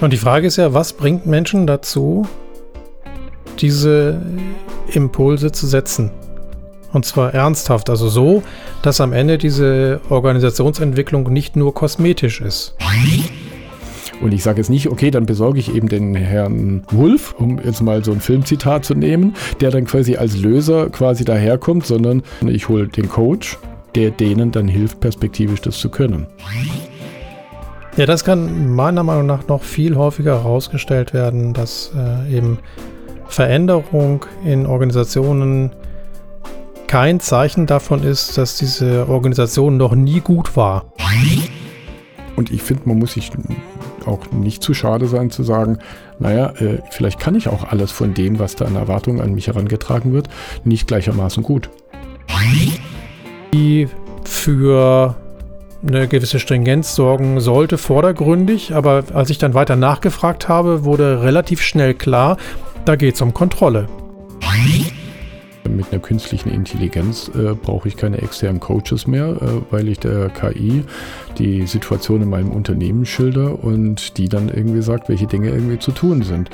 Und 0.00 0.12
die 0.12 0.18
Frage 0.18 0.46
ist 0.46 0.56
ja, 0.56 0.74
was 0.74 0.92
bringt 0.92 1.26
Menschen 1.26 1.66
dazu, 1.66 2.26
diese 3.58 4.20
Impulse 4.92 5.52
zu 5.52 5.66
setzen? 5.66 6.10
Und 6.92 7.04
zwar 7.04 7.34
ernsthaft, 7.34 7.90
also 7.90 8.08
so, 8.08 8.42
dass 8.82 9.00
am 9.00 9.12
Ende 9.12 9.36
diese 9.36 10.00
Organisationsentwicklung 10.10 11.32
nicht 11.32 11.56
nur 11.56 11.74
kosmetisch 11.74 12.40
ist. 12.40 12.76
Und 14.20 14.32
ich 14.32 14.42
sage 14.44 14.58
jetzt 14.58 14.70
nicht, 14.70 14.88
okay, 14.88 15.10
dann 15.10 15.26
besorge 15.26 15.58
ich 15.58 15.74
eben 15.74 15.88
den 15.88 16.14
Herrn 16.14 16.84
Wolf, 16.90 17.34
um 17.36 17.58
jetzt 17.58 17.82
mal 17.82 18.04
so 18.04 18.12
ein 18.12 18.20
Filmzitat 18.20 18.84
zu 18.84 18.94
nehmen, 18.94 19.34
der 19.60 19.70
dann 19.70 19.86
quasi 19.86 20.16
als 20.16 20.36
Löser 20.36 20.88
quasi 20.90 21.24
daherkommt, 21.24 21.84
sondern 21.84 22.22
ich 22.46 22.68
hole 22.68 22.86
den 22.86 23.08
Coach, 23.08 23.58
der 23.96 24.10
denen 24.10 24.52
dann 24.52 24.68
hilft, 24.68 25.00
perspektivisch 25.00 25.62
das 25.62 25.78
zu 25.78 25.88
können. 25.88 26.26
Ja, 27.96 28.06
das 28.06 28.24
kann 28.24 28.74
meiner 28.74 29.04
Meinung 29.04 29.26
nach 29.26 29.46
noch 29.46 29.62
viel 29.62 29.96
häufiger 29.96 30.42
herausgestellt 30.42 31.14
werden, 31.14 31.52
dass 31.52 31.92
äh, 31.96 32.36
eben 32.36 32.58
Veränderung 33.28 34.26
in 34.44 34.66
Organisationen 34.66 35.70
kein 36.88 37.20
Zeichen 37.20 37.66
davon 37.66 38.02
ist, 38.02 38.36
dass 38.36 38.58
diese 38.58 39.08
Organisation 39.08 39.76
noch 39.76 39.94
nie 39.94 40.18
gut 40.18 40.56
war. 40.56 40.92
Und 42.34 42.50
ich 42.50 42.62
finde, 42.62 42.88
man 42.88 42.98
muss 42.98 43.12
sich 43.12 43.30
auch 44.06 44.28
nicht 44.32 44.64
zu 44.64 44.74
schade 44.74 45.06
sein 45.06 45.30
zu 45.30 45.44
sagen, 45.44 45.78
naja, 46.18 46.52
äh, 46.58 46.78
vielleicht 46.90 47.20
kann 47.20 47.36
ich 47.36 47.46
auch 47.48 47.62
alles 47.62 47.92
von 47.92 48.12
dem, 48.12 48.40
was 48.40 48.56
da 48.56 48.64
an 48.64 48.74
Erwartungen 48.74 49.20
an 49.20 49.34
mich 49.34 49.46
herangetragen 49.46 50.12
wird, 50.12 50.28
nicht 50.64 50.88
gleichermaßen 50.88 51.44
gut. 51.44 51.70
Die 53.52 53.88
für 54.24 55.14
eine 55.86 56.08
gewisse 56.08 56.38
Stringenz 56.38 56.94
sorgen 56.94 57.40
sollte, 57.40 57.78
vordergründig, 57.78 58.74
aber 58.74 59.04
als 59.12 59.30
ich 59.30 59.38
dann 59.38 59.54
weiter 59.54 59.76
nachgefragt 59.76 60.48
habe, 60.48 60.84
wurde 60.84 61.22
relativ 61.22 61.60
schnell 61.60 61.94
klar, 61.94 62.36
da 62.84 62.96
geht 62.96 63.14
es 63.14 63.20
um 63.20 63.34
Kontrolle. 63.34 63.88
Mit 65.68 65.86
einer 65.90 66.00
künstlichen 66.00 66.50
Intelligenz 66.50 67.30
äh, 67.34 67.54
brauche 67.54 67.88
ich 67.88 67.96
keine 67.96 68.18
externen 68.18 68.60
Coaches 68.60 69.06
mehr, 69.06 69.28
äh, 69.28 69.72
weil 69.72 69.88
ich 69.88 69.98
der 69.98 70.28
KI 70.28 70.84
die 71.38 71.66
Situation 71.66 72.22
in 72.22 72.28
meinem 72.28 72.50
Unternehmen 72.50 73.06
schilder 73.06 73.62
und 73.64 74.18
die 74.18 74.28
dann 74.28 74.48
irgendwie 74.48 74.82
sagt, 74.82 75.08
welche 75.08 75.26
Dinge 75.26 75.48
irgendwie 75.48 75.78
zu 75.78 75.92
tun 75.92 76.22
sind. 76.22 76.50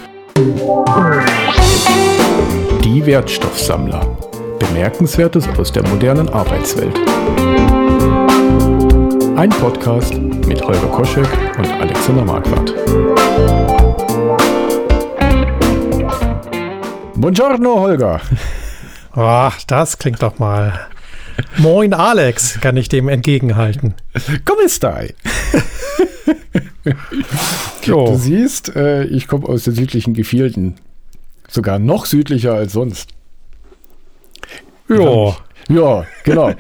Die 2.85 3.05
Wertstoffsammler. 3.05 4.17
Bemerkenswertes 4.59 5.49
aus 5.59 5.73
der 5.73 5.87
modernen 5.89 6.29
Arbeitswelt. 6.29 6.99
Ein 9.41 9.49
Podcast 9.49 10.19
mit 10.19 10.63
Holger 10.63 10.89
Koschek 10.89 11.27
und 11.57 11.67
Alexander 11.67 12.27
Marquardt. 12.27 12.75
Buongiorno, 17.15 17.81
Holger. 17.81 18.21
Ach, 19.13 19.63
das 19.67 19.97
klingt 19.97 20.23
doch 20.23 20.39
mal. 20.39 20.79
Moin 21.57 21.95
Alex, 21.95 22.61
kann 22.61 22.77
ich 22.77 22.91
dem 22.91 23.09
entgegenhalten. 23.09 23.95
Come 24.45 24.69
stai? 24.69 25.15
du 27.87 28.17
siehst, 28.17 28.77
äh, 28.77 29.05
ich 29.05 29.27
komme 29.27 29.49
aus 29.49 29.65
den 29.65 29.75
südlichen 29.75 30.13
Gefilden. 30.13 30.75
Sogar 31.49 31.79
noch 31.79 32.05
südlicher 32.05 32.53
als 32.53 32.75
sonst. 32.75 33.09
Ja. 34.91 35.35
Ja, 35.71 36.05
genau. 36.25 36.53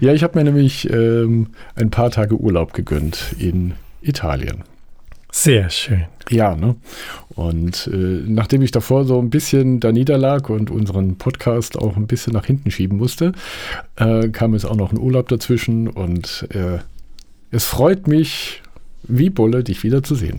ja, 0.00 0.12
ich 0.12 0.22
habe 0.22 0.38
mir 0.38 0.44
nämlich 0.44 0.88
ähm, 0.88 1.48
ein 1.74 1.90
paar 1.90 2.10
Tage 2.10 2.36
Urlaub 2.36 2.72
gegönnt 2.74 3.34
in 3.38 3.74
Italien. 4.02 4.62
Sehr 5.32 5.68
schön. 5.68 6.04
Ja, 6.30 6.54
ne? 6.56 6.76
Und 7.30 7.90
äh, 7.92 8.22
nachdem 8.26 8.62
ich 8.62 8.70
davor 8.70 9.04
so 9.04 9.20
ein 9.20 9.30
bisschen 9.30 9.80
da 9.80 9.92
niederlag 9.92 10.48
und 10.48 10.70
unseren 10.70 11.16
Podcast 11.18 11.76
auch 11.76 11.96
ein 11.96 12.06
bisschen 12.06 12.32
nach 12.32 12.46
hinten 12.46 12.70
schieben 12.70 12.98
musste, 12.98 13.32
äh, 13.96 14.28
kam 14.28 14.54
es 14.54 14.64
auch 14.64 14.76
noch 14.76 14.92
ein 14.92 14.98
Urlaub 14.98 15.28
dazwischen 15.28 15.88
und 15.88 16.46
äh, 16.50 16.78
es 17.50 17.64
freut 17.64 18.06
mich 18.06 18.62
wie 19.02 19.28
Bulle, 19.28 19.64
dich 19.64 19.82
wiederzusehen. 19.82 20.38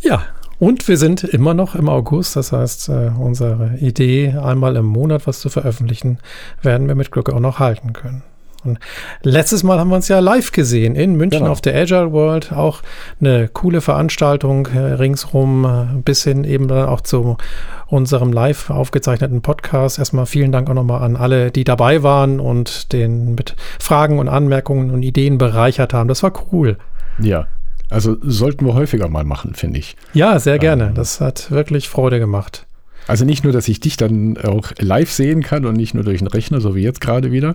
Ja, 0.00 0.26
und 0.60 0.86
wir 0.88 0.98
sind 0.98 1.24
immer 1.24 1.54
noch 1.54 1.74
im 1.74 1.88
August, 1.88 2.36
das 2.36 2.52
heißt, 2.52 2.90
äh, 2.90 3.10
unsere 3.18 3.78
Idee, 3.80 4.36
einmal 4.40 4.76
im 4.76 4.84
Monat 4.84 5.26
was 5.26 5.40
zu 5.40 5.48
veröffentlichen, 5.48 6.18
werden 6.62 6.86
wir 6.86 6.94
mit 6.94 7.10
Glück 7.10 7.30
auch 7.30 7.40
noch 7.40 7.58
halten 7.58 7.94
können. 7.94 8.22
Und 8.62 8.78
letztes 9.22 9.62
Mal 9.62 9.78
haben 9.78 9.88
wir 9.88 9.96
uns 9.96 10.08
ja 10.08 10.18
live 10.18 10.52
gesehen 10.52 10.94
in 10.94 11.14
München 11.14 11.40
genau. 11.40 11.52
auf 11.52 11.62
der 11.62 11.74
Agile 11.74 12.12
World. 12.12 12.52
Auch 12.52 12.82
eine 13.18 13.48
coole 13.48 13.80
Veranstaltung 13.80 14.66
äh, 14.66 14.78
ringsrum, 14.78 15.64
äh, 15.64 16.00
bis 16.02 16.24
hin 16.24 16.44
eben 16.44 16.68
dann 16.68 16.86
auch 16.86 17.00
zu 17.00 17.38
unserem 17.86 18.30
live 18.30 18.68
aufgezeichneten 18.68 19.40
Podcast. 19.40 19.98
Erstmal 19.98 20.26
vielen 20.26 20.52
Dank 20.52 20.68
auch 20.68 20.74
nochmal 20.74 21.02
an 21.02 21.16
alle, 21.16 21.50
die 21.50 21.64
dabei 21.64 22.02
waren 22.02 22.38
und 22.38 22.92
den 22.92 23.34
mit 23.34 23.56
Fragen 23.78 24.18
und 24.18 24.28
Anmerkungen 24.28 24.90
und 24.90 25.02
Ideen 25.02 25.38
bereichert 25.38 25.94
haben. 25.94 26.08
Das 26.08 26.22
war 26.22 26.32
cool. 26.52 26.76
Ja, 27.18 27.46
also 27.90 28.16
sollten 28.22 28.64
wir 28.64 28.74
häufiger 28.74 29.08
mal 29.08 29.24
machen, 29.24 29.54
finde 29.54 29.80
ich. 29.80 29.96
Ja, 30.14 30.38
sehr 30.38 30.58
gerne. 30.58 30.88
Ähm, 30.88 30.94
das 30.94 31.20
hat 31.20 31.50
wirklich 31.50 31.88
Freude 31.88 32.18
gemacht. 32.18 32.66
Also 33.06 33.24
nicht 33.24 33.42
nur, 33.42 33.52
dass 33.52 33.66
ich 33.66 33.80
dich 33.80 33.96
dann 33.96 34.38
auch 34.38 34.70
live 34.78 35.10
sehen 35.10 35.42
kann 35.42 35.66
und 35.66 35.74
nicht 35.76 35.94
nur 35.94 36.04
durch 36.04 36.18
den 36.18 36.28
Rechner, 36.28 36.60
so 36.60 36.76
wie 36.76 36.82
jetzt 36.82 37.00
gerade 37.00 37.32
wieder, 37.32 37.54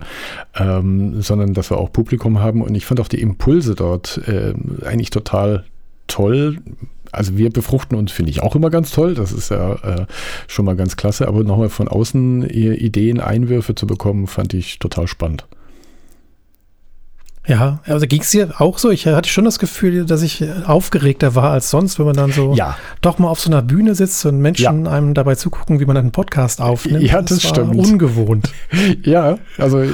ähm, 0.54 1.22
sondern 1.22 1.54
dass 1.54 1.70
wir 1.70 1.78
auch 1.78 1.90
Publikum 1.90 2.40
haben. 2.40 2.60
Und 2.60 2.74
ich 2.74 2.84
fand 2.84 3.00
auch 3.00 3.08
die 3.08 3.22
Impulse 3.22 3.74
dort 3.74 4.20
äh, 4.28 4.52
eigentlich 4.84 5.10
total 5.10 5.64
toll. 6.08 6.58
Also 7.10 7.38
wir 7.38 7.48
befruchten 7.50 7.96
uns, 7.96 8.12
finde 8.12 8.30
ich, 8.30 8.42
auch 8.42 8.54
immer 8.54 8.68
ganz 8.68 8.90
toll. 8.90 9.14
Das 9.14 9.32
ist 9.32 9.50
ja 9.50 9.74
äh, 9.76 10.06
schon 10.46 10.66
mal 10.66 10.76
ganz 10.76 10.96
klasse. 10.96 11.26
Aber 11.26 11.42
nochmal 11.42 11.70
von 11.70 11.88
außen 11.88 12.42
Ideen, 12.50 13.20
Einwürfe 13.20 13.74
zu 13.74 13.86
bekommen, 13.86 14.26
fand 14.26 14.52
ich 14.52 14.78
total 14.78 15.06
spannend. 15.06 15.46
Ja, 17.46 17.78
also 17.86 18.06
ging 18.06 18.22
es 18.22 18.30
dir 18.30 18.60
auch 18.60 18.78
so? 18.78 18.90
Ich 18.90 19.06
hatte 19.06 19.28
schon 19.28 19.44
das 19.44 19.58
Gefühl, 19.58 20.04
dass 20.04 20.22
ich 20.22 20.44
aufgeregter 20.66 21.34
war 21.36 21.52
als 21.52 21.70
sonst, 21.70 21.98
wenn 21.98 22.06
man 22.06 22.16
dann 22.16 22.32
so 22.32 22.54
ja. 22.54 22.76
doch 23.00 23.18
mal 23.18 23.28
auf 23.28 23.40
so 23.40 23.48
einer 23.50 23.62
Bühne 23.62 23.94
sitzt 23.94 24.26
und 24.26 24.40
Menschen 24.40 24.84
ja. 24.84 24.90
einem 24.90 25.14
dabei 25.14 25.36
zugucken, 25.36 25.78
wie 25.78 25.84
man 25.84 25.96
einen 25.96 26.10
Podcast 26.10 26.60
aufnimmt. 26.60 27.04
Ja, 27.04 27.22
das, 27.22 27.38
das 27.38 27.48
stimmt. 27.48 27.76
Ungewohnt. 27.76 28.52
Ja, 29.02 29.38
also 29.58 29.84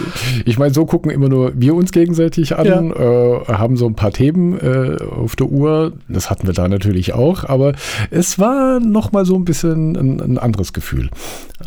ich 0.44 0.58
meine, 0.58 0.72
so 0.72 0.86
gucken 0.86 1.10
immer 1.10 1.28
nur 1.28 1.52
wir 1.54 1.74
uns 1.74 1.92
gegenseitig 1.92 2.56
an, 2.56 2.66
ja. 2.66 2.80
äh, 2.80 3.44
haben 3.46 3.76
so 3.76 3.86
ein 3.86 3.94
paar 3.94 4.12
Themen 4.12 4.58
äh, 4.58 4.96
auf 5.02 5.36
der 5.36 5.48
Uhr. 5.48 5.92
Das 6.08 6.30
hatten 6.30 6.46
wir 6.46 6.54
da 6.54 6.68
natürlich 6.68 7.12
auch, 7.12 7.44
aber 7.44 7.74
es 8.10 8.38
war 8.38 8.80
noch 8.80 9.12
mal 9.12 9.24
so 9.24 9.34
ein 9.34 9.44
bisschen 9.44 9.96
ein, 9.96 10.20
ein 10.20 10.38
anderes 10.38 10.72
Gefühl, 10.72 11.10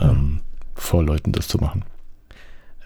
ähm, 0.02 0.40
vor 0.76 1.04
Leuten 1.04 1.32
das 1.32 1.48
zu 1.48 1.58
machen. 1.58 1.84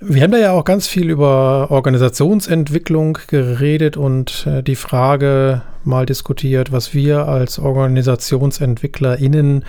Wir 0.02 0.24
haben 0.24 0.32
da 0.32 0.38
ja 0.38 0.54
auch 0.54 0.64
ganz 0.64 0.88
viel 0.88 1.10
über 1.10 1.72
Organisationsentwicklung 1.72 3.18
geredet 3.28 3.98
und 3.98 4.48
äh, 4.48 4.64
die 4.64 4.78
Frage 4.78 5.62
mal 5.84 6.06
diskutiert, 6.06 6.72
was 6.72 6.94
wir 6.94 7.28
als 7.28 7.60
OrganisationsentwicklerInnen 7.60 9.66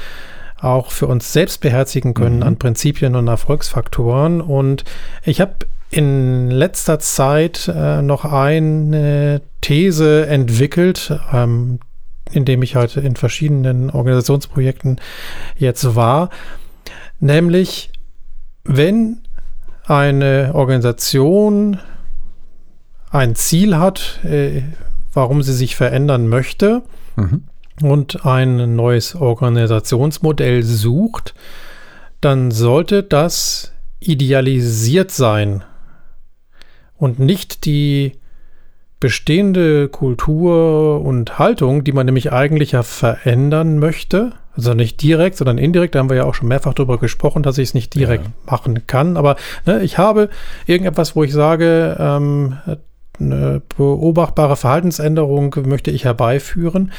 auch 0.60 0.92
für 0.92 1.08
uns 1.08 1.32
selbst 1.32 1.60
beherzigen 1.60 2.14
können 2.14 2.36
mhm. 2.36 2.44
an 2.44 2.58
Prinzipien 2.58 3.16
und 3.16 3.26
Erfolgsfaktoren. 3.26 4.40
Und 4.40 4.84
ich 5.24 5.40
habe 5.40 5.66
in 5.90 6.48
letzter 6.48 7.00
Zeit 7.00 7.66
äh, 7.66 8.00
noch 8.00 8.24
eine 8.24 9.42
These 9.62 10.28
entwickelt, 10.28 11.12
ähm, 11.32 11.80
indem 12.30 12.62
ich 12.62 12.76
halt 12.76 12.96
in 12.96 13.16
verschiedenen 13.16 13.90
Organisationsprojekten 13.90 15.00
jetzt 15.56 15.96
war, 15.96 16.30
nämlich 17.18 17.90
wenn 18.62 19.22
eine 19.90 20.52
Organisation 20.54 21.80
ein 23.10 23.34
Ziel 23.34 23.76
hat, 23.76 24.20
äh, 24.24 24.62
warum 25.12 25.42
sie 25.42 25.52
sich 25.52 25.74
verändern 25.74 26.28
möchte 26.28 26.82
mhm. 27.16 27.42
und 27.82 28.24
ein 28.24 28.76
neues 28.76 29.16
Organisationsmodell 29.16 30.62
sucht, 30.62 31.34
dann 32.20 32.52
sollte 32.52 33.02
das 33.02 33.72
idealisiert 33.98 35.10
sein 35.10 35.64
und 36.96 37.18
nicht 37.18 37.64
die 37.64 38.12
bestehende 39.00 39.88
Kultur 39.88 41.00
und 41.00 41.40
Haltung, 41.40 41.82
die 41.82 41.92
man 41.92 42.06
nämlich 42.06 42.32
eigentlich 42.32 42.72
ja 42.72 42.84
verändern 42.84 43.78
möchte, 43.78 44.34
also 44.56 44.74
nicht 44.74 45.00
direkt, 45.02 45.36
sondern 45.36 45.58
indirekt, 45.58 45.94
da 45.94 46.00
haben 46.00 46.10
wir 46.10 46.16
ja 46.16 46.24
auch 46.24 46.34
schon 46.34 46.48
mehrfach 46.48 46.74
darüber 46.74 46.98
gesprochen, 46.98 47.42
dass 47.42 47.58
ich 47.58 47.68
es 47.68 47.74
nicht 47.74 47.94
direkt 47.94 48.24
ja. 48.24 48.52
machen 48.52 48.86
kann. 48.86 49.16
Aber 49.16 49.36
ne, 49.66 49.82
ich 49.82 49.98
habe 49.98 50.28
irgendetwas, 50.66 51.14
wo 51.14 51.24
ich 51.24 51.32
sage, 51.32 51.96
ähm, 51.98 52.58
eine 53.20 53.62
beobachtbare 53.76 54.56
Verhaltensänderung 54.56 55.54
möchte 55.66 55.90
ich 55.90 56.04
herbeiführen, 56.04 56.92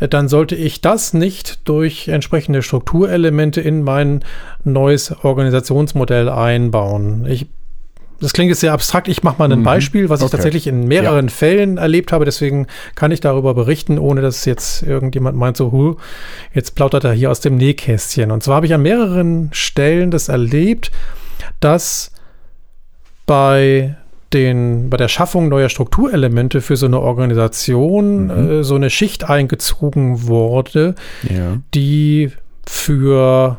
dann 0.00 0.28
sollte 0.28 0.56
ich 0.56 0.80
das 0.80 1.14
nicht 1.14 1.68
durch 1.68 2.08
entsprechende 2.08 2.62
Strukturelemente 2.62 3.60
in 3.60 3.82
mein 3.82 4.24
neues 4.64 5.12
Organisationsmodell 5.24 6.28
einbauen. 6.28 7.26
Ich 7.28 7.46
das 8.20 8.32
klingt 8.32 8.50
jetzt 8.50 8.60
sehr 8.60 8.72
abstrakt. 8.72 9.08
Ich 9.08 9.22
mache 9.22 9.36
mal 9.38 9.50
ein 9.50 9.60
mhm. 9.60 9.64
Beispiel, 9.64 10.08
was 10.08 10.20
ich 10.20 10.26
okay. 10.26 10.36
tatsächlich 10.36 10.66
in 10.66 10.88
mehreren 10.88 11.28
ja. 11.28 11.32
Fällen 11.32 11.78
erlebt 11.78 12.12
habe. 12.12 12.24
Deswegen 12.24 12.66
kann 12.94 13.12
ich 13.12 13.20
darüber 13.20 13.54
berichten, 13.54 13.98
ohne 13.98 14.22
dass 14.22 14.44
jetzt 14.44 14.82
irgendjemand 14.82 15.36
meint, 15.36 15.56
so, 15.56 15.70
huh, 15.70 15.96
jetzt 16.52 16.74
plaudert 16.74 17.04
er 17.04 17.12
hier 17.12 17.30
aus 17.30 17.40
dem 17.40 17.56
Nähkästchen. 17.56 18.30
Und 18.30 18.42
zwar 18.42 18.56
habe 18.56 18.66
ich 18.66 18.74
an 18.74 18.82
mehreren 18.82 19.50
Stellen 19.52 20.10
das 20.10 20.28
erlebt, 20.28 20.90
dass 21.60 22.10
bei 23.26 23.96
den, 24.32 24.90
bei 24.90 24.96
der 24.96 25.08
Schaffung 25.08 25.48
neuer 25.48 25.68
Strukturelemente 25.68 26.60
für 26.60 26.76
so 26.76 26.86
eine 26.86 27.00
Organisation 27.00 28.24
mhm. 28.24 28.50
äh, 28.50 28.64
so 28.64 28.74
eine 28.74 28.90
Schicht 28.90 29.28
eingezogen 29.28 30.26
wurde, 30.26 30.96
ja. 31.22 31.58
die 31.74 32.32
für 32.66 33.58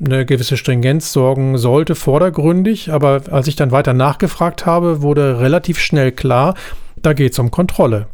eine 0.00 0.26
gewisse 0.26 0.56
Stringenz 0.56 1.12
sorgen 1.12 1.58
sollte, 1.58 1.94
vordergründig. 1.94 2.92
Aber 2.92 3.22
als 3.30 3.46
ich 3.46 3.56
dann 3.56 3.70
weiter 3.70 3.92
nachgefragt 3.92 4.66
habe, 4.66 5.02
wurde 5.02 5.40
relativ 5.40 5.78
schnell 5.78 6.12
klar, 6.12 6.54
da 6.96 7.12
geht 7.12 7.32
es 7.32 7.38
um 7.38 7.50
Kontrolle. 7.50 8.06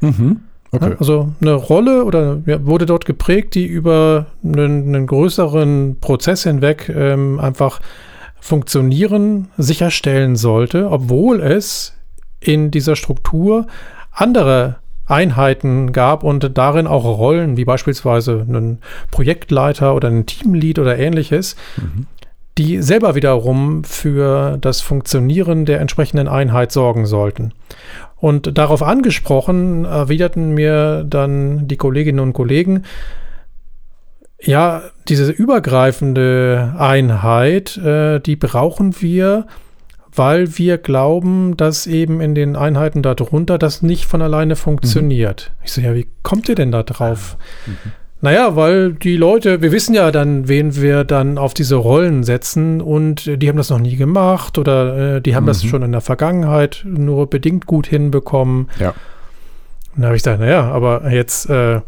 Mhm. 0.00 0.40
Okay. 0.70 0.96
Also 0.98 1.32
eine 1.42 1.52
Rolle 1.52 2.04
oder 2.04 2.40
ja, 2.46 2.64
wurde 2.64 2.86
dort 2.86 3.04
geprägt, 3.04 3.54
die 3.54 3.66
über 3.66 4.26
einen, 4.42 4.88
einen 4.88 5.06
größeren 5.06 5.98
Prozess 6.00 6.44
hinweg 6.44 6.88
ähm, 6.88 7.38
einfach 7.38 7.80
funktionieren, 8.40 9.48
sicherstellen 9.58 10.34
sollte, 10.34 10.90
obwohl 10.90 11.40
es 11.40 11.94
in 12.40 12.70
dieser 12.70 12.96
Struktur 12.96 13.66
andere 14.10 14.76
Einheiten 15.06 15.92
gab 15.92 16.22
und 16.22 16.56
darin 16.56 16.86
auch 16.86 17.04
Rollen, 17.04 17.56
wie 17.56 17.64
beispielsweise 17.64 18.44
einen 18.48 18.78
Projektleiter 19.10 19.94
oder 19.94 20.08
ein 20.08 20.26
Teamlead 20.26 20.78
oder 20.78 20.98
ähnliches, 20.98 21.56
mhm. 21.76 22.06
die 22.58 22.82
selber 22.82 23.14
wiederum 23.14 23.84
für 23.84 24.58
das 24.60 24.80
Funktionieren 24.80 25.64
der 25.64 25.80
entsprechenden 25.80 26.28
Einheit 26.28 26.72
sorgen 26.72 27.06
sollten. 27.06 27.52
Und 28.16 28.56
darauf 28.56 28.82
angesprochen 28.82 29.84
erwiderten 29.84 30.52
mir 30.52 31.04
dann 31.04 31.66
die 31.66 31.76
Kolleginnen 31.76 32.20
und 32.20 32.32
Kollegen, 32.32 32.84
ja, 34.44 34.82
diese 35.08 35.30
übergreifende 35.30 36.74
Einheit, 36.78 37.76
äh, 37.76 38.20
die 38.20 38.36
brauchen 38.36 39.00
wir, 39.00 39.46
weil 40.14 40.58
wir 40.58 40.78
glauben, 40.78 41.56
dass 41.56 41.86
eben 41.86 42.20
in 42.20 42.34
den 42.34 42.56
Einheiten 42.56 43.02
darunter 43.02 43.58
das 43.58 43.82
nicht 43.82 44.04
von 44.04 44.20
alleine 44.22 44.56
funktioniert. 44.56 45.52
Mhm. 45.52 45.64
Ich 45.64 45.72
so, 45.72 45.80
ja, 45.80 45.94
wie 45.94 46.06
kommt 46.22 46.48
ihr 46.48 46.54
denn 46.54 46.70
da 46.70 46.82
drauf? 46.82 47.36
Mhm. 47.66 47.92
Naja, 48.20 48.54
weil 48.54 48.92
die 48.92 49.16
Leute, 49.16 49.62
wir 49.62 49.72
wissen 49.72 49.94
ja 49.94 50.12
dann, 50.12 50.46
wen 50.46 50.76
wir 50.76 51.02
dann 51.02 51.38
auf 51.38 51.54
diese 51.54 51.74
Rollen 51.74 52.22
setzen 52.22 52.80
und 52.80 53.42
die 53.42 53.48
haben 53.48 53.56
das 53.56 53.70
noch 53.70 53.80
nie 53.80 53.96
gemacht 53.96 54.58
oder 54.58 55.16
äh, 55.16 55.20
die 55.20 55.34
haben 55.34 55.42
mhm. 55.42 55.48
das 55.48 55.64
schon 55.64 55.82
in 55.82 55.90
der 55.90 56.02
Vergangenheit 56.02 56.84
nur 56.86 57.28
bedingt 57.28 57.66
gut 57.66 57.88
hinbekommen. 57.88 58.70
Ja. 58.78 58.94
Dann 59.96 60.04
habe 60.04 60.16
ich 60.16 60.22
gesagt, 60.22 60.38
naja, 60.38 60.70
aber 60.70 61.10
jetzt 61.10 61.50
äh, 61.50 61.80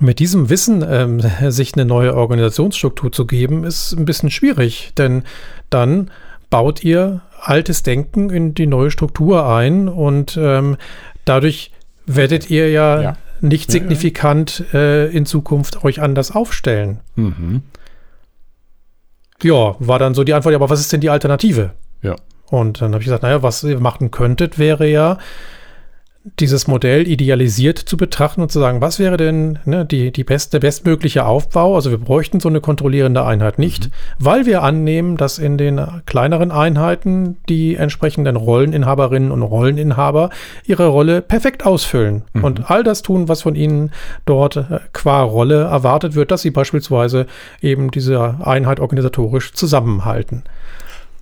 mit 0.00 0.18
diesem 0.18 0.50
Wissen 0.50 0.84
ähm, 0.86 1.20
sich 1.50 1.74
eine 1.74 1.86
neue 1.86 2.14
Organisationsstruktur 2.14 3.10
zu 3.10 3.26
geben, 3.26 3.64
ist 3.64 3.92
ein 3.92 4.04
bisschen 4.04 4.30
schwierig, 4.30 4.92
denn 4.98 5.22
dann 5.70 6.10
baut 6.50 6.84
ihr 6.84 7.22
altes 7.48 7.82
Denken 7.82 8.30
in 8.30 8.54
die 8.54 8.66
neue 8.66 8.90
Struktur 8.90 9.46
ein 9.46 9.88
und 9.88 10.38
ähm, 10.40 10.76
dadurch 11.24 11.72
werdet 12.06 12.50
ihr 12.50 12.70
ja, 12.70 13.00
ja. 13.00 13.16
nicht 13.40 13.70
signifikant 13.70 14.64
äh, 14.72 15.08
in 15.08 15.26
Zukunft 15.26 15.84
euch 15.84 16.00
anders 16.00 16.30
aufstellen. 16.34 17.00
Mhm. 17.16 17.62
Ja, 19.42 19.76
war 19.78 19.98
dann 19.98 20.14
so 20.14 20.24
die 20.24 20.34
Antwort, 20.34 20.54
aber 20.54 20.70
was 20.70 20.80
ist 20.80 20.92
denn 20.92 21.00
die 21.00 21.10
Alternative? 21.10 21.70
Ja. 22.02 22.16
Und 22.50 22.80
dann 22.80 22.92
habe 22.92 23.02
ich 23.02 23.06
gesagt, 23.06 23.22
naja, 23.22 23.42
was 23.42 23.62
ihr 23.62 23.78
machen 23.78 24.10
könntet, 24.10 24.58
wäre 24.58 24.88
ja, 24.88 25.18
dieses 26.38 26.66
Modell 26.66 27.08
idealisiert 27.08 27.78
zu 27.78 27.96
betrachten 27.96 28.40
und 28.40 28.52
zu 28.52 28.58
sagen, 28.58 28.80
was 28.80 28.98
wäre 28.98 29.16
denn 29.16 29.58
ne, 29.64 29.84
die, 29.84 30.10
die 30.12 30.24
best, 30.24 30.52
der 30.52 30.60
bestmögliche 30.60 31.24
Aufbau? 31.24 31.74
Also 31.74 31.90
wir 31.90 31.98
bräuchten 31.98 32.40
so 32.40 32.48
eine 32.48 32.60
kontrollierende 32.60 33.24
Einheit 33.24 33.58
nicht, 33.58 33.86
mhm. 33.86 33.90
weil 34.18 34.46
wir 34.46 34.62
annehmen, 34.62 35.16
dass 35.16 35.38
in 35.38 35.58
den 35.58 35.80
kleineren 36.06 36.50
Einheiten 36.50 37.36
die 37.48 37.76
entsprechenden 37.76 38.36
Rolleninhaberinnen 38.36 39.30
und 39.30 39.42
Rolleninhaber 39.42 40.30
ihre 40.64 40.88
Rolle 40.88 41.22
perfekt 41.22 41.64
ausfüllen 41.64 42.22
mhm. 42.32 42.44
und 42.44 42.70
all 42.70 42.82
das 42.82 43.02
tun, 43.02 43.28
was 43.28 43.42
von 43.42 43.54
ihnen 43.54 43.90
dort 44.24 44.56
äh, 44.56 44.80
qua 44.92 45.22
Rolle 45.22 45.64
erwartet 45.64 46.14
wird, 46.14 46.30
dass 46.30 46.42
sie 46.42 46.50
beispielsweise 46.50 47.26
eben 47.60 47.90
diese 47.90 48.36
Einheit 48.42 48.80
organisatorisch 48.80 49.52
zusammenhalten. 49.52 50.44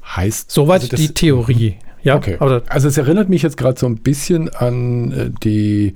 Heißt 0.04 0.50
soweit 0.50 0.82
also 0.82 0.96
die 0.96 1.12
Theorie. 1.14 1.76
Ja, 2.06 2.14
okay. 2.14 2.36
also 2.38 2.86
es 2.86 2.96
erinnert 2.96 3.28
mich 3.28 3.42
jetzt 3.42 3.56
gerade 3.56 3.78
so 3.78 3.86
ein 3.86 3.96
bisschen 3.96 4.48
an 4.48 5.10
äh, 5.10 5.30
die 5.42 5.94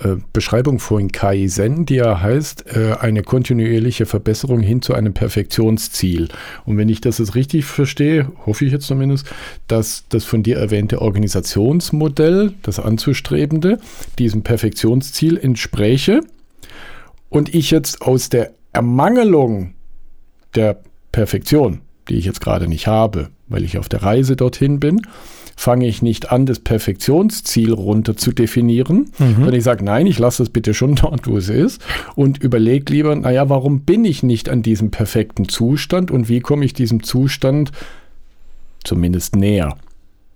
äh, 0.00 0.16
Beschreibung 0.34 0.78
von 0.78 1.10
Kaizen, 1.10 1.86
die 1.86 1.94
ja 1.94 2.20
heißt, 2.20 2.76
äh, 2.76 2.96
eine 3.00 3.22
kontinuierliche 3.22 4.04
Verbesserung 4.04 4.60
hin 4.60 4.82
zu 4.82 4.92
einem 4.92 5.14
Perfektionsziel. 5.14 6.28
Und 6.66 6.76
wenn 6.76 6.90
ich 6.90 7.00
das 7.00 7.16
jetzt 7.16 7.34
richtig 7.34 7.64
verstehe, 7.64 8.30
hoffe 8.44 8.66
ich 8.66 8.72
jetzt 8.72 8.86
zumindest, 8.86 9.26
dass 9.66 10.04
das 10.10 10.24
von 10.24 10.42
dir 10.42 10.58
erwähnte 10.58 11.00
Organisationsmodell, 11.00 12.52
das 12.62 12.78
anzustrebende, 12.78 13.78
diesem 14.18 14.42
Perfektionsziel 14.42 15.38
entspräche 15.38 16.20
und 17.30 17.54
ich 17.54 17.70
jetzt 17.70 18.02
aus 18.02 18.28
der 18.28 18.50
Ermangelung 18.74 19.72
der 20.54 20.78
Perfektion, 21.12 21.80
die 22.10 22.16
ich 22.16 22.26
jetzt 22.26 22.42
gerade 22.42 22.68
nicht 22.68 22.86
habe, 22.86 23.30
weil 23.48 23.64
ich 23.64 23.78
auf 23.78 23.88
der 23.88 24.02
Reise 24.02 24.36
dorthin 24.36 24.80
bin, 24.80 25.00
fange 25.56 25.86
ich 25.86 26.02
nicht 26.02 26.30
an, 26.30 26.46
das 26.46 26.60
Perfektionsziel 26.60 27.72
runter 27.72 28.16
zu 28.16 28.30
definieren, 28.30 29.10
mhm. 29.18 29.34
sondern 29.34 29.54
ich 29.54 29.64
sage, 29.64 29.84
nein, 29.84 30.06
ich 30.06 30.18
lasse 30.18 30.42
es 30.42 30.50
bitte 30.50 30.74
schon 30.74 30.94
dort, 30.94 31.26
wo 31.26 31.38
es 31.38 31.48
ist 31.48 31.80
und 32.14 32.38
überlege 32.38 32.92
lieber, 32.92 33.16
naja, 33.16 33.48
warum 33.48 33.80
bin 33.80 34.04
ich 34.04 34.22
nicht 34.22 34.48
an 34.50 34.62
diesem 34.62 34.90
perfekten 34.90 35.48
Zustand 35.48 36.10
und 36.10 36.28
wie 36.28 36.40
komme 36.40 36.64
ich 36.64 36.74
diesem 36.74 37.02
Zustand 37.02 37.72
zumindest 38.84 39.34
näher? 39.34 39.76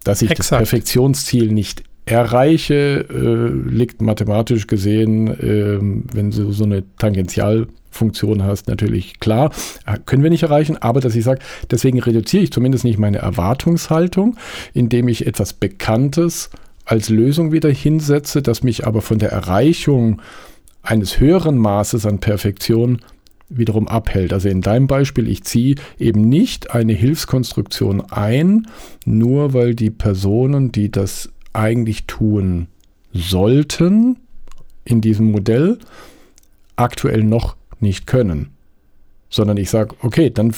Dass 0.03 0.23
ich 0.23 0.31
Exakt. 0.31 0.53
das 0.53 0.59
Perfektionsziel 0.59 1.53
nicht 1.53 1.85
erreiche, 2.11 3.07
äh, 3.09 3.69
liegt 3.71 4.03
mathematisch 4.03 4.67
gesehen, 4.67 5.29
äh, 5.29 5.79
wenn 6.15 6.31
du 6.31 6.53
so 6.53 6.65
eine 6.65 6.85
Tangentialfunktion 6.99 8.43
hast, 8.43 8.69
natürlich 8.69 9.21
klar, 9.21 9.51
äh, 9.87 9.99
können 10.05 10.23
wir 10.23 10.31
nicht 10.31 10.43
erreichen, 10.43 10.77
aber 10.77 11.01
dass 11.01 11.15
ich 11.15 11.25
sage, 11.25 11.41
deswegen 11.71 12.01
reduziere 12.01 12.45
ich 12.45 12.53
zumindest 12.53 12.85
nicht 12.85 12.99
meine 12.99 13.19
Erwartungshaltung, 13.19 14.37
indem 14.75 15.09
ich 15.09 15.27
etwas 15.27 15.53
Bekanntes 15.53 16.51
als 16.85 17.09
Lösung 17.09 17.53
wieder 17.53 17.71
hinsetze, 17.71 18.43
das 18.43 18.63
mich 18.63 18.87
aber 18.87 19.03
von 19.03 19.19
der 19.19 19.31
Erreichung 19.31 20.21
eines 20.83 21.21
höheren 21.21 21.59
Maßes 21.59 22.07
an 22.07 22.19
Perfektion 22.19 23.01
wiederum 23.49 23.89
abhält. 23.89 24.33
Also 24.33 24.49
in 24.49 24.61
deinem 24.63 24.87
Beispiel, 24.87 25.29
ich 25.29 25.45
ziehe 25.45 25.75
eben 25.99 26.29
nicht 26.29 26.71
eine 26.71 26.93
Hilfskonstruktion 26.93 28.01
ein, 28.11 28.67
nur 29.05 29.53
weil 29.53 29.75
die 29.75 29.91
Personen, 29.91 30.73
die 30.73 30.91
das 30.91 31.31
eigentlich 31.53 32.07
tun 32.07 32.69
sollten 33.13 34.17
in 34.85 35.01
diesem 35.01 35.31
Modell, 35.31 35.79
aktuell 36.77 37.25
noch 37.25 37.57
nicht 37.81 38.07
können. 38.07 38.51
Sondern 39.29 39.57
ich 39.57 39.71
sage, 39.71 39.95
okay, 40.03 40.31
dann 40.31 40.55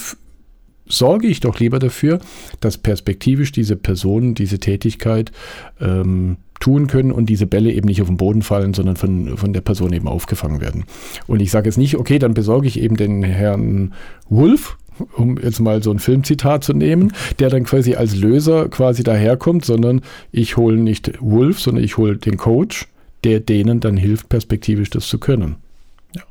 sorge 0.86 1.26
ich 1.26 1.40
doch 1.40 1.58
lieber 1.58 1.78
dafür, 1.78 2.20
dass 2.60 2.78
perspektivisch 2.78 3.52
diese 3.52 3.76
Personen 3.76 4.34
diese 4.34 4.58
Tätigkeit 4.58 5.32
ähm, 5.80 6.36
tun 6.60 6.86
können 6.86 7.12
und 7.12 7.26
diese 7.26 7.46
Bälle 7.46 7.72
eben 7.72 7.88
nicht 7.88 8.00
auf 8.02 8.08
den 8.08 8.16
Boden 8.16 8.42
fallen, 8.42 8.72
sondern 8.72 8.96
von, 8.96 9.36
von 9.36 9.52
der 9.52 9.62
Person 9.62 9.92
eben 9.92 10.06
aufgefangen 10.06 10.60
werden. 10.60 10.84
Und 11.26 11.40
ich 11.40 11.50
sage 11.50 11.68
jetzt 11.68 11.78
nicht, 11.78 11.96
okay, 11.96 12.18
dann 12.18 12.34
besorge 12.34 12.68
ich 12.68 12.80
eben 12.80 12.96
den 12.96 13.22
Herrn 13.22 13.94
Wolf, 14.28 14.76
um 15.16 15.38
jetzt 15.38 15.60
mal 15.60 15.82
so 15.82 15.90
ein 15.90 15.98
Filmzitat 15.98 16.64
zu 16.64 16.72
nehmen, 16.72 17.12
der 17.38 17.50
dann 17.50 17.64
quasi 17.64 17.94
als 17.94 18.16
Löser 18.16 18.68
quasi 18.68 19.02
daherkommt, 19.02 19.64
sondern 19.64 20.02
ich 20.30 20.56
hole 20.56 20.76
nicht 20.76 21.12
Wolf, 21.20 21.60
sondern 21.60 21.84
ich 21.84 21.96
hole 21.96 22.16
den 22.16 22.36
Coach, 22.36 22.88
der 23.24 23.40
denen 23.40 23.80
dann 23.80 23.96
hilft, 23.96 24.28
perspektivisch 24.28 24.90
das 24.90 25.06
zu 25.08 25.18
können. 25.18 25.56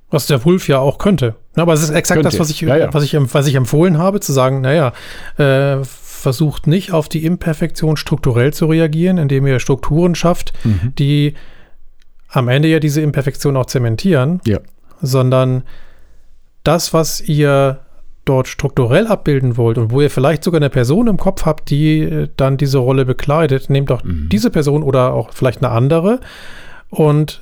Was 0.10 0.28
der 0.28 0.44
Wolf 0.44 0.68
ja 0.68 0.80
auch 0.80 0.98
könnte. 0.98 1.36
Aber 1.56 1.74
es 1.74 1.82
ist 1.82 1.90
exakt 1.90 2.18
könnte. 2.18 2.30
das, 2.30 2.40
was 2.40 2.50
ich, 2.50 2.62
ja, 2.62 2.76
ja. 2.76 2.94
Was, 2.94 3.04
ich, 3.04 3.16
was 3.34 3.48
ich 3.48 3.56
empfohlen 3.56 3.98
habe, 3.98 4.20
zu 4.20 4.34
sagen, 4.34 4.62
naja, 4.62 4.94
äh, 5.38 5.84
versucht 5.84 6.68
nicht 6.68 6.92
auf 6.92 7.10
die 7.10 7.26
Imperfektion 7.26 7.98
strukturell 7.98 8.54
zu 8.54 8.66
reagieren, 8.68 9.18
indem 9.18 9.48
ihr 9.48 9.60
Strukturen 9.60 10.14
schafft, 10.14 10.54
mhm. 10.64 10.94
die 11.00 11.34
am 12.28 12.48
Ende 12.48 12.68
ja 12.68 12.80
diese 12.80 13.02
Imperfektion 13.02 13.58
auch 13.58 13.66
zementieren, 13.66 14.42
ja. 14.46 14.60
sondern 15.02 15.64
das, 16.64 16.94
was 16.94 17.22
ihr 17.22 17.80
dort 18.26 18.48
strukturell 18.48 19.08
abbilden 19.08 19.58
wollt 19.58 19.78
und 19.78 19.92
wo 19.92 20.02
ihr 20.02 20.10
vielleicht 20.10 20.44
sogar 20.44 20.60
eine 20.60 20.70
Person 20.70 21.08
im 21.08 21.18
Kopf 21.18 21.46
habt, 21.46 21.70
die 21.70 22.02
äh, 22.02 22.30
dann 22.38 22.58
diese 22.58 22.78
Rolle 22.78 23.06
bekleidet, 23.06 23.70
nehmt 23.70 23.90
doch 23.90 24.04
mhm. 24.04 24.30
diese 24.32 24.52
Person 24.52 24.84
oder 24.84 25.14
auch 25.14 25.32
vielleicht 25.34 25.64
eine 25.64 25.74
andere 25.74 26.20
und 26.90 27.42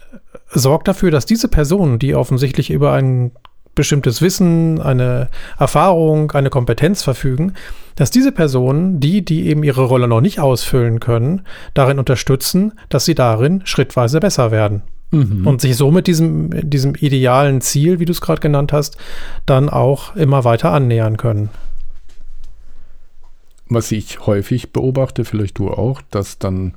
sorgt 0.50 0.88
dafür, 0.88 1.12
dass 1.12 1.26
diese 1.26 1.48
Person, 1.48 2.00
die 2.00 2.16
offensichtlich 2.16 2.72
über 2.72 2.94
einen 2.94 3.32
bestimmtes 3.76 4.22
Wissen, 4.22 4.82
eine 4.82 5.30
Erfahrung, 5.58 6.32
eine 6.32 6.50
Kompetenz 6.50 7.02
verfügen, 7.02 7.54
dass 7.96 8.12
diese 8.12 8.32
Personen, 8.32 9.00
die, 9.00 9.24
die 9.24 9.48
eben 9.48 9.64
ihre 9.64 9.84
Rolle 9.84 10.08
noch 10.08 10.22
nicht 10.22 10.40
ausfüllen 10.40 11.00
können, 11.00 11.46
darin 11.74 12.00
unterstützen, 12.00 12.74
dass 12.90 13.06
sie 13.06 13.16
darin 13.16 13.62
schrittweise 13.66 14.20
besser 14.20 14.52
werden. 14.52 14.82
Mhm. 15.12 15.48
Und 15.48 15.62
sich 15.62 15.76
somit 15.76 16.08
diesem, 16.08 16.70
diesem 16.70 16.96
idealen 16.96 17.62
Ziel, 17.62 18.00
wie 18.00 18.06
du 18.06 18.12
es 18.12 18.22
gerade 18.22 18.42
genannt 18.42 18.72
hast, 18.74 18.98
dann 19.46 19.70
auch 19.70 20.16
immer 20.16 20.44
weiter 20.44 20.72
annähern 20.72 21.18
können. 21.18 21.50
Was 23.68 23.92
ich 23.92 24.26
häufig 24.26 24.72
beobachte, 24.72 25.26
vielleicht 25.26 25.58
du 25.60 25.70
auch, 25.70 26.02
dass 26.12 26.40
dann 26.40 26.74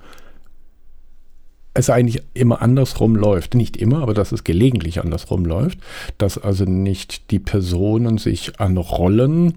es 1.75 1.89
eigentlich 1.89 2.23
immer 2.35 2.61
andersrum 2.61 3.17
läuft. 3.17 3.55
Nicht 3.55 3.77
immer, 3.77 4.03
aber 4.03 4.15
dass 4.15 4.33
es 4.33 4.45
gelegentlich 4.45 5.01
andersrum 5.01 5.45
läuft. 5.45 5.79
Dass 6.19 6.37
also 6.37 6.65
nicht 6.65 7.31
die 7.31 7.39
Personen 7.39 8.19
sich 8.19 8.61
an 8.61 8.77
Rollen 8.77 9.55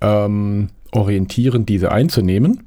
ähm, 0.00 0.68
orientieren, 0.92 1.64
diese 1.64 1.92
einzunehmen, 1.92 2.64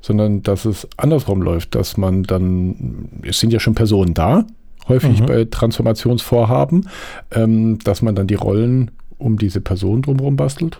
sondern 0.00 0.42
dass 0.42 0.64
es 0.64 0.88
andersrum 0.96 1.42
läuft, 1.42 1.74
dass 1.74 1.96
man 1.96 2.22
dann, 2.22 3.08
es 3.22 3.40
sind 3.40 3.52
ja 3.52 3.60
schon 3.60 3.74
Personen 3.74 4.14
da, 4.14 4.44
häufig 4.88 5.20
mhm. 5.20 5.26
bei 5.26 5.44
Transformationsvorhaben, 5.44 6.88
ähm, 7.32 7.78
dass 7.80 8.02
man 8.02 8.14
dann 8.14 8.26
die 8.26 8.34
Rollen 8.34 8.90
um 9.18 9.38
diese 9.38 9.60
Person 9.60 10.02
drumherum 10.02 10.36
bastelt. 10.36 10.78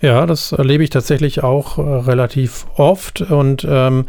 Ja, 0.00 0.26
das 0.26 0.52
erlebe 0.52 0.84
ich 0.84 0.90
tatsächlich 0.90 1.42
auch 1.42 1.78
äh, 1.78 1.82
relativ 1.82 2.66
oft 2.76 3.22
und 3.22 3.66
ähm, 3.68 4.06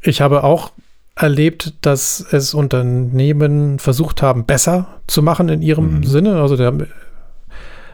ich 0.00 0.20
habe 0.20 0.44
auch 0.44 0.70
erlebt, 1.16 1.74
dass 1.80 2.24
es 2.30 2.54
Unternehmen 2.54 3.80
versucht 3.80 4.22
haben, 4.22 4.44
besser 4.44 5.00
zu 5.08 5.22
machen 5.22 5.48
in 5.48 5.62
ihrem 5.62 5.96
mhm. 5.96 6.04
Sinne. 6.04 6.40
Also 6.40 6.56
der 6.56 6.72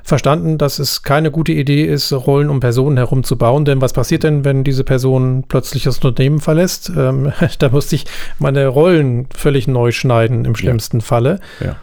verstanden, 0.04 0.58
dass 0.58 0.78
es 0.78 1.02
keine 1.02 1.30
gute 1.30 1.52
Idee 1.52 1.84
ist, 1.84 2.12
Rollen 2.12 2.50
um 2.50 2.60
Personen 2.60 2.98
herum 2.98 3.24
zu 3.24 3.38
bauen. 3.38 3.64
Denn 3.64 3.80
was 3.80 3.94
passiert 3.94 4.22
denn, 4.22 4.44
wenn 4.44 4.62
diese 4.62 4.84
Person 4.84 5.44
plötzlich 5.48 5.84
das 5.84 5.96
Unternehmen 5.96 6.40
verlässt? 6.40 6.92
Ähm, 6.94 7.32
da 7.58 7.70
musste 7.70 7.96
ich 7.96 8.04
meine 8.38 8.68
Rollen 8.68 9.26
völlig 9.34 9.66
neu 9.66 9.90
schneiden, 9.90 10.44
im 10.44 10.54
schlimmsten 10.54 10.98
ja. 10.98 11.04
Falle. 11.04 11.40
Ja. 11.58 11.76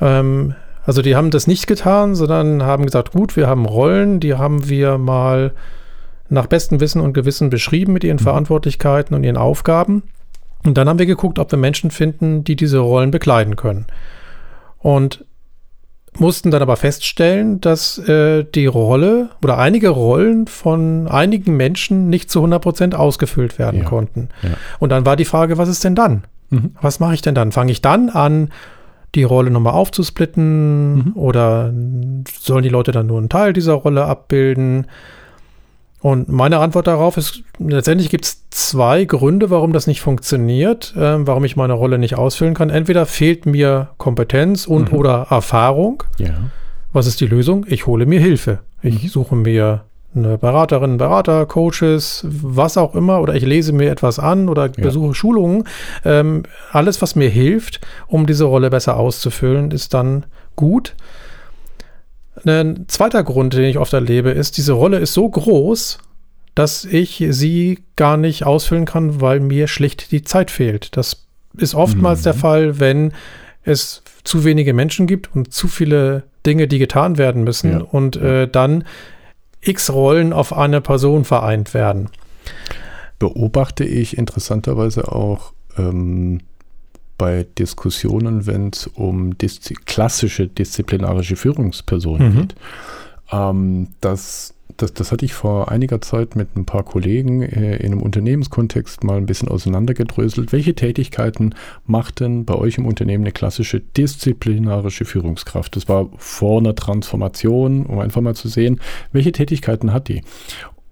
Ähm, 0.00 0.54
also 0.86 1.02
die 1.02 1.14
haben 1.14 1.30
das 1.30 1.46
nicht 1.46 1.66
getan, 1.66 2.14
sondern 2.14 2.62
haben 2.62 2.86
gesagt, 2.86 3.12
gut, 3.12 3.36
wir 3.36 3.46
haben 3.46 3.66
Rollen, 3.66 4.18
die 4.18 4.34
haben 4.34 4.68
wir 4.68 4.96
mal 4.96 5.52
nach 6.30 6.46
bestem 6.46 6.80
Wissen 6.80 7.02
und 7.02 7.12
Gewissen 7.12 7.50
beschrieben 7.50 7.92
mit 7.92 8.04
ihren 8.04 8.16
mhm. 8.16 8.22
Verantwortlichkeiten 8.22 9.14
und 9.14 9.22
ihren 9.22 9.36
Aufgaben. 9.36 10.02
Und 10.64 10.78
dann 10.78 10.88
haben 10.88 10.98
wir 10.98 11.06
geguckt, 11.06 11.38
ob 11.38 11.50
wir 11.52 11.58
Menschen 11.58 11.90
finden, 11.90 12.42
die 12.42 12.56
diese 12.56 12.78
Rollen 12.78 13.10
bekleiden 13.10 13.56
können. 13.56 13.86
Und 14.78 15.24
mussten 16.18 16.50
dann 16.50 16.62
aber 16.62 16.76
feststellen, 16.76 17.60
dass 17.60 17.98
äh, 17.98 18.44
die 18.44 18.66
Rolle 18.66 19.30
oder 19.42 19.58
einige 19.58 19.90
Rollen 19.90 20.46
von 20.46 21.08
einigen 21.08 21.56
Menschen 21.56 22.08
nicht 22.08 22.30
zu 22.30 22.40
100 22.40 22.60
Prozent 22.60 22.94
ausgefüllt 22.94 23.58
werden 23.58 23.80
ja, 23.80 23.86
konnten. 23.86 24.28
Ja. 24.42 24.50
Und 24.78 24.90
dann 24.90 25.06
war 25.06 25.16
die 25.16 25.24
Frage, 25.24 25.56
was 25.56 25.68
ist 25.68 25.84
denn 25.84 25.94
dann? 25.94 26.24
Mhm. 26.50 26.74
Was 26.80 27.00
mache 27.00 27.14
ich 27.14 27.22
denn 27.22 27.34
dann? 27.34 27.52
Fange 27.52 27.72
ich 27.72 27.80
dann 27.80 28.10
an, 28.10 28.50
die 29.14 29.22
Rolle 29.22 29.50
nochmal 29.50 29.72
aufzusplitten 29.72 30.94
mhm. 30.94 31.12
oder 31.14 31.72
sollen 32.38 32.62
die 32.62 32.68
Leute 32.68 32.92
dann 32.92 33.06
nur 33.06 33.18
einen 33.18 33.28
Teil 33.28 33.52
dieser 33.52 33.74
Rolle 33.74 34.04
abbilden? 34.04 34.86
Und 36.02 36.28
meine 36.28 36.58
Antwort 36.58 36.86
darauf 36.86 37.16
ist, 37.16 37.42
letztendlich 37.58 38.08
gibt 38.08 38.24
es 38.24 38.48
zwei 38.50 39.04
Gründe, 39.04 39.50
warum 39.50 39.72
das 39.72 39.86
nicht 39.86 40.00
funktioniert, 40.00 40.94
äh, 40.96 41.26
warum 41.26 41.44
ich 41.44 41.56
meine 41.56 41.74
Rolle 41.74 41.98
nicht 41.98 42.16
ausfüllen 42.16 42.54
kann. 42.54 42.70
Entweder 42.70 43.04
fehlt 43.04 43.44
mir 43.44 43.88
Kompetenz 43.98 44.66
und 44.66 44.92
mhm. 44.92 44.98
oder 44.98 45.26
Erfahrung. 45.28 46.02
Ja. 46.18 46.34
Was 46.92 47.06
ist 47.06 47.20
die 47.20 47.26
Lösung? 47.26 47.66
Ich 47.68 47.86
hole 47.86 48.06
mir 48.06 48.18
Hilfe. 48.18 48.60
Ich 48.82 49.02
mhm. 49.02 49.08
suche 49.08 49.36
mir 49.36 49.84
eine 50.14 50.38
Beraterin, 50.38 50.96
Berater, 50.96 51.46
Coaches, 51.46 52.26
was 52.28 52.76
auch 52.76 52.94
immer, 52.94 53.20
oder 53.20 53.34
ich 53.34 53.44
lese 53.44 53.72
mir 53.72 53.90
etwas 53.90 54.18
an 54.18 54.48
oder 54.48 54.66
ja. 54.66 54.72
besuche 54.82 55.14
Schulungen. 55.14 55.64
Ähm, 56.04 56.42
alles, 56.72 57.00
was 57.00 57.14
mir 57.14 57.28
hilft, 57.28 57.80
um 58.08 58.26
diese 58.26 58.44
Rolle 58.44 58.70
besser 58.70 58.96
auszufüllen, 58.96 59.70
ist 59.70 59.94
dann 59.94 60.26
gut. 60.56 60.96
Ein 62.46 62.86
zweiter 62.88 63.22
Grund, 63.22 63.54
den 63.54 63.64
ich 63.64 63.78
oft 63.78 63.92
erlebe, 63.92 64.30
ist, 64.30 64.56
diese 64.56 64.72
Rolle 64.72 64.98
ist 64.98 65.12
so 65.12 65.28
groß, 65.28 65.98
dass 66.54 66.84
ich 66.84 67.24
sie 67.30 67.80
gar 67.96 68.16
nicht 68.16 68.44
ausfüllen 68.44 68.84
kann, 68.84 69.20
weil 69.20 69.40
mir 69.40 69.68
schlicht 69.68 70.12
die 70.12 70.22
Zeit 70.22 70.50
fehlt. 70.50 70.96
Das 70.96 71.26
ist 71.56 71.74
oftmals 71.74 72.20
mhm. 72.20 72.24
der 72.24 72.34
Fall, 72.34 72.80
wenn 72.80 73.12
es 73.62 74.02
zu 74.24 74.44
wenige 74.44 74.74
Menschen 74.74 75.06
gibt 75.06 75.34
und 75.34 75.52
zu 75.52 75.68
viele 75.68 76.24
Dinge, 76.46 76.68
die 76.68 76.78
getan 76.78 77.18
werden 77.18 77.44
müssen 77.44 77.72
ja. 77.72 77.80
und 77.80 78.16
äh, 78.16 78.48
dann 78.48 78.84
x 79.60 79.90
Rollen 79.90 80.32
auf 80.32 80.56
eine 80.56 80.80
Person 80.80 81.24
vereint 81.24 81.74
werden. 81.74 82.08
Beobachte 83.18 83.84
ich 83.84 84.16
interessanterweise 84.16 85.12
auch 85.12 85.52
ähm, 85.76 86.40
bei 87.20 87.46
Diskussionen, 87.58 88.46
wenn 88.46 88.70
es 88.70 88.86
um 88.86 89.36
diszi 89.36 89.74
klassische 89.74 90.46
disziplinarische 90.48 91.36
Führungspersonen 91.36 92.32
mhm. 92.32 92.40
geht. 92.40 92.54
Ähm, 93.30 93.88
das, 94.00 94.54
das, 94.78 94.94
das 94.94 95.12
hatte 95.12 95.26
ich 95.26 95.34
vor 95.34 95.70
einiger 95.70 96.00
Zeit 96.00 96.34
mit 96.34 96.56
ein 96.56 96.64
paar 96.64 96.82
Kollegen 96.82 97.42
äh, 97.42 97.76
in 97.76 97.92
einem 97.92 98.00
Unternehmenskontext 98.00 99.04
mal 99.04 99.18
ein 99.18 99.26
bisschen 99.26 99.48
auseinandergedröselt. 99.48 100.50
Welche 100.50 100.74
Tätigkeiten 100.74 101.54
macht 101.84 102.20
denn 102.20 102.46
bei 102.46 102.54
euch 102.54 102.78
im 102.78 102.86
Unternehmen 102.86 103.24
eine 103.24 103.32
klassische 103.32 103.80
disziplinarische 103.80 105.04
Führungskraft? 105.04 105.76
Das 105.76 105.90
war 105.90 106.08
vor 106.16 106.60
einer 106.60 106.74
Transformation, 106.74 107.84
um 107.84 107.98
einfach 107.98 108.22
mal 108.22 108.34
zu 108.34 108.48
sehen, 108.48 108.80
welche 109.12 109.32
Tätigkeiten 109.32 109.92
hat 109.92 110.08
die? 110.08 110.22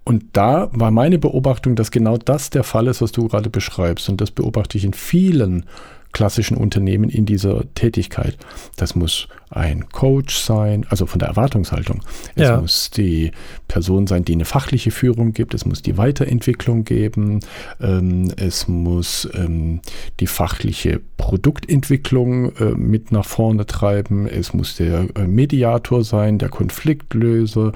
Und 0.03 0.25
da 0.33 0.69
war 0.73 0.91
meine 0.91 1.17
Beobachtung, 1.17 1.75
dass 1.75 1.89
genau 1.89 2.17
das 2.17 2.51
der 2.51 2.63
Fall 2.63 2.85
ist, 2.85 3.01
was 3.01 3.11
du 3.11 3.27
gerade 3.27 3.49
beschreibst. 3.49 4.09
Und 4.09 4.21
das 4.21 4.29
beobachte 4.29 4.77
ich 4.77 4.85
in 4.85 4.93
vielen 4.93 5.65
klassischen 6.11 6.57
Unternehmen 6.57 7.09
in 7.09 7.25
dieser 7.25 7.63
Tätigkeit. 7.75 8.37
Das 8.77 8.95
muss 8.95 9.27
ein 9.51 9.89
Coach 9.89 10.37
sein, 10.37 10.85
also 10.89 11.07
von 11.07 11.19
der 11.19 11.29
Erwartungshaltung. 11.29 12.01
Es 12.35 12.49
ja. 12.49 12.61
muss 12.61 12.91
die 12.91 13.31
Person 13.67 14.05
sein, 14.05 14.23
die 14.23 14.33
eine 14.33 14.45
fachliche 14.45 14.91
Führung 14.91 15.33
gibt. 15.33 15.53
Es 15.55 15.65
muss 15.65 15.81
die 15.81 15.97
Weiterentwicklung 15.97 16.83
geben. 16.83 17.39
Ähm, 17.81 18.31
es 18.37 18.67
muss 18.67 19.27
ähm, 19.33 19.81
die 20.19 20.27
fachliche 20.27 21.01
Produktentwicklung 21.17 22.55
äh, 22.57 22.71
mit 22.75 23.11
nach 23.11 23.25
vorne 23.25 23.65
treiben. 23.65 24.27
Es 24.27 24.53
muss 24.53 24.75
der 24.75 25.07
äh, 25.15 25.25
Mediator 25.25 26.03
sein, 26.03 26.37
der 26.37 26.49
Konfliktlöser, 26.49 27.71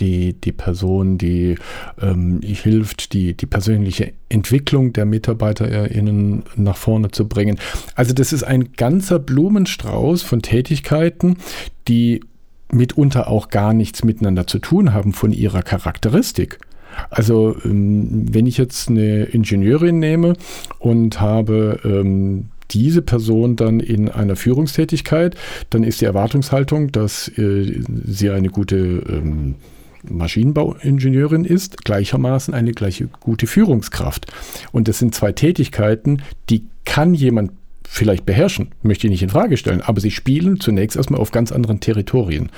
die, 0.00 0.34
die 0.34 0.52
Person, 0.52 1.16
die 1.16 1.56
ähm, 2.02 2.40
hilft, 2.42 3.14
die, 3.14 3.34
die 3.34 3.46
persönliche 3.46 4.12
Entwicklung 4.28 4.92
der 4.92 5.06
MitarbeiterInnen 5.06 6.42
nach 6.56 6.76
vorne 6.76 7.10
zu 7.10 7.26
bringen. 7.28 7.58
Also 7.94 8.12
das 8.12 8.32
ist 8.32 8.42
ein 8.42 8.72
ganzer 8.72 9.18
Blumenstrauß 9.18 10.22
von 10.22 10.42
Tätigkeiten, 10.42 11.36
die 11.88 12.20
mitunter 12.72 13.28
auch 13.28 13.48
gar 13.48 13.72
nichts 13.72 14.04
miteinander 14.04 14.46
zu 14.46 14.58
tun 14.58 14.92
haben 14.92 15.12
von 15.12 15.32
ihrer 15.32 15.62
Charakteristik. 15.62 16.58
Also 17.10 17.56
ähm, 17.64 18.26
wenn 18.32 18.46
ich 18.46 18.56
jetzt 18.56 18.88
eine 18.88 19.24
Ingenieurin 19.24 19.98
nehme 19.98 20.34
und 20.78 21.20
habe 21.20 21.80
ähm, 21.84 22.46
diese 22.70 23.02
Person 23.02 23.56
dann 23.56 23.80
in 23.80 24.08
einer 24.08 24.36
Führungstätigkeit, 24.36 25.36
dann 25.70 25.84
ist 25.84 26.00
die 26.00 26.06
Erwartungshaltung, 26.06 26.92
dass 26.92 27.28
äh, 27.36 27.82
sie 28.04 28.30
eine 28.30 28.48
gute 28.48 28.76
ähm, 28.76 29.56
Maschinenbauingenieurin 30.08 31.44
ist, 31.44 31.84
gleichermaßen 31.84 32.52
eine 32.52 32.72
gleiche 32.72 33.08
gute 33.20 33.46
Führungskraft. 33.46 34.26
Und 34.72 34.88
das 34.88 34.98
sind 34.98 35.14
zwei 35.14 35.32
Tätigkeiten, 35.32 36.22
die 36.50 36.64
kann 36.84 37.14
jemand 37.14 37.52
vielleicht 37.86 38.26
beherrschen, 38.26 38.72
möchte 38.82 39.06
ich 39.06 39.10
nicht 39.10 39.22
in 39.22 39.28
Frage 39.28 39.56
stellen, 39.56 39.80
aber 39.82 40.00
sie 40.00 40.10
spielen 40.10 40.58
zunächst 40.58 40.96
erstmal 40.96 41.20
auf 41.20 41.30
ganz 41.30 41.52
anderen 41.52 41.80
Territorien. 41.80 42.50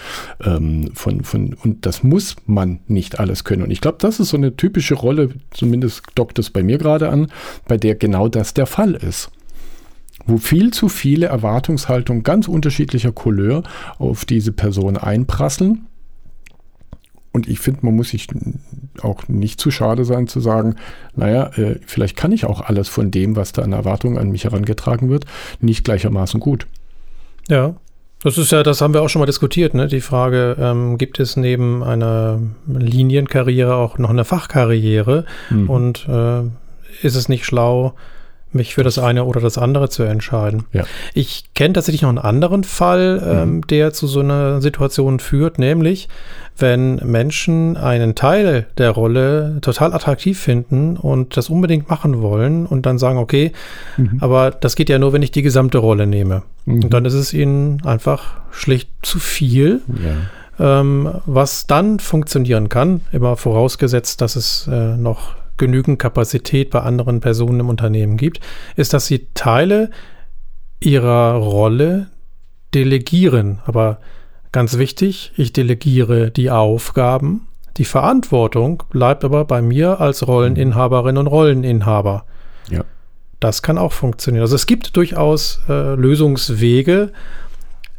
Ähm, 0.45 0.90
von, 0.95 1.25
von, 1.25 1.54
und 1.54 1.85
das 1.85 2.02
muss 2.02 2.37
man 2.47 2.80
nicht 2.87 3.18
alles 3.18 3.45
können. 3.45 3.62
Und 3.62 3.71
ich 3.71 3.80
glaube, 3.80 3.99
das 4.00 4.21
ist 4.21 4.30
so 4.30 4.37
eine 4.37 4.56
typische 4.56 4.95
Rolle, 4.95 5.30
zumindest 5.50 6.02
dockt 6.14 6.38
es 6.38 6.50
bei 6.50 6.62
mir 6.62 6.78
gerade 6.78 7.09
an, 7.11 7.30
bei 7.68 7.76
der 7.76 7.95
genau 7.95 8.28
das 8.28 8.54
der 8.54 8.66
Fall 8.66 8.95
ist 8.95 9.30
wo 10.28 10.38
viel 10.38 10.73
zu 10.73 10.88
viele 10.88 11.26
Erwartungshaltungen 11.26 12.25
ganz 12.25 12.49
unterschiedlicher 12.49 13.12
Couleur 13.12 13.62
auf 13.99 14.25
diese 14.25 14.50
Person 14.50 14.97
einprasseln 14.97 15.87
und 17.37 17.47
ich 17.49 17.61
finde, 17.61 17.81
man 17.83 17.95
muss 17.95 18.09
sich 18.09 18.28
auch 19.02 19.28
nicht 19.28 19.61
zu 19.61 19.71
schade 19.71 20.07
sein 20.07 20.26
zu 20.26 20.40
sagen, 20.40 20.76
naja, 21.14 21.50
äh, 21.57 21.78
vielleicht 21.87 22.16
kann 22.16 22.33
ich 22.33 22.47
auch 22.47 22.62
alles 22.62 22.88
von 22.88 23.11
dem, 23.11 23.37
was 23.37 23.52
da 23.52 23.61
an 23.61 23.75
Erwartungen 23.75 24.16
an 24.16 24.31
mich 24.31 24.45
herangetragen 24.45 25.11
wird, 25.11 25.26
nicht 25.61 25.85
gleichermaßen 25.85 26.40
gut. 26.40 26.66
Ja, 27.49 27.75
das 28.23 28.38
ist 28.38 28.52
ja, 28.52 28.62
das 28.62 28.81
haben 28.81 28.95
wir 28.95 29.02
auch 29.02 29.11
schon 29.11 29.21
mal 29.21 29.26
diskutiert, 29.26 29.75
ne? 29.75 29.87
Die 29.87 30.00
Frage, 30.00 30.57
ähm, 30.59 30.97
gibt 30.97 31.21
es 31.21 31.37
neben 31.37 31.85
einer 31.85 32.40
Linienkarriere 32.66 33.75
auch 33.75 33.99
noch 33.99 34.11
eine 34.11 34.25
Fachkarriere? 34.25 35.26
Mhm. 35.50 35.69
Und 35.69 36.09
äh, 36.09 36.40
ist 37.02 37.16
es 37.16 37.28
nicht 37.28 37.45
schlau, 37.45 37.95
mich 38.53 38.75
für 38.75 38.83
das 38.85 38.99
eine 38.99 39.25
oder 39.25 39.41
das 39.41 39.59
andere 39.59 39.88
zu 39.88 40.03
entscheiden. 40.03 40.65
Ja. 40.73 40.85
Ich 41.15 41.45
kenne 41.55 41.75
tatsächlich 41.75 42.03
noch 42.03 42.09
einen 42.09 42.19
anderen 42.19 42.65
Fall, 42.65 43.23
ähm, 43.26 43.57
Mhm. 43.57 43.67
der 43.67 43.93
zu 43.93 44.07
so 44.07 44.21
einer 44.21 44.61
Situation 44.62 45.19
führt, 45.21 45.59
nämlich 45.59 46.09
wenn 46.59 46.97
Menschen 47.05 47.76
einen 47.76 48.15
Teil 48.15 48.67
der 48.79 48.91
Rolle 48.93 49.59
total 49.61 49.93
attraktiv 49.93 50.41
finden 50.41 50.97
und 50.97 51.37
das 51.37 51.50
unbedingt 51.50 51.91
machen 51.91 52.23
wollen 52.23 52.65
und 52.65 52.87
dann 52.87 52.97
sagen, 52.99 53.19
okay, 53.19 53.53
Mhm. 53.99 54.19
aber 54.21 54.53
das 54.53 54.75
geht 54.75 54.88
ja 54.88 54.99
nur, 54.99 55.12
wenn 55.12 55.23
ich 55.23 55.31
die 55.33 55.43
gesamte 55.43 55.79
Rolle 55.79 56.07
nehme. 56.07 56.43
Mhm. 56.65 56.85
Und 56.85 56.95
dann 56.95 57.05
ist 57.05 57.12
es 57.15 57.35
ihnen 57.35 57.83
einfach 57.85 58.37
schlicht 58.53 58.88
zu 59.03 59.19
viel, 59.19 59.83
Ja. 60.59 60.81
ähm, 60.81 61.11
was 61.26 61.67
dann 61.67 61.99
funktionieren 61.99 62.71
kann, 62.71 63.03
immer 63.12 63.37
vorausgesetzt, 63.37 64.23
dass 64.23 64.35
es 64.37 64.67
äh, 64.73 64.97
noch 64.97 65.35
genügend 65.57 65.99
Kapazität 65.99 66.71
bei 66.71 66.81
anderen 66.81 67.21
Personen 67.21 67.61
im 67.61 67.69
Unternehmen 67.69 68.17
gibt, 68.17 68.41
ist, 68.77 68.93
dass 68.93 69.07
sie 69.07 69.29
Teile 69.35 69.91
ihrer 70.81 71.35
Rolle 71.35 72.09
delegieren. 72.75 73.61
Aber 73.65 73.99
ganz 74.53 74.79
wichtig, 74.79 75.33
ich 75.37 75.53
delegiere 75.53 76.31
die 76.31 76.51
Aufgaben. 76.51 77.49
Die 77.77 77.85
Verantwortung 77.85 78.83
bleibt 78.91 79.25
aber 79.25 79.45
bei 79.45 79.61
mir 79.61 80.01
als 80.01 80.27
Rolleninhaberin 80.27 81.19
und 81.19 81.27
Rolleninhaber. 81.27 82.25
Ja. 82.71 82.85
Das 83.41 83.63
kann 83.63 83.77
auch 83.77 83.93
funktionieren. 83.93 84.43
Also 84.43 84.57
es 84.57 84.67
gibt 84.67 84.97
durchaus 84.97 85.61
äh, 85.69 85.95
Lösungswege, 85.95 87.13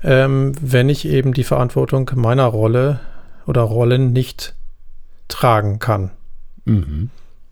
ähm, 0.04 0.54
wenn 0.60 0.90
ich 0.90 1.08
eben 1.08 1.34
die 1.34 1.44
Verantwortung 1.44 2.10
meiner 2.16 2.46
Rolle 2.46 3.00
oder 3.46 3.62
Rollen 3.62 4.14
nicht 4.14 4.56
tragen 5.28 5.80
kann. 5.80 6.12
Mhm. 6.66 7.10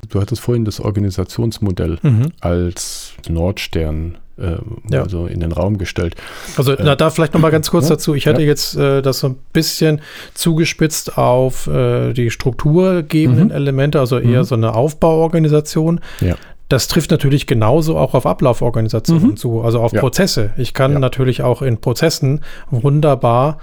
Du 0.09 0.19
hattest 0.21 0.41
vorhin 0.41 0.65
das 0.65 0.79
Organisationsmodell 0.79 1.97
Mhm. 2.01 2.31
als 2.41 3.13
Nordstern 3.29 4.17
äh, 4.37 4.57
Ja. 4.89 5.03
also 5.03 5.27
in 5.27 5.39
den 5.39 5.53
Raum 5.53 5.77
gestellt. 5.77 6.15
Also 6.57 6.73
Äh, 6.73 6.83
na, 6.83 6.95
da 6.97 7.09
vielleicht 7.09 7.33
noch 7.33 7.39
mal 7.39 7.51
ganz 7.51 7.71
kurz 7.71 7.85
ja, 7.85 7.91
dazu. 7.95 8.15
Ich 8.15 8.25
hätte 8.25 8.41
ja. 8.41 8.47
jetzt 8.47 8.75
äh, 8.75 9.01
das 9.01 9.19
so 9.19 9.27
ein 9.29 9.37
bisschen 9.53 10.01
zugespitzt 10.33 11.17
auf 11.17 11.67
äh, 11.67 12.11
die 12.11 12.29
strukturgebenden 12.31 13.47
Mhm. 13.47 13.53
Elemente, 13.53 13.99
also 14.01 14.19
eher 14.19 14.39
Mhm. 14.41 14.43
so 14.45 14.55
eine 14.55 14.73
Aufbauorganisation. 14.75 16.01
Ja. 16.19 16.35
Das 16.67 16.87
trifft 16.89 17.11
natürlich 17.11 17.47
genauso 17.47 17.95
auch 17.97 18.13
auf 18.13 18.25
Ablauforganisationen 18.25 19.29
Mhm. 19.31 19.37
zu, 19.37 19.61
also 19.61 19.79
auf. 19.79 19.93
Prozesse. 19.93 20.49
Ich 20.57 20.73
kann 20.73 20.93
natürlich 20.99 21.41
auch 21.41 21.61
in 21.61 21.77
Prozessen 21.77 22.41
wunderbar 22.71 23.59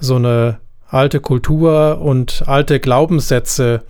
so 0.00 0.16
eine 0.16 0.58
alte 0.88 1.20
Kultur 1.20 2.00
und 2.00 2.42
alte 2.46 2.80
Glaubenssätze 2.80 3.82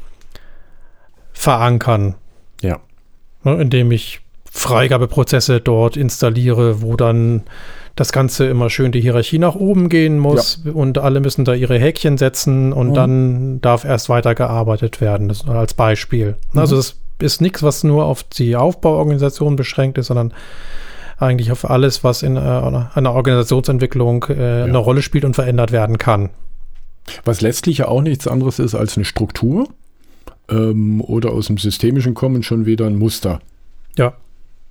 verankern. 1.41 2.17
Ja. 2.61 2.81
Ne, 3.45 3.55
indem 3.55 3.91
ich 3.93 4.21
Freigabeprozesse 4.53 5.61
dort 5.61 5.97
installiere, 5.97 6.83
wo 6.83 6.97
dann 6.97 7.43
das 7.97 8.13
Ganze 8.13 8.47
immer 8.47 8.69
schön 8.69 8.93
die 8.93 9.01
Hierarchie 9.01 9.39
nach 9.39 9.55
oben 9.55 9.89
gehen 9.89 10.19
muss 10.19 10.63
und 10.73 10.99
alle 10.99 11.21
müssen 11.21 11.45
da 11.45 11.55
ihre 11.55 11.79
Häkchen 11.79 12.19
setzen 12.19 12.73
und 12.75 12.91
Mhm. 12.91 12.95
dann 12.95 13.61
darf 13.63 13.85
erst 13.85 14.09
weitergearbeitet 14.09 15.01
werden. 15.01 15.29
Das 15.29 15.47
nur 15.47 15.55
als 15.57 15.73
Beispiel. 15.75 16.37
Also 16.55 16.75
Mhm. 16.77 16.79
das 16.81 16.97
ist 17.21 17.41
nichts, 17.41 17.63
was 17.63 17.85
nur 17.85 18.05
auf 18.05 18.23
die 18.23 18.57
Aufbauorganisation 18.57 19.57
beschränkt 19.57 19.97
ist, 19.99 20.09
sondern 20.09 20.35
eigentlich 21.19 21.53
auf 21.53 21.69
alles, 21.69 22.05
was 22.05 22.23
in 22.23 22.37
äh, 22.37 22.41
einer 22.41 23.13
Organisationsentwicklung 23.15 24.25
äh, 24.29 24.63
eine 24.65 24.79
Rolle 24.79 25.03
spielt 25.03 25.25
und 25.25 25.35
verändert 25.35 25.73
werden 25.73 25.97
kann. 25.99 26.31
Was 27.25 27.41
letztlich 27.41 27.79
ja 27.79 27.89
auch 27.89 28.03
nichts 28.03 28.27
anderes 28.29 28.59
ist 28.59 28.75
als 28.75 28.97
eine 28.97 29.05
Struktur 29.05 29.69
ähm, 30.51 31.01
oder 31.01 31.31
aus 31.31 31.47
dem 31.47 31.59
Systemischen 31.59 32.15
kommen 32.15 32.43
schon 32.43 32.67
wieder 32.67 32.87
ein 32.87 32.97
Muster. 32.97 33.41
Ja. 33.97 34.15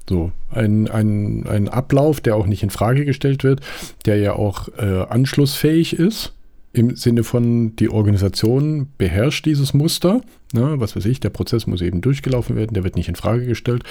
So, 0.08 0.32
ein, 0.50 0.88
ein, 0.88 1.46
ein 1.48 1.70
Ablauf, 1.70 2.20
der 2.20 2.36
auch 2.36 2.48
nicht 2.48 2.64
in 2.64 2.72
Frage 2.72 3.06
gestellt 3.06 3.44
wird, 3.44 3.62
der 4.06 4.18
ja 4.18 4.34
auch 4.34 4.68
äh, 4.80 5.04
anschlussfähig 5.08 5.94
ist, 5.94 6.34
im 6.74 6.96
Sinne 6.96 7.24
von, 7.24 7.76
die 7.76 7.90
Organisation 7.90 8.88
beherrscht 8.98 9.46
dieses 9.46 9.74
Muster. 9.74 10.22
Ne, 10.52 10.80
was 10.80 10.96
weiß 10.96 11.06
ich, 11.06 11.20
der 11.20 11.30
Prozess 11.30 11.68
muss 11.68 11.82
eben 11.82 12.02
durchgelaufen 12.02 12.56
werden, 12.56 12.74
der 12.74 12.84
wird 12.84 12.96
nicht 12.96 13.08
in 13.08 13.16
Frage 13.16 13.46
gestellt, 13.46 13.84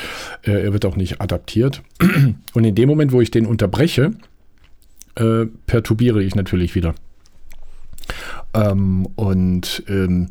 äh, 0.42 0.50
er 0.50 0.72
wird 0.72 0.86
auch 0.86 0.96
nicht 0.96 1.20
adaptiert. 1.20 1.82
Und 2.54 2.64
in 2.64 2.74
dem 2.74 2.88
Moment, 2.88 3.12
wo 3.12 3.20
ich 3.20 3.30
den 3.30 3.46
unterbreche, 3.46 4.12
äh, 5.14 5.46
perturbiere 5.66 6.22
ich 6.22 6.34
natürlich 6.34 6.74
wieder. 6.74 6.94
Ähm, 8.54 9.06
und 9.16 9.82
ähm, 9.88 10.28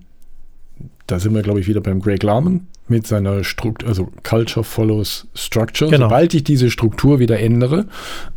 da 1.08 1.20
sind 1.20 1.34
wir, 1.34 1.42
glaube 1.42 1.60
ich, 1.60 1.68
wieder 1.68 1.82
beim 1.82 2.02
Greg 2.02 2.24
Larman 2.24 2.68
mit 2.88 3.08
seiner 3.08 3.44
Struktur, 3.44 3.88
also 3.88 4.10
Culture 4.24 4.64
follows 4.64 5.28
Structure. 5.34 5.90
Genau. 5.90 6.06
Sobald 6.06 6.34
ich 6.34 6.44
diese 6.44 6.70
Struktur 6.70 7.20
wieder 7.20 7.40
ändere, 7.40 7.88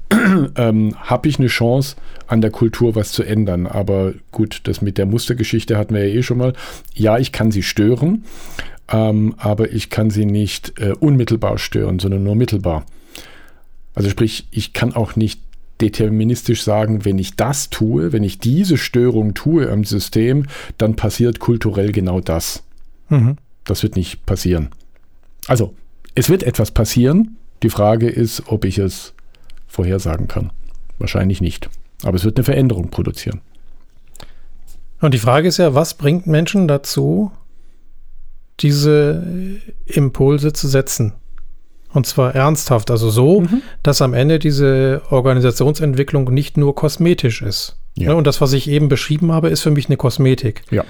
ähm, 0.56 0.96
habe 0.98 1.28
ich 1.28 1.38
eine 1.38 1.48
Chance, 1.48 1.96
an 2.26 2.40
der 2.40 2.50
Kultur 2.50 2.94
was 2.94 3.12
zu 3.12 3.22
ändern. 3.22 3.66
Aber 3.66 4.14
gut, 4.30 4.60
das 4.64 4.82
mit 4.82 4.98
der 4.98 5.06
Mustergeschichte 5.06 5.76
hatten 5.76 5.94
wir 5.94 6.06
ja 6.06 6.14
eh 6.14 6.22
schon 6.22 6.38
mal. 6.38 6.52
Ja, 6.94 7.18
ich 7.18 7.32
kann 7.32 7.50
sie 7.50 7.62
stören, 7.62 8.24
ähm, 8.88 9.34
aber 9.36 9.72
ich 9.72 9.90
kann 9.90 10.10
sie 10.10 10.26
nicht 10.26 10.80
äh, 10.80 10.92
unmittelbar 10.98 11.58
stören, 11.58 11.98
sondern 11.98 12.24
nur 12.24 12.36
mittelbar. 12.36 12.86
Also 13.94 14.08
sprich, 14.08 14.46
ich 14.50 14.72
kann 14.72 14.94
auch 14.94 15.16
nicht 15.16 15.40
deterministisch 15.80 16.62
sagen, 16.62 17.04
wenn 17.04 17.18
ich 17.18 17.36
das 17.36 17.70
tue, 17.70 18.12
wenn 18.12 18.22
ich 18.22 18.38
diese 18.38 18.76
Störung 18.76 19.34
tue 19.34 19.70
am 19.70 19.84
System, 19.84 20.46
dann 20.78 20.96
passiert 20.96 21.38
kulturell 21.40 21.92
genau 21.92 22.20
das. 22.20 22.62
Mhm. 23.08 23.36
Das 23.64 23.82
wird 23.82 23.96
nicht 23.96 24.26
passieren. 24.26 24.70
Also, 25.46 25.74
es 26.14 26.28
wird 26.28 26.42
etwas 26.42 26.70
passieren. 26.70 27.36
Die 27.62 27.70
Frage 27.70 28.08
ist, 28.08 28.44
ob 28.46 28.64
ich 28.64 28.78
es 28.78 29.14
vorhersagen 29.66 30.28
kann. 30.28 30.52
Wahrscheinlich 30.98 31.40
nicht. 31.40 31.68
Aber 32.02 32.16
es 32.16 32.24
wird 32.24 32.38
eine 32.38 32.44
Veränderung 32.44 32.90
produzieren. 32.90 33.40
Und 35.00 35.14
die 35.14 35.18
Frage 35.18 35.48
ist 35.48 35.58
ja, 35.58 35.74
was 35.74 35.94
bringt 35.94 36.26
Menschen 36.26 36.68
dazu, 36.68 37.32
diese 38.60 39.24
Impulse 39.86 40.52
zu 40.52 40.68
setzen? 40.68 41.14
Und 41.92 42.06
zwar 42.06 42.34
ernsthaft, 42.34 42.90
also 42.90 43.10
so, 43.10 43.40
Mhm. 43.40 43.62
dass 43.82 44.00
am 44.02 44.14
Ende 44.14 44.38
diese 44.38 45.02
Organisationsentwicklung 45.10 46.32
nicht 46.32 46.56
nur 46.56 46.74
kosmetisch 46.74 47.42
ist. 47.42 47.76
Ja. 47.96 48.10
Ne, 48.10 48.16
Und 48.16 48.26
das, 48.26 48.40
was 48.40 48.52
ich 48.52 48.68
eben 48.70 48.88
beschrieben 48.88 49.32
habe, 49.32 49.48
ist 49.48 49.62
für 49.62 49.70
mich 49.72 49.86
eine 49.86 49.96
Kosmetik. 49.96 50.62
Ja. 50.70 50.84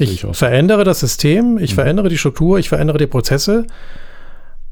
Ich 0.00 0.22
ich 0.24 0.36
verändere 0.36 0.84
das 0.84 1.00
System, 1.00 1.58
ich 1.58 1.72
Mhm. 1.72 1.74
verändere 1.74 2.08
die 2.08 2.18
Struktur, 2.18 2.58
ich 2.60 2.68
verändere 2.68 2.98
die 2.98 3.08
Prozesse, 3.08 3.66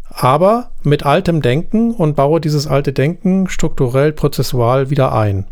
aber 0.08 0.70
mit 0.82 1.04
altem 1.04 1.42
Denken 1.42 1.92
und 1.92 2.14
baue 2.14 2.40
dieses 2.40 2.66
alte 2.66 2.92
Denken 2.92 3.48
strukturell, 3.48 4.12
prozessual 4.12 4.88
wieder 4.90 5.12
ein. 5.12 5.46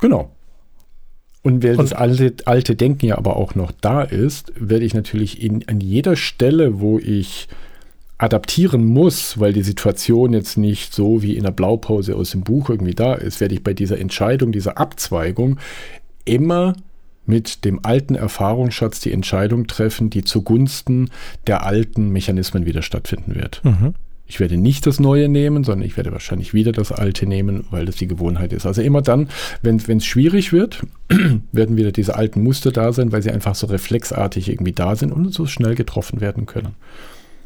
Genau. 0.00 0.30
Und 1.42 1.62
weil 1.62 1.76
das 1.76 1.92
alte, 1.92 2.34
alte 2.46 2.74
Denken 2.74 3.04
ja 3.04 3.18
aber 3.18 3.36
auch 3.36 3.54
noch 3.54 3.70
da 3.82 4.00
ist, 4.02 4.52
werde 4.56 4.86
ich 4.86 4.94
natürlich 4.94 5.42
in, 5.42 5.68
an 5.68 5.80
jeder 5.80 6.16
Stelle, 6.16 6.80
wo 6.80 6.98
ich 6.98 7.48
adaptieren 8.18 8.84
muss, 8.84 9.40
weil 9.40 9.52
die 9.52 9.62
Situation 9.62 10.32
jetzt 10.32 10.56
nicht 10.56 10.94
so 10.94 11.22
wie 11.22 11.36
in 11.36 11.42
der 11.42 11.50
Blaupause 11.50 12.14
aus 12.14 12.30
dem 12.30 12.42
Buch 12.42 12.70
irgendwie 12.70 12.94
da 12.94 13.14
ist, 13.14 13.40
werde 13.40 13.54
ich 13.54 13.64
bei 13.64 13.74
dieser 13.74 13.98
Entscheidung, 13.98 14.52
dieser 14.52 14.78
Abzweigung 14.78 15.58
immer 16.24 16.74
mit 17.26 17.64
dem 17.64 17.84
alten 17.84 18.14
Erfahrungsschatz 18.14 19.00
die 19.00 19.12
Entscheidung 19.12 19.66
treffen, 19.66 20.10
die 20.10 20.24
zugunsten 20.24 21.10
der 21.46 21.64
alten 21.64 22.10
Mechanismen 22.10 22.66
wieder 22.66 22.82
stattfinden 22.82 23.34
wird. 23.34 23.62
Mhm. 23.64 23.94
Ich 24.26 24.40
werde 24.40 24.56
nicht 24.56 24.86
das 24.86 25.00
Neue 25.00 25.28
nehmen, 25.28 25.64
sondern 25.64 25.86
ich 25.86 25.96
werde 25.98 26.12
wahrscheinlich 26.12 26.54
wieder 26.54 26.72
das 26.72 26.92
Alte 26.92 27.26
nehmen, 27.26 27.66
weil 27.70 27.84
das 27.84 27.96
die 27.96 28.06
Gewohnheit 28.06 28.54
ist. 28.54 28.64
Also 28.64 28.80
immer 28.80 29.02
dann, 29.02 29.28
wenn 29.60 29.76
es 29.76 30.06
schwierig 30.06 30.52
wird, 30.52 30.82
werden 31.52 31.76
wieder 31.76 31.92
diese 31.92 32.16
alten 32.16 32.42
Muster 32.42 32.72
da 32.72 32.92
sein, 32.92 33.12
weil 33.12 33.22
sie 33.22 33.30
einfach 33.30 33.54
so 33.54 33.66
reflexartig 33.66 34.48
irgendwie 34.48 34.72
da 34.72 34.96
sind 34.96 35.12
und 35.12 35.32
so 35.34 35.46
schnell 35.46 35.74
getroffen 35.74 36.22
werden 36.22 36.46
können. 36.46 36.74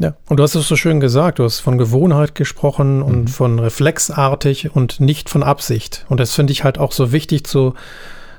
Ja, 0.01 0.15
und 0.29 0.37
du 0.39 0.43
hast 0.45 0.55
es 0.55 0.69
so 0.69 0.77
schön 0.77 1.01
gesagt, 1.01 1.39
du 1.41 1.45
hast 1.45 1.59
von 1.61 1.77
Gewohnheit 1.77 2.35
gesprochen 2.37 3.03
und 3.03 3.23
Mhm. 3.23 3.29
von 3.29 3.59
reflexartig 3.59 4.75
und 4.75 5.01
nicht 5.01 5.29
von 5.29 5.43
Absicht. 5.43 6.05
Und 6.09 6.21
das 6.21 6.35
finde 6.35 6.53
ich 6.53 6.63
halt 6.65 6.79
auch 6.79 6.93
so 6.93 7.11
wichtig 7.13 7.45
zu, 7.47 7.75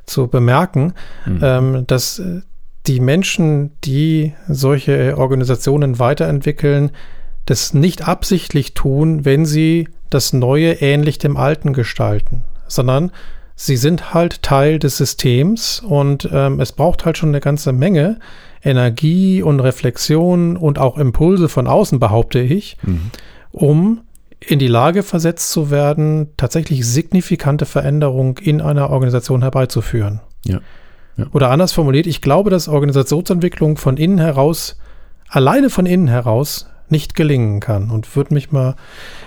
zu 0.05 0.27
bemerken, 0.27 0.93
Mhm. 1.25 1.39
ähm, 1.43 1.83
dass 1.87 2.19
äh, 2.19 2.41
die 2.87 3.01
Menschen, 3.01 3.71
die 3.83 4.33
solche 4.47 5.17
Organisationen 5.17 5.99
weiterentwickeln, 5.99 6.91
das 7.45 7.73
nicht 7.73 8.07
absichtlich 8.07 8.73
tun, 8.73 9.25
wenn 9.25 9.45
sie 9.45 9.89
das 10.09 10.33
Neue 10.33 10.73
ähnlich 10.81 11.17
dem 11.19 11.35
Alten 11.35 11.73
gestalten, 11.73 12.43
sondern 12.67 13.11
sie 13.55 13.75
sind 13.75 14.13
halt 14.13 14.41
Teil 14.43 14.79
des 14.79 14.95
Systems 14.97 15.81
und 15.81 16.29
ähm, 16.31 16.61
es 16.61 16.71
braucht 16.71 17.05
halt 17.05 17.17
schon 17.17 17.29
eine 17.29 17.41
ganze 17.41 17.73
Menge 17.73 18.19
Energie 18.63 19.41
und 19.41 19.59
Reflexion 19.59 20.57
und 20.57 20.79
auch 20.79 20.97
Impulse 20.97 21.49
von 21.49 21.67
außen, 21.67 21.99
behaupte 21.99 22.39
ich, 22.39 22.77
Mhm. 22.83 23.11
um 23.51 24.01
in 24.39 24.59
die 24.59 24.67
Lage 24.67 25.03
versetzt 25.03 25.51
zu 25.51 25.69
werden, 25.69 26.29
tatsächlich 26.37 26.85
signifikante 26.87 27.65
Veränderungen 27.65 28.35
in 28.41 28.61
einer 28.61 28.89
Organisation 28.89 29.41
herbeizuführen. 29.41 30.21
Ja. 30.45 30.59
Ja. 31.17 31.25
Oder 31.33 31.51
anders 31.51 31.73
formuliert, 31.73 32.07
ich 32.07 32.21
glaube, 32.21 32.49
dass 32.49 32.69
Organisationsentwicklung 32.69 33.77
von 33.77 33.97
innen 33.97 34.19
heraus, 34.19 34.77
alleine 35.27 35.69
von 35.69 35.85
innen 35.85 36.07
heraus, 36.07 36.69
nicht 36.87 37.13
gelingen 37.13 37.59
kann. 37.59 37.91
Und 37.91 38.15
würde 38.15 38.33
mich 38.33 38.51
mal 38.51 38.75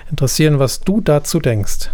interessieren, 0.09 0.57
was 0.59 0.81
du 0.81 0.99
dazu 1.01 1.39
denkst. 1.39 1.91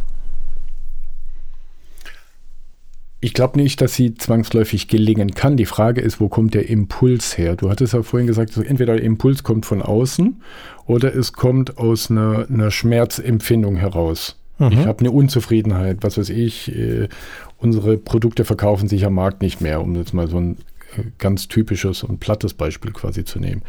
Ich 3.21 3.33
glaube 3.33 3.59
nicht, 3.59 3.81
dass 3.81 3.95
sie 3.95 4.13
zwangsläufig 4.15 4.87
gelingen 4.87 5.31
kann. 5.31 5.57
Die 5.57 5.65
Frage 5.65 5.99
ist, 5.99 6.21
wo 6.21 6.29
kommt 6.29 6.53
der 6.53 6.69
Impuls 6.69 7.37
her? 7.37 7.57
Du 7.57 7.69
hattest 7.69 7.93
ja 7.93 8.01
vorhin 8.01 8.27
gesagt, 8.27 8.55
entweder 8.55 8.95
der 8.95 9.03
Impuls 9.03 9.43
kommt 9.43 9.65
von 9.65 9.81
außen 9.81 10.41
oder 10.85 11.13
es 11.13 11.33
kommt 11.33 11.77
aus 11.77 12.09
einer, 12.09 12.47
einer 12.49 12.71
Schmerzempfindung 12.71 13.75
heraus. 13.75 14.37
Mhm. 14.57 14.71
Ich 14.71 14.85
habe 14.85 14.99
eine 14.99 15.11
Unzufriedenheit, 15.11 15.97
was 16.01 16.17
weiß 16.17 16.29
ich, 16.29 16.73
äh, 16.73 17.09
unsere 17.57 17.97
Produkte 17.97 18.45
verkaufen 18.45 18.87
sich 18.87 19.05
am 19.05 19.15
Markt 19.15 19.41
nicht 19.41 19.59
mehr, 19.59 19.81
um 19.81 19.95
jetzt 19.95 20.13
mal 20.13 20.29
so 20.29 20.37
ein 20.37 20.57
äh, 20.97 21.03
ganz 21.17 21.49
typisches 21.49 22.03
und 22.03 22.19
plattes 22.19 22.53
Beispiel 22.53 22.91
quasi 22.91 23.25
zu 23.25 23.39
nehmen. 23.39 23.63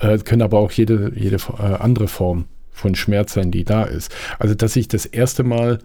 Äh, 0.00 0.18
können 0.18 0.42
aber 0.42 0.58
auch 0.58 0.72
jede, 0.72 1.12
jede 1.14 1.36
äh, 1.36 1.62
andere 1.62 2.08
Form 2.08 2.46
von 2.72 2.94
Schmerz 2.94 3.34
sein, 3.34 3.50
die 3.50 3.64
da 3.64 3.84
ist. 3.84 4.12
Also, 4.38 4.54
dass 4.54 4.76
ich 4.76 4.88
das 4.88 5.06
erste 5.06 5.42
Mal 5.44 5.78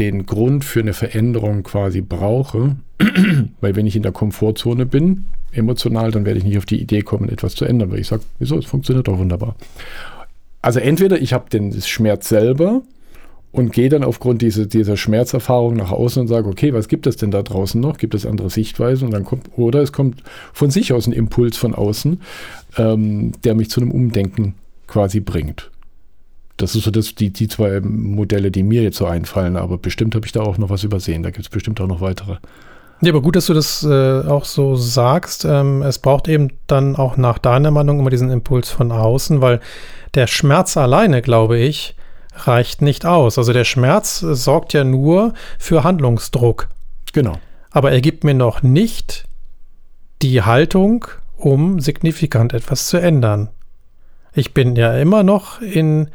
den 0.00 0.26
Grund 0.26 0.64
für 0.64 0.80
eine 0.80 0.94
Veränderung 0.94 1.62
quasi 1.62 2.00
brauche, 2.00 2.76
weil 3.60 3.76
wenn 3.76 3.86
ich 3.86 3.96
in 3.96 4.02
der 4.02 4.12
Komfortzone 4.12 4.86
bin, 4.86 5.26
emotional, 5.52 6.10
dann 6.10 6.24
werde 6.24 6.38
ich 6.38 6.44
nicht 6.44 6.58
auf 6.58 6.66
die 6.66 6.80
Idee 6.80 7.02
kommen, 7.02 7.28
etwas 7.28 7.54
zu 7.54 7.64
ändern, 7.64 7.90
weil 7.90 8.00
ich 8.00 8.08
sage, 8.08 8.22
wieso, 8.38 8.56
es 8.58 8.66
funktioniert 8.66 9.08
doch 9.08 9.18
wunderbar. 9.18 9.56
Also 10.62 10.80
entweder 10.80 11.20
ich 11.20 11.32
habe 11.32 11.50
den 11.50 11.72
Schmerz 11.82 12.28
selber 12.28 12.82
und 13.52 13.72
gehe 13.72 13.88
dann 13.88 14.04
aufgrund 14.04 14.42
dieser, 14.42 14.66
dieser 14.66 14.96
Schmerzerfahrung 14.96 15.74
nach 15.74 15.90
außen 15.90 16.22
und 16.22 16.28
sage, 16.28 16.48
okay, 16.48 16.72
was 16.72 16.88
gibt 16.88 17.06
es 17.06 17.16
denn 17.16 17.30
da 17.30 17.42
draußen 17.42 17.80
noch? 17.80 17.98
Gibt 17.98 18.14
es 18.14 18.26
andere 18.26 18.50
Sichtweisen? 18.50 19.06
Und 19.06 19.12
dann 19.12 19.24
kommt, 19.24 19.50
oder 19.56 19.80
es 19.80 19.92
kommt 19.92 20.22
von 20.52 20.70
sich 20.70 20.92
aus 20.92 21.06
ein 21.06 21.12
Impuls 21.12 21.56
von 21.56 21.74
außen, 21.74 22.20
ähm, 22.78 23.32
der 23.44 23.54
mich 23.54 23.70
zu 23.70 23.80
einem 23.80 23.90
Umdenken 23.90 24.54
quasi 24.86 25.20
bringt. 25.20 25.69
Das 26.60 26.74
ist 26.74 26.84
so 26.84 26.90
das, 26.90 27.14
die, 27.14 27.32
die 27.32 27.48
zwei 27.48 27.80
Modelle, 27.80 28.50
die 28.50 28.62
mir 28.62 28.82
jetzt 28.82 28.98
so 28.98 29.06
einfallen, 29.06 29.56
aber 29.56 29.78
bestimmt 29.78 30.14
habe 30.14 30.26
ich 30.26 30.32
da 30.32 30.42
auch 30.42 30.58
noch 30.58 30.68
was 30.68 30.84
übersehen. 30.84 31.22
Da 31.22 31.30
gibt 31.30 31.44
es 31.46 31.48
bestimmt 31.48 31.80
auch 31.80 31.86
noch 31.86 32.02
weitere. 32.02 32.36
Ja, 33.00 33.12
aber 33.12 33.22
gut, 33.22 33.34
dass 33.36 33.46
du 33.46 33.54
das 33.54 33.82
äh, 33.82 34.20
auch 34.28 34.44
so 34.44 34.76
sagst. 34.76 35.46
Ähm, 35.46 35.80
es 35.80 35.98
braucht 35.98 36.28
eben 36.28 36.52
dann 36.66 36.96
auch 36.96 37.16
nach 37.16 37.38
deiner 37.38 37.70
Meinung 37.70 37.98
immer 37.98 38.10
diesen 38.10 38.30
Impuls 38.30 38.68
von 38.68 38.92
außen, 38.92 39.40
weil 39.40 39.60
der 40.14 40.26
Schmerz 40.26 40.76
alleine, 40.76 41.22
glaube 41.22 41.56
ich, 41.56 41.96
reicht 42.34 42.82
nicht 42.82 43.06
aus. 43.06 43.38
Also 43.38 43.54
der 43.54 43.64
Schmerz 43.64 44.18
sorgt 44.18 44.74
ja 44.74 44.84
nur 44.84 45.32
für 45.58 45.82
Handlungsdruck. 45.82 46.68
Genau. 47.14 47.38
Aber 47.70 47.90
er 47.90 48.02
gibt 48.02 48.22
mir 48.22 48.34
noch 48.34 48.62
nicht 48.62 49.24
die 50.20 50.42
Haltung, 50.42 51.06
um 51.38 51.80
signifikant 51.80 52.52
etwas 52.52 52.88
zu 52.88 52.98
ändern. 52.98 53.48
Ich 54.34 54.52
bin 54.52 54.76
ja 54.76 54.94
immer 54.98 55.22
noch 55.22 55.62
in 55.62 56.10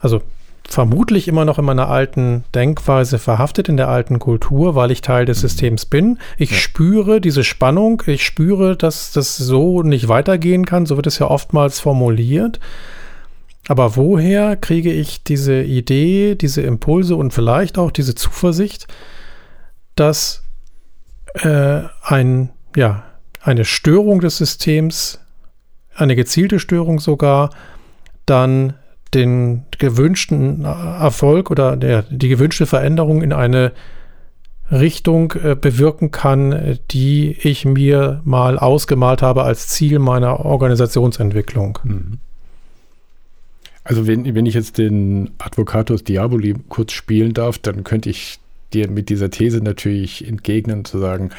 also 0.00 0.22
vermutlich 0.68 1.26
immer 1.26 1.44
noch 1.44 1.58
in 1.58 1.64
meiner 1.64 1.88
alten 1.88 2.44
Denkweise 2.54 3.18
verhaftet, 3.18 3.68
in 3.68 3.76
der 3.76 3.88
alten 3.88 4.18
Kultur, 4.18 4.74
weil 4.76 4.90
ich 4.90 5.00
Teil 5.00 5.24
des 5.24 5.38
mhm. 5.38 5.48
Systems 5.48 5.86
bin. 5.86 6.18
Ich 6.38 6.52
ja. 6.52 6.56
spüre 6.56 7.20
diese 7.20 7.44
Spannung, 7.44 8.02
ich 8.06 8.24
spüre, 8.24 8.76
dass 8.76 9.12
das 9.12 9.36
so 9.36 9.82
nicht 9.82 10.08
weitergehen 10.08 10.64
kann, 10.64 10.86
so 10.86 10.96
wird 10.96 11.06
es 11.06 11.18
ja 11.18 11.26
oftmals 11.26 11.80
formuliert. 11.80 12.60
Aber 13.68 13.96
woher 13.96 14.56
kriege 14.56 14.92
ich 14.92 15.22
diese 15.22 15.62
Idee, 15.62 16.34
diese 16.34 16.62
Impulse 16.62 17.16
und 17.16 17.32
vielleicht 17.32 17.78
auch 17.78 17.90
diese 17.90 18.14
Zuversicht, 18.14 18.86
dass 19.96 20.44
äh, 21.34 21.82
ein, 22.02 22.50
ja, 22.76 23.04
eine 23.42 23.64
Störung 23.64 24.20
des 24.20 24.38
Systems, 24.38 25.20
eine 25.94 26.16
gezielte 26.16 26.58
Störung 26.58 27.00
sogar, 27.00 27.50
dann 28.26 28.74
den 29.14 29.64
gewünschten 29.78 30.64
Erfolg 30.64 31.50
oder 31.50 31.76
der, 31.76 32.02
die 32.02 32.28
gewünschte 32.28 32.66
Veränderung 32.66 33.22
in 33.22 33.32
eine 33.32 33.72
Richtung 34.70 35.32
äh, 35.32 35.56
bewirken 35.56 36.10
kann, 36.10 36.78
die 36.90 37.36
ich 37.42 37.64
mir 37.64 38.20
mal 38.24 38.58
ausgemalt 38.58 39.20
habe 39.20 39.42
als 39.42 39.68
Ziel 39.68 39.98
meiner 39.98 40.44
Organisationsentwicklung. 40.44 41.78
Mhm. 41.82 42.18
Also 43.82 44.06
wenn, 44.06 44.34
wenn 44.34 44.46
ich 44.46 44.54
jetzt 44.54 44.78
den 44.78 45.30
Advocatus 45.38 46.04
Diaboli 46.04 46.54
kurz 46.68 46.92
spielen 46.92 47.34
darf, 47.34 47.58
dann 47.58 47.82
könnte 47.82 48.10
ich 48.10 48.38
dir 48.72 48.88
mit 48.88 49.08
dieser 49.08 49.30
These 49.30 49.58
natürlich 49.58 50.26
entgegnen, 50.26 50.84
zu 50.84 50.98
sagen, 50.98 51.30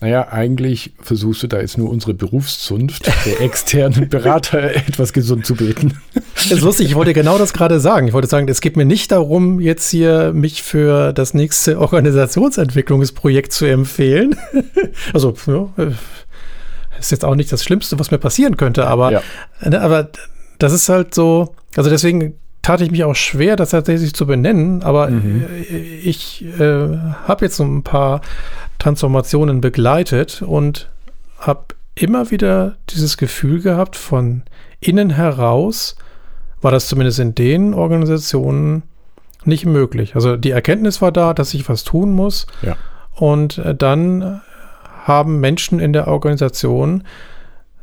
naja, 0.00 0.28
eigentlich 0.28 0.92
versuchst 1.00 1.42
du 1.42 1.46
da 1.48 1.60
jetzt 1.60 1.78
nur 1.78 1.90
unsere 1.90 2.14
Berufszunft 2.14 3.10
der 3.26 3.40
externen 3.40 4.08
Berater 4.08 4.62
etwas 4.62 5.12
gesund 5.12 5.46
zu 5.46 5.56
beten. 5.56 6.00
Das 6.36 6.50
ist 6.50 6.60
lustig, 6.60 6.88
ich 6.88 6.94
wollte 6.94 7.14
genau 7.14 7.38
das 7.38 7.52
gerade 7.52 7.80
sagen. 7.80 8.08
Ich 8.08 8.12
wollte 8.12 8.28
sagen, 8.28 8.46
es 8.48 8.60
geht 8.60 8.76
mir 8.76 8.84
nicht 8.84 9.10
darum, 9.10 9.58
jetzt 9.58 9.88
hier 9.90 10.32
mich 10.32 10.62
für 10.62 11.12
das 11.12 11.34
nächste 11.34 11.80
Organisationsentwicklungsprojekt 11.80 13.52
zu 13.52 13.64
empfehlen. 13.64 14.36
Also, 15.12 15.34
ja, 15.46 15.68
ist 16.98 17.10
jetzt 17.10 17.24
auch 17.24 17.34
nicht 17.34 17.52
das 17.52 17.64
Schlimmste, 17.64 17.98
was 17.98 18.10
mir 18.10 18.18
passieren 18.18 18.56
könnte, 18.56 18.86
aber, 18.86 19.12
ja. 19.12 19.22
Ne, 19.62 19.80
aber 19.80 20.08
das 20.58 20.72
ist 20.72 20.88
halt 20.88 21.14
so, 21.14 21.54
also 21.76 21.90
deswegen 21.90 22.34
tat 22.62 22.80
ich 22.80 22.90
mich 22.90 23.04
auch 23.04 23.14
schwer, 23.14 23.56
das 23.56 23.70
tatsächlich 23.70 24.14
zu 24.14 24.26
benennen, 24.26 24.82
aber 24.82 25.08
mhm. 25.08 25.44
Äh, 25.70 25.76
ich 25.76 26.44
äh, 26.58 26.96
habe 27.26 27.44
jetzt 27.44 27.56
so 27.56 27.64
ein 27.64 27.82
paar 27.82 28.20
Transformationen 28.78 29.60
begleitet 29.60 30.42
und 30.42 30.88
habe 31.38 31.66
immer 31.94 32.30
wieder 32.30 32.76
dieses 32.90 33.16
Gefühl 33.16 33.60
gehabt, 33.60 33.96
von 33.96 34.42
innen 34.80 35.10
heraus 35.10 35.96
war 36.60 36.70
das 36.70 36.88
zumindest 36.88 37.18
in 37.18 37.34
den 37.34 37.74
Organisationen 37.74 38.82
nicht 39.44 39.66
möglich. 39.66 40.14
Also 40.14 40.36
die 40.36 40.50
Erkenntnis 40.50 41.00
war 41.00 41.12
da, 41.12 41.34
dass 41.34 41.54
ich 41.54 41.68
was 41.68 41.84
tun 41.84 42.12
muss. 42.12 42.46
Ja. 42.62 42.76
Und 43.14 43.58
äh, 43.58 43.74
dann 43.74 44.40
haben 45.04 45.40
Menschen 45.40 45.78
in 45.78 45.92
der 45.92 46.08
Organisation 46.08 47.04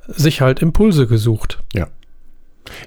sich 0.07 0.41
halt 0.41 0.61
Impulse 0.61 1.07
gesucht. 1.07 1.59
Ja. 1.73 1.87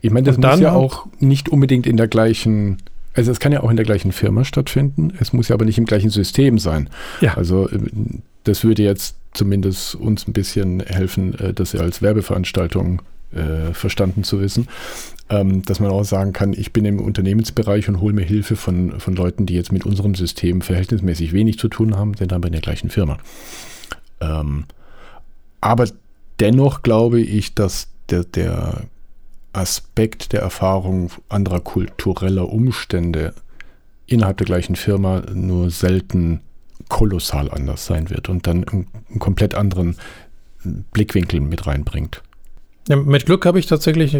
Ich 0.03 0.11
meine, 0.11 0.27
das 0.27 0.37
muss 0.37 0.61
ja 0.61 0.73
auch 0.73 1.07
nicht 1.19 1.49
unbedingt 1.49 1.87
in 1.87 1.97
der 1.97 2.09
gleichen, 2.09 2.79
also 3.15 3.31
es 3.31 3.41
kann 3.41 3.53
ja 3.53 3.63
auch 3.63 3.71
in 3.71 3.77
der 3.77 3.85
gleichen 3.85 4.13
Firma 4.13 4.45
stattfinden, 4.45 5.13
es 5.19 5.33
muss 5.33 5.49
ja 5.49 5.55
aber 5.55 5.65
nicht 5.65 5.79
im 5.79 5.87
gleichen 5.87 6.11
System 6.11 6.59
sein. 6.59 6.91
Ja. 7.21 7.35
Also 7.35 7.69
äh, 7.69 7.79
das 8.45 8.65
würde 8.65 8.83
jetzt 8.83 9.17
zumindest 9.33 9.95
uns 9.95 10.27
ein 10.29 10.33
bisschen 10.33 10.81
helfen, 10.81 11.39
äh, 11.39 11.53
das 11.53 11.73
ja 11.73 11.81
als 11.81 12.03
Werbeveranstaltung 12.03 13.03
äh, 13.33 13.73
verstanden 13.73 14.25
zu 14.25 14.41
wissen, 14.41 14.69
ähm, 15.29 15.63
dass 15.65 15.81
man 15.81 15.91
auch 15.91 16.05
sagen 16.05 16.33
kann, 16.33 16.53
ich 16.53 16.73
bin 16.73 16.85
im 16.85 17.01
Unternehmensbereich 17.01 17.89
und 17.89 18.01
hole 18.01 18.15
mir 18.15 18.25
Hilfe 18.25 18.57
von, 18.57 19.01
von 19.01 19.15
Leuten, 19.15 19.47
die 19.47 19.55
jetzt 19.55 19.73
mit 19.73 19.85
unserem 19.85 20.15
System 20.15 20.61
verhältnismäßig 20.61 21.33
wenig 21.33 21.59
zu 21.59 21.69
tun 21.69 21.97
haben, 21.97 22.15
sind 22.15 22.33
aber 22.33 22.47
in 22.47 22.53
der 22.53 22.63
gleichen 22.63 22.91
Firma. 22.91 23.19
Ähm, 24.21 24.67
aber 25.61 25.89
dennoch 26.39 26.83
glaube 26.83 27.21
ich, 27.21 27.55
dass 27.55 27.89
der, 28.11 28.25
der 28.25 28.85
Aspekt 29.53 30.33
der 30.33 30.43
Erfahrung 30.43 31.11
anderer 31.29 31.61
kultureller 31.61 32.49
Umstände 32.49 33.35
innerhalb 34.07 34.37
der 34.37 34.47
gleichen 34.47 34.77
Firma 34.77 35.23
nur 35.33 35.71
selten 35.71 36.41
kolossal 36.89 37.51
anders 37.51 37.87
sein 37.87 38.11
wird 38.11 38.29
und 38.29 38.47
dann 38.47 38.69
einen, 38.69 38.87
einen 39.11 39.19
komplett 39.19 39.55
anderen 39.55 39.97
Blickwinkel 40.93 41.41
mit 41.41 41.67
reinbringt. 41.67 42.23
Ja, 42.89 42.97
mit 42.97 43.27
Glück 43.27 43.45
habe 43.47 43.59
ich 43.59 43.67
tatsächlich 43.67 44.17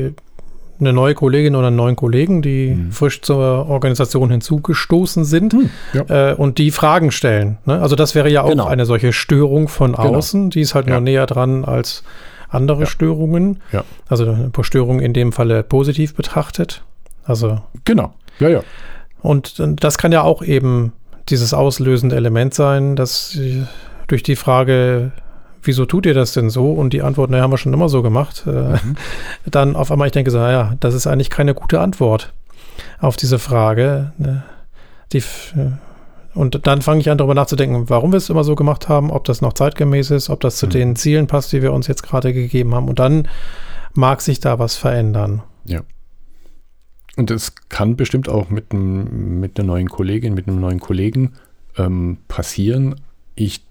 eine 0.79 0.93
neue 0.93 1.15
Kollegin 1.15 1.55
oder 1.55 1.69
einen 1.69 1.77
neuen 1.77 1.97
Kollegen, 1.97 2.43
die 2.43 2.75
mhm. 2.75 2.93
frisch 2.93 3.23
zur 3.23 3.69
Organisation 3.69 4.31
hinzugestoßen 4.31 5.25
sind 5.25 5.55
mhm, 5.55 5.71
ja. 5.93 6.33
äh, 6.33 6.35
und 6.35 6.59
die 6.59 6.71
Fragen 6.71 7.11
stellen. 7.11 7.59
Ne? 7.65 7.81
Also 7.81 7.97
das 7.97 8.15
wäre 8.15 8.31
ja 8.31 8.43
auch 8.43 8.51
genau. 8.51 8.67
eine 8.67 8.87
solche 8.87 9.13
Störung 9.13 9.69
von 9.69 9.93
genau. 9.93 10.17
außen, 10.17 10.43
genau. 10.43 10.51
die 10.51 10.61
ist 10.61 10.75
halt 10.75 10.89
ja. 10.89 10.95
noch 10.95 11.01
näher 11.01 11.27
dran 11.27 11.65
als 11.65 12.05
andere 12.49 12.81
ja. 12.81 12.87
Störungen. 12.87 13.61
Also 14.09 14.25
eine 14.25 14.51
Störung 14.63 15.01
in 15.01 15.13
dem 15.13 15.33
Falle 15.33 15.63
positiv 15.63 16.15
betrachtet. 16.15 16.83
Also. 17.25 17.61
Genau. 17.85 18.15
Ja, 18.39 18.49
ja. 18.49 18.63
Und 19.21 19.61
das 19.83 19.99
kann 19.99 20.13
ja 20.13 20.23
auch 20.23 20.43
eben 20.43 20.93
dieses 21.29 21.53
auslösende 21.53 22.15
Element 22.15 22.55
sein, 22.55 22.95
dass 22.95 23.37
durch 24.07 24.23
die 24.23 24.37
Frage, 24.37 25.11
wieso 25.63 25.85
tut 25.87 26.07
ihr 26.07 26.15
das 26.15 26.33
denn 26.33 26.51
so? 26.51 26.73
Und 26.73 26.93
die 26.93 27.03
Antwort, 27.03 27.31
naja, 27.31 27.43
haben 27.43 27.53
wir 27.53 27.59
schon 27.59 27.73
immer 27.73 27.89
so 27.89 28.03
gemacht. 28.03 28.45
Äh, 28.47 28.51
mhm. 28.51 28.97
Dann 29.51 29.77
auf 29.77 29.91
einmal 29.91 30.07
ich 30.07 30.13
denke 30.13 30.31
so, 30.31 30.39
naja, 30.39 30.75
das 30.81 30.95
ist 30.95 31.07
eigentlich 31.07 31.31
keine 31.31 31.55
gute 31.55 31.81
Antwort 31.81 32.33
auf 32.99 33.17
diese 33.17 33.39
Frage. 33.39 34.13
Ne? 34.19 34.43
Die, 35.13 35.19
äh, 35.19 35.73
und 36.35 36.67
dann 36.67 36.83
fange 36.83 37.01
ich 37.01 37.11
an, 37.11 37.17
darüber 37.17 37.35
nachzudenken, 37.35 37.89
warum 37.89 38.13
wir 38.13 38.19
es 38.19 38.29
immer 38.29 38.45
so 38.45 38.55
gemacht 38.55 38.91
haben, 38.91 39.11
ob 39.11 39.25
das 39.25 39.41
noch 39.41 39.55
zeitgemäß 39.55 40.11
ist, 40.11 40.29
ob 40.29 40.41
das 40.41 40.57
zu 40.57 40.67
mhm. 40.67 40.71
den 40.71 40.97
Zielen 40.97 41.27
passt, 41.27 41.53
die 41.53 41.63
wir 41.63 41.73
uns 41.73 41.87
jetzt 41.87 42.03
gerade 42.03 42.35
gegeben 42.35 42.75
haben. 42.75 42.89
Und 42.89 42.99
dann 42.99 43.27
mag 43.95 44.21
sich 44.21 44.41
da 44.41 44.59
was 44.59 44.77
verändern. 44.77 45.43
Ja. 45.65 45.81
Und 47.17 47.31
es 47.31 47.55
kann 47.71 47.97
bestimmt 47.97 48.29
auch 48.29 48.51
mit, 48.51 48.73
einem, 48.73 49.41
mit 49.41 49.59
einer 49.59 49.67
neuen 49.67 49.89
Kollegin, 49.89 50.35
mit 50.35 50.47
einem 50.47 50.61
neuen 50.61 50.81
Kollegen 50.81 51.33
ähm, 51.79 52.19
passieren. 52.29 52.97
Ich 53.35 53.63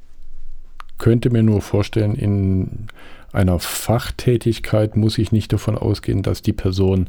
könnte 0.98 1.30
mir 1.30 1.44
nur 1.44 1.62
vorstellen, 1.62 2.16
in 2.16 2.88
einer 3.32 3.60
Fachtätigkeit 3.60 4.96
muss 4.96 5.18
ich 5.18 5.32
nicht 5.32 5.52
davon 5.52 5.78
ausgehen, 5.78 6.24
dass 6.24 6.42
die 6.42 6.54
Person 6.54 7.08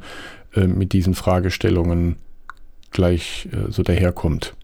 äh, 0.55 0.67
mit 0.67 0.93
diesen 0.93 1.15
Fragestellungen 1.15 2.17
gleich 2.91 3.49
äh, 3.53 3.71
so 3.71 3.83
daherkommt. 3.83 4.55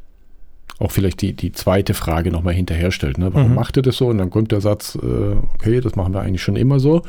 Auch 0.79 0.91
vielleicht 0.91 1.23
die, 1.23 1.33
die 1.33 1.53
zweite 1.53 1.95
Frage 1.95 2.33
nochmal 2.33 2.55
hinterherstellt. 2.55 3.17
Ne? 3.17 3.33
Warum 3.33 3.51
mhm. 3.51 3.55
macht 3.55 3.77
ihr 3.77 3.83
das 3.83 3.97
so? 3.99 4.09
Und 4.09 4.19
dann 4.19 4.31
kommt 4.31 4.51
der 4.51 4.61
Satz, 4.61 4.99
äh, 5.01 5.37
okay, 5.55 5.81
das 5.81 5.95
machen 5.95 6.13
wir 6.13 6.21
eigentlich 6.21 6.43
schon 6.43 6.57
immer 6.57 6.81
so. 6.81 7.03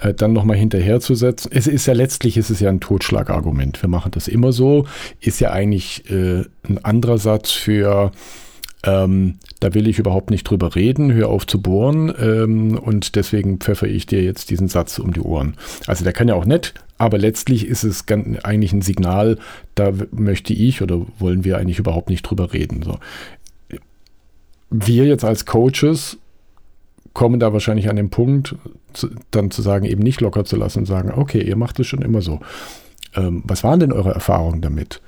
Äh, 0.00 0.14
dann 0.14 0.32
nochmal 0.32 0.56
hinterherzusetzen. 0.56 1.50
Es 1.52 1.66
ist 1.66 1.84
ja 1.84 1.92
letztlich, 1.92 2.38
ist 2.38 2.48
es 2.48 2.60
ja 2.60 2.70
ein 2.70 2.80
Totschlagargument. 2.80 3.82
Wir 3.82 3.90
machen 3.90 4.12
das 4.12 4.26
immer 4.26 4.52
so. 4.52 4.86
Ist 5.20 5.40
ja 5.40 5.50
eigentlich 5.50 6.10
äh, 6.10 6.44
ein 6.66 6.82
anderer 6.82 7.18
Satz 7.18 7.50
für 7.50 8.12
ähm, 8.82 9.36
da 9.60 9.74
will 9.74 9.86
ich 9.86 9.98
überhaupt 9.98 10.30
nicht 10.30 10.44
drüber 10.44 10.74
reden, 10.74 11.12
hör 11.12 11.28
auf 11.28 11.46
zu 11.46 11.60
bohren 11.60 12.12
ähm, 12.18 12.78
und 12.78 13.14
deswegen 13.14 13.58
pfeffere 13.58 13.88
ich 13.88 14.06
dir 14.06 14.22
jetzt 14.22 14.50
diesen 14.50 14.68
Satz 14.68 14.98
um 14.98 15.12
die 15.12 15.20
Ohren. 15.20 15.56
Also 15.86 16.04
der 16.04 16.14
kann 16.14 16.28
ja 16.28 16.34
auch 16.34 16.46
nett, 16.46 16.72
aber 16.96 17.18
letztlich 17.18 17.66
ist 17.66 17.84
es 17.84 18.06
ganz, 18.06 18.38
eigentlich 18.42 18.72
ein 18.72 18.82
Signal, 18.82 19.38
da 19.74 19.92
möchte 20.12 20.54
ich 20.54 20.80
oder 20.80 21.06
wollen 21.18 21.44
wir 21.44 21.58
eigentlich 21.58 21.78
überhaupt 21.78 22.08
nicht 22.08 22.22
drüber 22.22 22.52
reden. 22.54 22.82
So. 22.82 22.98
Wir 24.70 25.04
jetzt 25.04 25.24
als 25.24 25.44
Coaches 25.44 26.16
kommen 27.12 27.40
da 27.40 27.52
wahrscheinlich 27.52 27.90
an 27.90 27.96
den 27.96 28.08
Punkt, 28.08 28.54
zu, 28.92 29.10
dann 29.30 29.50
zu 29.50 29.62
sagen, 29.62 29.84
eben 29.84 30.02
nicht 30.02 30.20
locker 30.20 30.44
zu 30.44 30.56
lassen 30.56 30.80
und 30.80 30.86
sagen, 30.86 31.12
okay, 31.14 31.42
ihr 31.42 31.56
macht 31.56 31.78
es 31.80 31.86
schon 31.86 32.02
immer 32.02 32.22
so. 32.22 32.40
Ähm, 33.14 33.42
was 33.44 33.64
waren 33.64 33.80
denn 33.80 33.92
eure 33.92 34.12
Erfahrungen 34.12 34.60
damit? 34.60 35.02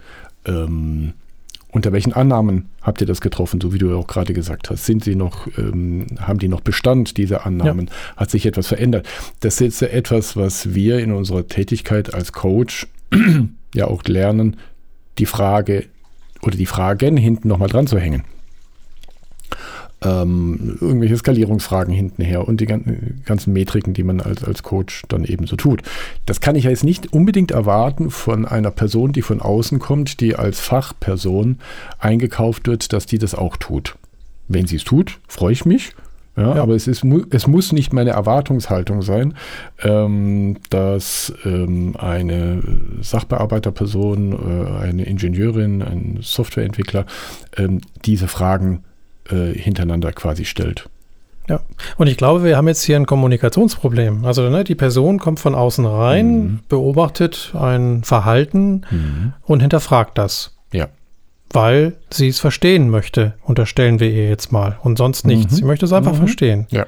Ähm, 0.44 1.14
unter 1.72 1.92
welchen 1.92 2.12
Annahmen 2.12 2.68
habt 2.82 3.00
ihr 3.00 3.06
das 3.06 3.20
getroffen, 3.20 3.60
so 3.60 3.72
wie 3.72 3.78
du 3.78 3.96
auch 3.96 4.06
gerade 4.06 4.34
gesagt 4.34 4.70
hast? 4.70 4.84
Sind 4.86 5.02
sie 5.02 5.16
noch, 5.16 5.48
ähm, 5.58 6.06
haben 6.20 6.38
die 6.38 6.48
noch 6.48 6.60
Bestand, 6.60 7.16
diese 7.16 7.44
Annahmen? 7.44 7.86
Ja. 7.86 8.16
Hat 8.18 8.30
sich 8.30 8.46
etwas 8.46 8.68
verändert? 8.68 9.08
Das 9.40 9.60
ist 9.60 9.80
ja 9.80 9.88
etwas, 9.88 10.36
was 10.36 10.74
wir 10.74 11.00
in 11.00 11.12
unserer 11.12 11.48
Tätigkeit 11.48 12.14
als 12.14 12.32
Coach 12.32 12.86
ja 13.74 13.86
auch 13.86 14.04
lernen, 14.04 14.58
die 15.18 15.26
Frage 15.26 15.86
oder 16.42 16.56
die 16.56 16.66
Fragen 16.66 17.16
hinten 17.16 17.48
nochmal 17.48 17.68
dran 17.68 17.86
zu 17.86 17.98
hängen 17.98 18.24
ähm, 20.04 20.78
irgendwelche 20.80 21.16
Skalierungsfragen 21.16 21.92
hintenher 21.92 22.46
und 22.46 22.60
die 22.60 22.66
ganzen, 22.66 23.22
ganzen 23.24 23.52
Metriken, 23.52 23.94
die 23.94 24.02
man 24.02 24.20
als, 24.20 24.44
als 24.44 24.62
Coach 24.62 25.02
dann 25.08 25.24
eben 25.24 25.46
so 25.46 25.56
tut. 25.56 25.82
Das 26.26 26.40
kann 26.40 26.56
ich 26.56 26.64
ja 26.64 26.70
jetzt 26.70 26.84
nicht 26.84 27.12
unbedingt 27.12 27.50
erwarten 27.50 28.10
von 28.10 28.46
einer 28.46 28.70
Person, 28.70 29.12
die 29.12 29.22
von 29.22 29.40
außen 29.40 29.78
kommt, 29.78 30.20
die 30.20 30.36
als 30.36 30.60
Fachperson 30.60 31.58
eingekauft 31.98 32.66
wird, 32.66 32.92
dass 32.92 33.06
die 33.06 33.18
das 33.18 33.34
auch 33.34 33.56
tut. 33.56 33.96
Wenn 34.48 34.66
sie 34.66 34.76
es 34.76 34.84
tut, 34.84 35.18
freue 35.28 35.52
ich 35.52 35.64
mich. 35.64 35.94
Ja, 36.36 36.56
ja, 36.56 36.62
Aber 36.62 36.74
es, 36.74 36.86
ist, 36.88 37.04
es 37.30 37.46
muss 37.46 37.72
nicht 37.72 37.92
meine 37.92 38.10
Erwartungshaltung 38.10 39.02
sein, 39.02 39.34
ähm, 39.82 40.56
dass 40.70 41.32
ähm, 41.44 41.94
eine 41.98 42.62
Sachbearbeiterperson, 43.02 44.32
äh, 44.32 44.70
eine 44.82 45.04
Ingenieurin, 45.04 45.82
ein 45.82 46.18
Softwareentwickler 46.22 47.04
ähm, 47.58 47.82
diese 48.06 48.28
Fragen 48.28 48.82
äh, 49.30 49.52
hintereinander 49.52 50.12
quasi 50.12 50.44
stellt. 50.44 50.88
Ja, 51.48 51.60
und 51.96 52.06
ich 52.06 52.16
glaube, 52.16 52.44
wir 52.44 52.56
haben 52.56 52.68
jetzt 52.68 52.82
hier 52.82 52.96
ein 52.96 53.06
Kommunikationsproblem. 53.06 54.24
Also 54.24 54.48
ne, 54.48 54.64
die 54.64 54.74
Person 54.74 55.18
kommt 55.18 55.40
von 55.40 55.54
außen 55.54 55.84
rein, 55.84 56.26
mhm. 56.26 56.60
beobachtet 56.68 57.52
ein 57.58 58.04
Verhalten 58.04 58.82
mhm. 58.90 59.32
und 59.42 59.60
hinterfragt 59.60 60.18
das. 60.18 60.56
Ja. 60.72 60.88
Weil 61.50 61.94
sie 62.10 62.28
es 62.28 62.38
verstehen 62.38 62.90
möchte, 62.90 63.34
unterstellen 63.42 63.98
wir 64.00 64.10
ihr 64.10 64.28
jetzt 64.28 64.52
mal. 64.52 64.78
Und 64.82 64.98
sonst 64.98 65.26
nichts. 65.26 65.52
Mhm. 65.52 65.56
Sie 65.56 65.64
möchte 65.64 65.84
es 65.84 65.92
einfach 65.92 66.12
mhm. 66.12 66.18
verstehen. 66.18 66.66
Ja. 66.70 66.86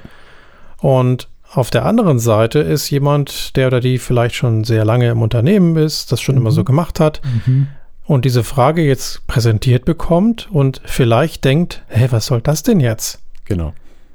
Und 0.79 1.29
auf 1.53 1.70
der 1.70 1.85
anderen 1.85 2.18
Seite 2.18 2.61
ist 2.61 2.90
jemand, 2.90 3.57
der 3.57 3.66
oder 3.66 3.81
die 3.81 3.99
vielleicht 3.99 4.37
schon 4.37 4.64
sehr 4.64 4.85
lange 4.85 5.11
im 5.11 5.23
Unternehmen 5.23 5.77
ist, 5.77 6.12
das 6.12 6.20
schon 6.20 6.37
immer 6.37 6.53
so 6.53 6.61
mhm. 6.61 6.66
gemacht 6.66 7.01
hat, 7.01 7.20
mhm 7.47 7.68
und 8.07 8.25
diese 8.25 8.45
Frage 8.45 8.83
jetzt 8.83 9.27
präsentiert 9.27 9.85
bekommt 9.85 10.49
und 10.51 10.81
vielleicht 10.85 11.45
denkt, 11.45 11.83
hä, 11.88 12.09
was 12.11 12.27
soll 12.27 12.40
das 12.40 12.62
denn 12.62 12.81
jetzt? 12.81 13.21
Genau. 13.45 13.73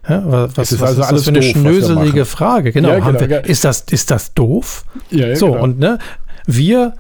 Ja, 0.07 0.23
was, 0.25 0.57
was, 0.57 0.71
ist, 0.71 0.81
also 0.81 1.01
ist 1.01 1.11
das 1.11 1.23
für 1.23 1.29
eine 1.29 1.39
doof, 1.39 1.49
schnöselige 1.49 2.25
Frage? 2.25 2.71
Genau. 2.71 2.89
Ja, 2.89 2.99
genau 2.99 3.19
wir, 3.19 3.45
ist, 3.45 3.63
das, 3.63 3.81
ist 3.81 4.11
das 4.11 4.33
doof? 4.33 4.85
Ja, 5.11 5.27
ja, 5.27 5.35
so, 5.35 5.51
genau. 5.51 5.63
und 5.63 5.79
ne, 5.79 5.99
wir 6.45 6.93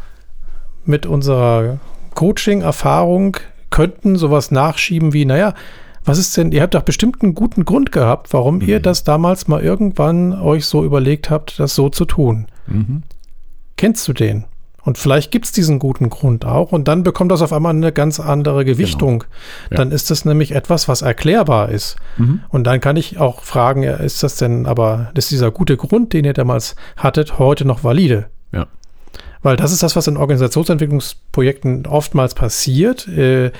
mit 0.85 1.05
unserer 1.05 1.79
Coaching-Erfahrung 2.15 3.37
könnten 3.69 4.15
sowas 4.15 4.51
nachschieben 4.51 5.13
wie, 5.13 5.25
naja, 5.25 5.53
was 6.05 6.17
ist 6.17 6.35
denn, 6.37 6.51
ihr 6.51 6.61
habt 6.61 6.73
doch 6.73 6.81
bestimmt 6.81 7.21
einen 7.21 7.35
guten 7.35 7.65
Grund 7.65 7.91
gehabt, 7.91 8.33
warum 8.33 8.55
mhm. 8.55 8.67
ihr 8.67 8.79
das 8.79 9.03
damals 9.03 9.47
mal 9.47 9.61
irgendwann 9.61 10.33
euch 10.33 10.65
so 10.65 10.83
überlegt 10.83 11.29
habt, 11.29 11.59
das 11.59 11.75
so 11.75 11.89
zu 11.89 12.05
tun. 12.05 12.47
Mhm. 12.67 13.03
Kennst 13.77 14.07
du 14.07 14.13
den? 14.13 14.45
Und 14.89 14.97
vielleicht 14.97 15.29
gibt 15.29 15.45
es 15.45 15.51
diesen 15.51 15.77
guten 15.77 16.09
Grund 16.09 16.45
auch 16.45 16.71
und 16.71 16.87
dann 16.87 17.03
bekommt 17.03 17.31
das 17.31 17.43
auf 17.43 17.53
einmal 17.53 17.75
eine 17.75 17.91
ganz 17.91 18.19
andere 18.19 18.65
Gewichtung. 18.65 19.19
Genau. 19.19 19.31
Ja. 19.69 19.77
Dann 19.77 19.91
ist 19.91 20.09
das 20.09 20.25
nämlich 20.25 20.53
etwas, 20.53 20.87
was 20.87 21.03
erklärbar 21.03 21.69
ist. 21.69 21.95
Mhm. 22.17 22.39
Und 22.49 22.63
dann 22.63 22.79
kann 22.79 22.97
ich 22.97 23.19
auch 23.19 23.43
fragen, 23.43 23.83
ist 23.83 24.23
das 24.23 24.37
denn 24.37 24.65
aber, 24.65 25.11
ist 25.13 25.29
dieser 25.29 25.51
gute 25.51 25.77
Grund, 25.77 26.13
den 26.13 26.25
ihr 26.25 26.33
damals 26.33 26.75
hattet, 26.97 27.37
heute 27.37 27.65
noch 27.65 27.83
valide? 27.83 28.29
Ja. 28.51 28.65
Weil 29.43 29.57
das 29.57 29.71
ist 29.71 29.83
das, 29.83 29.95
was 29.95 30.07
in 30.07 30.17
Organisationsentwicklungsprojekten 30.17 31.85
oftmals 31.85 32.33
passiert. 32.33 33.07
Äh, 33.07 33.51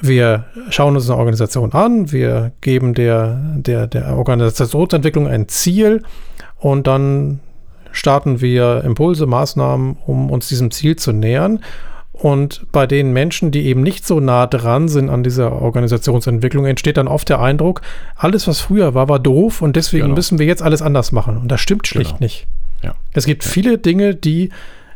wir 0.00 0.46
schauen 0.70 0.96
uns 0.96 1.10
eine 1.10 1.18
Organisation 1.18 1.72
an, 1.72 2.12
wir 2.12 2.52
geben 2.62 2.94
der, 2.94 3.42
der, 3.56 3.86
der 3.86 4.16
Organisationsentwicklung 4.16 5.28
ein 5.28 5.48
Ziel 5.48 6.02
und 6.56 6.86
dann 6.86 7.40
starten 7.92 8.40
wir 8.40 8.82
Impulse, 8.84 9.26
Maßnahmen, 9.26 9.96
um 10.06 10.30
uns 10.30 10.48
diesem 10.48 10.70
Ziel 10.70 10.96
zu 10.96 11.12
nähern. 11.12 11.60
Und 12.12 12.66
bei 12.72 12.86
den 12.88 13.12
Menschen, 13.12 13.52
die 13.52 13.66
eben 13.66 13.82
nicht 13.82 14.04
so 14.04 14.18
nah 14.18 14.46
dran 14.48 14.88
sind 14.88 15.08
an 15.08 15.22
dieser 15.22 15.62
Organisationsentwicklung, 15.62 16.66
entsteht 16.66 16.96
dann 16.96 17.06
oft 17.06 17.28
der 17.28 17.40
Eindruck, 17.40 17.80
alles, 18.16 18.48
was 18.48 18.60
früher 18.60 18.94
war, 18.94 19.08
war 19.08 19.20
doof 19.20 19.62
und 19.62 19.76
deswegen 19.76 20.04
genau. 20.04 20.16
müssen 20.16 20.40
wir 20.40 20.46
jetzt 20.46 20.62
alles 20.62 20.82
anders 20.82 21.12
machen. 21.12 21.36
Und 21.36 21.48
das 21.48 21.60
stimmt 21.60 21.86
schlicht 21.86 22.18
genau. 22.18 22.24
nicht. 22.24 22.48
Ja. 22.82 22.94
Es 23.12 23.24
gibt 23.24 23.44
ja. 23.44 23.50
viele 23.50 23.78
Dinge, 23.78 24.16
die 24.16 24.50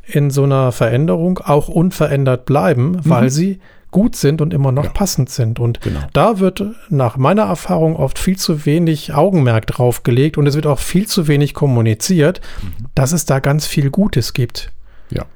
in 0.05 0.31
so 0.31 0.43
einer 0.43 0.73
Veränderung 0.73 1.39
auch 1.39 1.69
unverändert 1.69 2.45
bleiben, 2.45 2.99
weil 3.05 3.25
mhm. 3.25 3.31
sie 3.31 3.61
gut 3.93 4.17
sind 4.17 4.41
und 4.41 4.53
immer 4.53 4.73
noch 4.73 4.87
ja. 4.87 4.91
passend 4.91 5.31
sind. 5.31 5.61
Und 5.61 5.81
genau. 5.81 6.01
da 6.13 6.41
wird 6.41 6.65
nach 6.89 7.17
meiner 7.17 7.43
Erfahrung 7.43 7.95
oft 7.95 8.19
viel 8.19 8.37
zu 8.37 8.67
wenig 8.67 9.15
Augenmerk 9.15 9.69
drauf 9.69 10.03
gelegt 10.03 10.37
und 10.37 10.49
es 10.49 10.57
wird 10.57 10.67
auch 10.67 10.81
viel 10.81 11.07
zu 11.07 11.29
wenig 11.29 11.55
kommuniziert, 11.55 12.41
mhm. 12.63 12.87
dass 12.97 13.13
es 13.13 13.25
da 13.27 13.39
ganz 13.39 13.67
viel 13.67 13.91
Gutes 13.91 14.33
gibt. 14.33 14.73
Ja. 15.11 15.27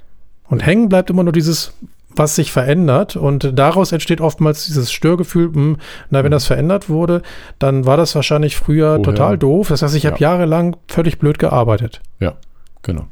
Und 0.48 0.66
hängen 0.66 0.88
bleibt 0.88 1.10
immer 1.10 1.22
nur 1.22 1.32
dieses, 1.32 1.74
was 2.08 2.34
sich 2.34 2.50
verändert 2.50 3.14
und 3.14 3.58
daraus 3.58 3.92
entsteht 3.92 4.20
oftmals 4.20 4.66
dieses 4.66 4.90
Störgefühl, 4.90 5.48
mh, 5.48 5.54
hm, 5.54 5.76
na, 6.10 6.20
wenn 6.20 6.30
mhm. 6.30 6.32
das 6.32 6.46
verändert 6.46 6.88
wurde, 6.88 7.22
dann 7.58 7.84
war 7.84 7.96
das 7.96 8.14
wahrscheinlich 8.14 8.56
früher 8.56 8.92
Woher? 8.94 9.02
total 9.02 9.38
doof. 9.38 9.68
Das 9.68 9.82
heißt, 9.82 9.94
ich 9.94 10.04
ja. 10.04 10.10
habe 10.10 10.20
jahrelang 10.20 10.76
völlig 10.88 11.18
blöd 11.18 11.38
gearbeitet. 11.38 12.00
Ja, 12.18 12.36
genau. 12.82 13.06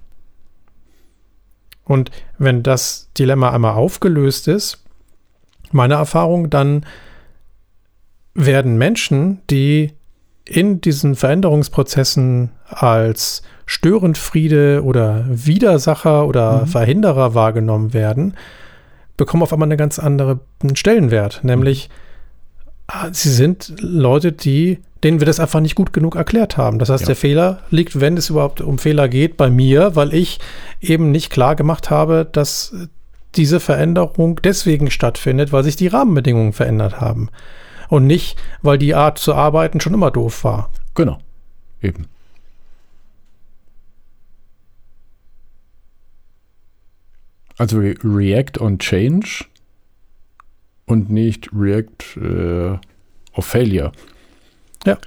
Und 1.84 2.10
wenn 2.38 2.62
das 2.62 3.10
Dilemma 3.18 3.50
einmal 3.50 3.74
aufgelöst 3.74 4.48
ist, 4.48 4.83
meine 5.74 5.94
Erfahrung, 5.94 6.50
dann 6.50 6.86
werden 8.34 8.78
Menschen, 8.78 9.40
die 9.50 9.92
in 10.44 10.80
diesen 10.80 11.14
Veränderungsprozessen 11.14 12.50
als 12.68 13.42
Störenfriede 13.66 14.82
oder 14.84 15.24
Widersacher 15.28 16.26
oder 16.26 16.62
mhm. 16.62 16.66
Verhinderer 16.66 17.34
wahrgenommen 17.34 17.94
werden, 17.94 18.34
bekommen 19.16 19.42
auf 19.42 19.52
einmal 19.52 19.68
einen 19.68 19.78
ganz 19.78 19.98
anderen 19.98 20.40
Stellenwert. 20.74 21.40
Nämlich, 21.42 21.88
mhm. 22.92 23.14
sie 23.14 23.30
sind 23.30 23.74
Leute, 23.78 24.32
die, 24.32 24.80
denen 25.02 25.20
wir 25.20 25.26
das 25.26 25.40
einfach 25.40 25.60
nicht 25.60 25.76
gut 25.76 25.92
genug 25.92 26.16
erklärt 26.16 26.56
haben. 26.56 26.78
Das 26.78 26.90
heißt, 26.90 27.02
ja. 27.02 27.06
der 27.08 27.16
Fehler 27.16 27.60
liegt, 27.70 28.00
wenn 28.00 28.16
es 28.16 28.28
überhaupt 28.28 28.60
um 28.60 28.78
Fehler 28.78 29.08
geht, 29.08 29.36
bei 29.36 29.50
mir, 29.50 29.96
weil 29.96 30.12
ich 30.12 30.40
eben 30.80 31.10
nicht 31.10 31.30
klar 31.30 31.56
gemacht 31.56 31.90
habe, 31.90 32.28
dass 32.30 32.74
diese 33.36 33.60
Veränderung 33.60 34.40
deswegen 34.42 34.90
stattfindet, 34.90 35.52
weil 35.52 35.64
sich 35.64 35.76
die 35.76 35.88
Rahmenbedingungen 35.88 36.52
verändert 36.52 37.00
haben. 37.00 37.28
Und 37.88 38.06
nicht, 38.06 38.40
weil 38.62 38.78
die 38.78 38.94
Art 38.94 39.18
zu 39.18 39.34
arbeiten 39.34 39.80
schon 39.80 39.94
immer 39.94 40.10
doof 40.10 40.44
war. 40.44 40.70
Genau. 40.94 41.18
Eben. 41.82 42.06
Also 47.56 47.78
React 47.78 48.60
on 48.60 48.78
Change 48.78 49.44
und 50.86 51.10
nicht 51.10 51.50
React 51.52 52.16
äh, 52.16 52.78
of 53.36 53.44
Failure. 53.44 53.92
Ja. 54.84 54.98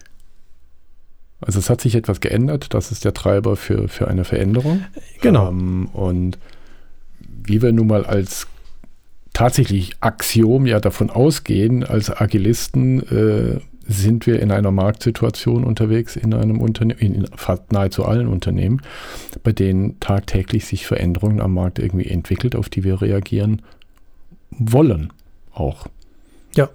Also 1.42 1.60
es 1.60 1.70
hat 1.70 1.82
sich 1.82 1.96
etwas 1.96 2.20
geändert, 2.20 2.74
das 2.74 2.92
ist 2.92 3.06
der 3.06 3.14
Treiber 3.14 3.56
für, 3.58 3.88
für 3.88 4.08
eine 4.08 4.24
Veränderung. 4.24 4.86
Genau. 5.22 5.50
Ähm, 5.50 5.88
und 5.94 6.40
wie 7.48 7.62
wir 7.62 7.72
nun 7.72 7.88
mal 7.88 8.06
als 8.06 8.48
tatsächlich 9.34 9.96
Axiom 10.00 10.66
ja 10.66 10.80
davon 10.80 11.10
ausgehen, 11.10 11.84
als 11.84 12.10
Agilisten, 12.10 13.02
äh, 13.08 13.60
sind 13.88 14.28
wir 14.28 14.42
in 14.42 14.52
einer 14.52 14.72
Marktsituation 14.72 15.64
unterwegs 15.64 16.16
in 16.16 16.34
einem 16.34 16.60
Unternehmen, 16.60 17.00
in 17.00 17.28
fast 17.36 17.72
nahezu 17.72 18.06
allen 18.06 18.28
Unternehmen, 18.28 18.82
bei 19.44 19.54
denen 19.54 20.00
tagtäglich 20.00 20.66
sich 20.66 20.86
Veränderungen 20.86 21.40
am 21.40 21.54
Markt 21.54 21.80
irgendwie 21.80 22.08
entwickelt, 22.08 22.56
auf 22.56 22.70
die 22.70 22.84
wir 22.84 23.02
reagieren 23.02 23.62
wollen 24.52 25.14
auch. 25.54 25.88
Ja. 26.56 26.70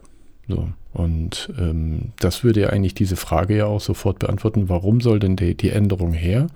So. 0.49 0.69
Und 0.95 1.51
ähm, 1.59 2.13
das 2.19 2.45
würde 2.45 2.61
ja 2.61 2.69
eigentlich 2.69 2.95
diese 2.95 3.17
Frage 3.17 3.57
ja 3.57 3.67
auch 3.67 3.81
sofort 3.81 4.19
beantworten, 4.19 4.69
warum 4.69 5.01
soll 5.01 5.19
denn 5.19 5.37
die, 5.37 5.55
die 5.55 5.71
Änderung 5.71 6.13
her? 6.13 6.49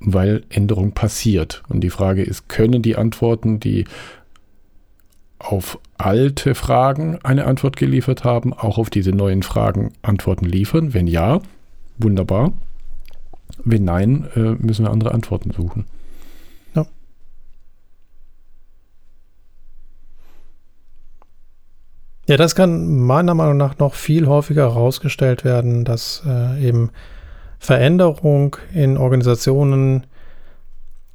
Weil 0.00 0.44
Änderung 0.48 0.92
passiert. 0.92 1.62
Und 1.68 1.82
die 1.82 1.90
Frage 1.90 2.22
ist, 2.22 2.48
können 2.48 2.82
die 2.82 2.96
Antworten, 2.96 3.60
die 3.60 3.84
auf 5.38 5.78
alte 5.96 6.54
Fragen 6.54 7.18
eine 7.22 7.46
Antwort 7.46 7.76
geliefert 7.76 8.24
haben, 8.24 8.52
auch 8.52 8.78
auf 8.78 8.90
diese 8.90 9.10
neuen 9.10 9.42
Fragen 9.42 9.92
Antworten 10.02 10.44
liefern? 10.44 10.94
Wenn 10.94 11.06
ja, 11.06 11.40
wunderbar. 11.98 12.52
Wenn 13.64 13.84
nein, 13.84 14.28
äh, 14.36 14.54
müssen 14.64 14.84
wir 14.84 14.90
andere 14.90 15.12
Antworten 15.12 15.50
suchen. 15.50 15.86
Ja. 16.74 16.86
Ja, 22.26 22.36
das 22.36 22.54
kann 22.54 23.00
meiner 23.00 23.34
Meinung 23.34 23.56
nach 23.56 23.78
noch 23.78 23.94
viel 23.94 24.26
häufiger 24.28 24.74
herausgestellt 24.74 25.44
werden, 25.44 25.84
dass 25.84 26.22
äh, 26.26 26.62
eben 26.66 26.90
Veränderung 27.60 28.56
in 28.72 28.96
Organisationen 28.96 30.06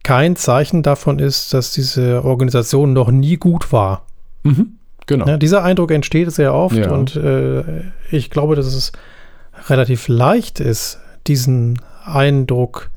kein 0.04 0.36
Zeichen 0.36 0.84
davon 0.84 1.18
ist, 1.18 1.54
dass 1.56 1.74
diese 1.74 2.24
Organisation 2.24 2.94
noch 2.94 3.10
nie 3.10 3.38
gut 3.38 3.74
war. 3.74 4.06
Mhm, 4.44 4.74
genau. 5.08 5.26
Ja, 5.26 5.38
dieser 5.38 5.64
Eindruck 5.64 5.90
entsteht 5.90 6.32
sehr 6.32 6.54
oft 6.54 6.76
ja. 6.76 6.92
und 6.92 7.16
äh, 7.16 7.64
ich 8.12 8.30
glaube, 8.30 8.56
dass 8.56 8.68
es 8.68 8.92
relativ 9.68 10.08
leicht 10.08 10.60
ist, 10.60 11.00
diesen 11.26 11.82
Eindruck 12.06 12.92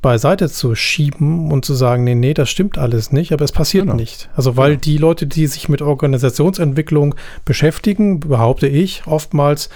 beiseite 0.00 0.48
zu 0.48 0.74
schieben 0.74 1.52
und 1.52 1.66
zu 1.66 1.74
sagen, 1.74 2.04
nee, 2.04 2.14
nee, 2.14 2.32
das 2.32 2.48
stimmt 2.48 2.78
alles 2.78 3.12
nicht, 3.12 3.32
aber 3.32 3.44
es 3.44 3.52
passiert 3.52 3.84
genau. 3.84 3.96
nicht. 3.96 4.30
Also 4.34 4.56
weil 4.56 4.70
genau. 4.70 4.80
die 4.80 4.96
Leute, 4.96 5.26
die 5.26 5.46
sich 5.46 5.68
mit 5.68 5.82
Organisationsentwicklung 5.82 7.14
beschäftigen, 7.44 8.20
behaupte 8.20 8.68
ich, 8.68 9.02
oftmals, 9.06 9.68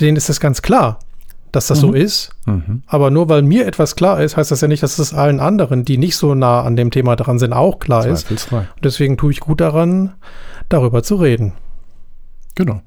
denen 0.00 0.16
ist 0.16 0.28
das 0.28 0.40
ganz 0.40 0.62
klar, 0.62 0.98
dass 1.54 1.68
das 1.68 1.78
mhm. 1.78 1.86
so 1.86 1.92
ist. 1.92 2.30
Mhm. 2.46 2.82
Aber 2.86 3.10
nur 3.10 3.28
weil 3.28 3.42
mir 3.42 3.66
etwas 3.66 3.96
klar 3.96 4.22
ist, 4.22 4.36
heißt 4.36 4.50
das 4.50 4.60
ja 4.60 4.68
nicht, 4.68 4.82
dass 4.82 4.98
es 4.98 5.14
allen 5.14 5.40
anderen, 5.40 5.84
die 5.84 5.98
nicht 5.98 6.16
so 6.16 6.34
nah 6.34 6.62
an 6.62 6.76
dem 6.76 6.90
Thema 6.90 7.16
dran 7.16 7.38
sind, 7.38 7.52
auch 7.52 7.78
klar 7.78 8.06
ist. 8.06 8.30
Und 8.30 8.66
deswegen 8.82 9.16
tue 9.16 9.32
ich 9.32 9.40
gut 9.40 9.60
daran, 9.60 10.14
darüber 10.68 11.02
zu 11.02 11.16
reden. 11.16 11.52
Genau. 12.54 12.82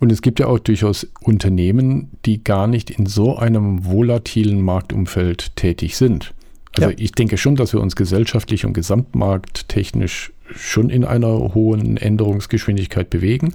Und 0.00 0.10
es 0.10 0.22
gibt 0.22 0.40
ja 0.40 0.46
auch 0.46 0.58
durchaus 0.58 1.06
Unternehmen, 1.20 2.10
die 2.24 2.42
gar 2.42 2.66
nicht 2.66 2.90
in 2.90 3.06
so 3.06 3.36
einem 3.36 3.84
volatilen 3.84 4.60
Marktumfeld 4.60 5.54
tätig 5.56 5.96
sind. 5.96 6.34
Also 6.76 6.90
ja. 6.90 6.96
ich 6.98 7.12
denke 7.12 7.38
schon, 7.38 7.56
dass 7.56 7.72
wir 7.72 7.80
uns 7.80 7.96
gesellschaftlich 7.96 8.64
und 8.64 8.72
gesamtmarkttechnisch 8.72 10.32
schon 10.54 10.90
in 10.90 11.04
einer 11.04 11.54
hohen 11.54 11.96
Änderungsgeschwindigkeit 11.96 13.10
bewegen, 13.10 13.54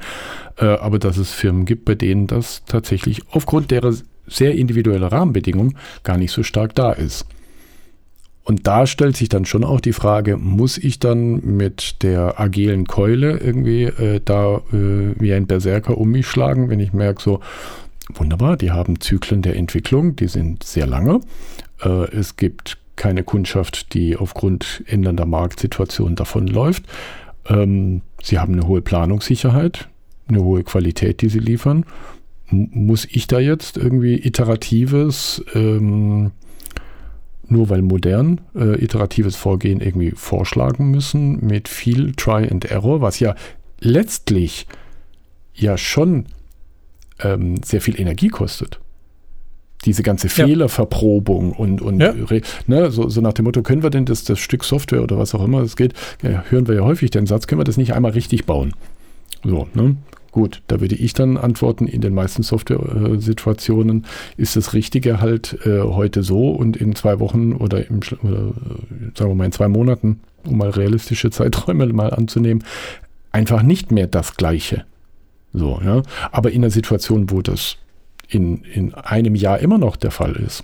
äh, 0.58 0.66
aber 0.66 1.00
dass 1.00 1.18
es 1.18 1.32
Firmen 1.32 1.66
gibt, 1.66 1.86
bei 1.86 1.96
denen 1.96 2.28
das 2.28 2.64
tatsächlich 2.66 3.22
aufgrund 3.32 3.72
derer 3.72 3.94
sehr 4.28 4.56
individuelle 4.56 5.12
Rahmenbedingungen 5.12 5.78
gar 6.04 6.18
nicht 6.18 6.32
so 6.32 6.44
stark 6.44 6.76
da 6.76 6.92
ist. 6.94 7.26
Und 8.46 8.68
da 8.68 8.86
stellt 8.88 9.16
sich 9.16 9.30
dann 9.30 9.46
schon 9.46 9.64
auch 9.64 9.80
die 9.80 9.94
Frage, 9.94 10.36
muss 10.38 10.78
ich 10.78 11.00
dann 11.00 11.42
mit 11.46 12.04
der 12.04 12.40
agilen 12.40 12.86
Keule 12.88 13.38
irgendwie 13.38 13.84
äh, 13.84 14.20
da 14.24 14.58
äh, 14.74 15.16
wie 15.18 15.34
ein 15.34 15.48
Berserker 15.48 15.98
um 15.98 16.12
mich 16.12 16.28
schlagen, 16.28 16.70
wenn 16.70 16.82
ich 16.82 16.92
merke, 16.92 17.22
so, 17.22 17.40
wunderbar, 18.14 18.58
die 18.58 18.72
haben 18.72 19.00
Zyklen 19.00 19.42
der 19.42 19.56
Entwicklung, 19.56 20.18
die 20.18 20.28
sind 20.28 20.64
sehr 20.64 20.88
lange. 20.88 21.22
Äh, 21.82 22.12
es 22.12 22.36
gibt 22.36 22.78
keine 22.96 23.24
Kundschaft, 23.24 23.94
die 23.94 24.16
aufgrund 24.16 24.84
ändernder 24.88 25.26
Marktsituation 25.26 26.16
davonläuft. 26.16 26.84
Ähm, 27.48 28.02
sie 28.22 28.40
haben 28.40 28.54
eine 28.54 28.68
hohe 28.68 28.82
Planungssicherheit, 28.82 29.90
eine 30.28 30.44
hohe 30.44 30.64
Qualität, 30.64 31.22
die 31.22 31.30
sie 31.30 31.40
liefern. 31.40 31.86
M 32.52 32.70
muss 32.72 33.06
ich 33.06 33.28
da 33.28 33.40
jetzt 33.40 33.78
irgendwie 33.78 34.16
iteratives 34.16 35.44
ähm, 35.54 36.32
nur 37.48 37.70
weil 37.70 37.82
modern 37.82 38.42
äh, 38.56 38.84
iteratives 38.84 39.36
Vorgehen 39.36 39.82
irgendwie 39.82 40.12
vorschlagen 40.12 40.92
müssen 40.92 41.46
mit 41.46 41.68
viel 41.68 42.14
Try 42.14 42.50
and 42.50 42.66
Error, 42.66 43.02
was 43.02 43.20
ja 43.20 43.36
letztlich 43.80 44.68
ja 45.54 45.78
schon 45.78 46.26
ähm, 47.20 47.62
sehr 47.64 47.82
viel 47.82 48.00
Energie 48.00 48.30
kostet. 48.30 48.80
Diese 49.86 50.04
ganze 50.04 50.28
ja. 50.28 50.46
Fehlerverprobung 50.46 51.52
und, 51.52 51.82
und 51.82 52.00
ja. 52.00 52.14
ne, 52.68 52.92
so, 52.92 53.10
so, 53.10 53.22
nach 53.22 53.34
dem 53.34 53.46
Motto, 53.46 53.62
können 53.62 53.84
wir 53.84 53.90
denn 53.90 54.06
das, 54.06 54.24
das 54.24 54.40
Stück 54.40 54.64
Software 54.64 55.04
oder 55.04 55.18
was 55.18 55.36
auch 55.36 55.44
immer 55.44 55.62
es 55.62 55.76
geht, 55.76 55.94
ja, 56.22 56.44
hören 56.50 56.68
wir 56.68 56.76
ja 56.76 56.82
häufig 56.82 57.12
den 57.12 57.26
Satz, 57.26 57.48
können 57.48 57.60
wir 57.60 57.66
das 57.66 57.78
nicht 57.78 57.94
einmal 57.94 58.12
richtig 58.12 58.46
bauen? 58.46 58.74
So, 59.44 59.68
ne? 59.74 59.98
Gut, 60.34 60.64
da 60.66 60.82
würde 60.82 60.96
ich 60.96 61.14
dann 61.14 61.38
antworten, 61.38 61.86
in 61.86 62.02
den 62.02 62.16
meisten 62.16 62.42
Software-Situationen 62.42 64.08
ist 64.36 64.56
das 64.56 64.74
Richtige 64.74 65.22
halt 65.22 65.60
äh, 65.64 65.82
heute 65.82 66.24
so 66.24 66.50
und 66.50 66.76
in 66.76 66.96
zwei 66.96 67.20
Wochen 67.20 67.54
oder, 67.54 67.88
im, 67.88 68.00
oder 68.24 68.40
äh, 68.40 69.12
sagen 69.16 69.30
wir 69.30 69.36
mal 69.36 69.46
in 69.46 69.52
zwei 69.52 69.68
Monaten, 69.68 70.22
um 70.44 70.58
mal 70.58 70.72
realistische 70.72 71.30
Zeiträume 71.30 71.86
mal 71.94 72.10
anzunehmen, 72.10 72.64
einfach 73.32 73.62
nicht 73.62 73.92
mehr 73.92 74.08
das 74.08 74.36
Gleiche. 74.36 74.86
So, 75.54 75.80
ja. 75.86 76.02
Aber 76.32 76.50
in 76.50 76.64
einer 76.64 76.72
Situation, 76.72 77.30
wo 77.30 77.44
das 77.44 77.78
in, 78.28 78.64
in 78.64 78.94
einem 78.94 79.36
Jahr 79.36 79.60
immer 79.60 79.78
noch 79.78 79.96
der 79.96 80.12
Fall 80.12 80.36
ist, 80.36 80.64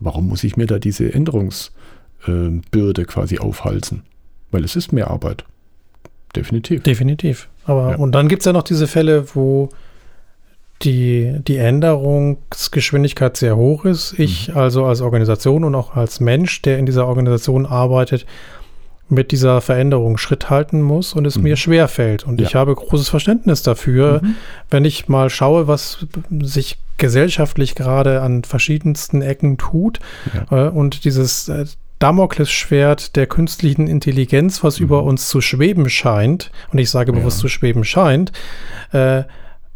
warum 0.00 0.28
muss 0.28 0.44
ich 0.44 0.56
mir 0.56 0.66
da 0.66 0.78
diese 0.78 1.12
Änderungsbürde 1.12 3.04
quasi 3.04 3.38
aufhalsen? 3.38 4.02
Weil 4.50 4.64
es 4.64 4.76
ist 4.76 4.92
mehr 4.92 5.10
Arbeit. 5.10 5.44
Definitiv. 6.34 6.82
Definitiv. 6.82 7.48
Aber 7.64 7.92
ja. 7.92 7.96
und 7.96 8.12
dann 8.12 8.28
gibt 8.28 8.42
es 8.42 8.46
ja 8.46 8.52
noch 8.52 8.62
diese 8.62 8.86
Fälle, 8.86 9.34
wo 9.34 9.68
die, 10.82 11.38
die 11.46 11.58
Änderungsgeschwindigkeit 11.58 13.36
sehr 13.36 13.56
hoch 13.56 13.84
ist. 13.84 14.18
Ich 14.18 14.48
mhm. 14.48 14.56
also 14.56 14.84
als 14.84 15.00
Organisation 15.00 15.64
und 15.64 15.74
auch 15.74 15.94
als 15.94 16.20
Mensch, 16.20 16.62
der 16.62 16.78
in 16.78 16.86
dieser 16.86 17.06
Organisation 17.06 17.66
arbeitet, 17.66 18.26
mit 19.12 19.30
dieser 19.30 19.60
Veränderung 19.60 20.16
Schritt 20.16 20.50
halten 20.50 20.82
muss 20.82 21.12
und 21.12 21.26
es 21.26 21.36
mhm. 21.36 21.44
mir 21.44 21.56
schwer 21.56 21.86
fällt. 21.86 22.24
Und 22.24 22.40
ja. 22.40 22.46
ich 22.46 22.54
habe 22.54 22.74
großes 22.74 23.08
Verständnis 23.08 23.62
dafür, 23.62 24.20
mhm. 24.22 24.34
wenn 24.70 24.84
ich 24.84 25.08
mal 25.08 25.30
schaue, 25.30 25.68
was 25.68 26.06
sich 26.40 26.78
gesellschaftlich 26.98 27.74
gerade 27.74 28.22
an 28.22 28.44
verschiedensten 28.44 29.22
Ecken 29.22 29.58
tut 29.58 30.00
ja. 30.32 30.66
äh, 30.66 30.70
und 30.70 31.04
dieses 31.04 31.48
äh, 31.48 31.66
Damoklesschwert 31.98 33.14
der 33.14 33.28
künstlichen 33.28 33.86
Intelligenz, 33.86 34.64
was 34.64 34.80
mhm. 34.80 34.86
über 34.86 35.04
uns 35.04 35.28
zu 35.28 35.40
schweben 35.40 35.88
scheint, 35.88 36.50
und 36.72 36.78
ich 36.78 36.90
sage 36.90 37.12
bewusst 37.12 37.38
ja. 37.38 37.42
zu 37.42 37.48
schweben 37.48 37.84
scheint, 37.84 38.32
äh, 38.92 39.22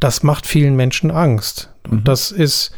das 0.01 0.23
macht 0.23 0.47
vielen 0.47 0.77
Menschen 0.77 1.11
Angst. 1.11 1.71
Mhm. 1.87 1.99
Und 1.99 2.09
das 2.09 2.33
ist 2.33 2.73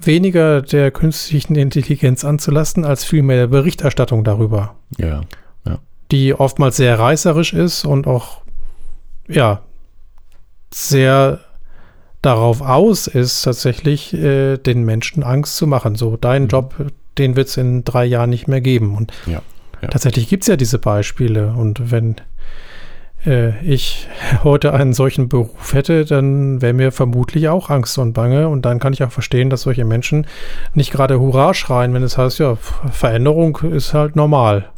weniger 0.00 0.62
der 0.62 0.90
künstlichen 0.90 1.56
Intelligenz 1.56 2.24
anzulasten, 2.24 2.84
als 2.84 3.04
vielmehr 3.04 3.36
der 3.36 3.46
Berichterstattung 3.48 4.24
darüber. 4.24 4.76
Ja. 4.98 5.22
Die 6.10 6.34
oftmals 6.34 6.76
sehr 6.76 6.98
reißerisch 6.98 7.52
ist 7.52 7.84
und 7.84 8.06
auch, 8.06 8.42
ja, 9.28 9.62
sehr 10.72 11.40
darauf 12.22 12.60
aus 12.60 13.06
ist, 13.06 13.42
tatsächlich 13.42 14.12
äh, 14.14 14.56
den 14.56 14.84
Menschen 14.84 15.22
Angst 15.22 15.56
zu 15.56 15.66
machen. 15.66 15.94
So, 15.94 16.16
dein 16.16 16.44
mhm. 16.44 16.48
Job 16.48 16.74
den 17.18 17.36
wird 17.36 17.48
es 17.48 17.56
in 17.56 17.84
drei 17.84 18.04
Jahren 18.04 18.30
nicht 18.30 18.48
mehr 18.48 18.60
geben. 18.60 18.96
Und 18.96 19.12
ja, 19.26 19.42
ja. 19.82 19.88
tatsächlich 19.88 20.28
gibt 20.28 20.44
es 20.44 20.48
ja 20.48 20.56
diese 20.56 20.78
Beispiele. 20.78 21.54
Und 21.56 21.90
wenn 21.90 22.16
äh, 23.24 23.58
ich 23.64 24.08
heute 24.44 24.72
einen 24.74 24.92
solchen 24.92 25.28
Beruf 25.28 25.72
hätte, 25.72 26.04
dann 26.04 26.60
wäre 26.62 26.72
mir 26.72 26.92
vermutlich 26.92 27.48
auch 27.48 27.70
Angst 27.70 27.98
und 27.98 28.12
Bange. 28.12 28.48
Und 28.48 28.62
dann 28.62 28.78
kann 28.78 28.92
ich 28.92 29.02
auch 29.02 29.12
verstehen, 29.12 29.50
dass 29.50 29.62
solche 29.62 29.84
Menschen 29.84 30.26
nicht 30.74 30.92
gerade 30.92 31.18
Hurra 31.20 31.54
schreien, 31.54 31.94
wenn 31.94 32.02
es 32.02 32.18
heißt, 32.18 32.38
ja, 32.38 32.56
Veränderung 32.56 33.58
ist 33.70 33.94
halt 33.94 34.16
normal. 34.16 34.70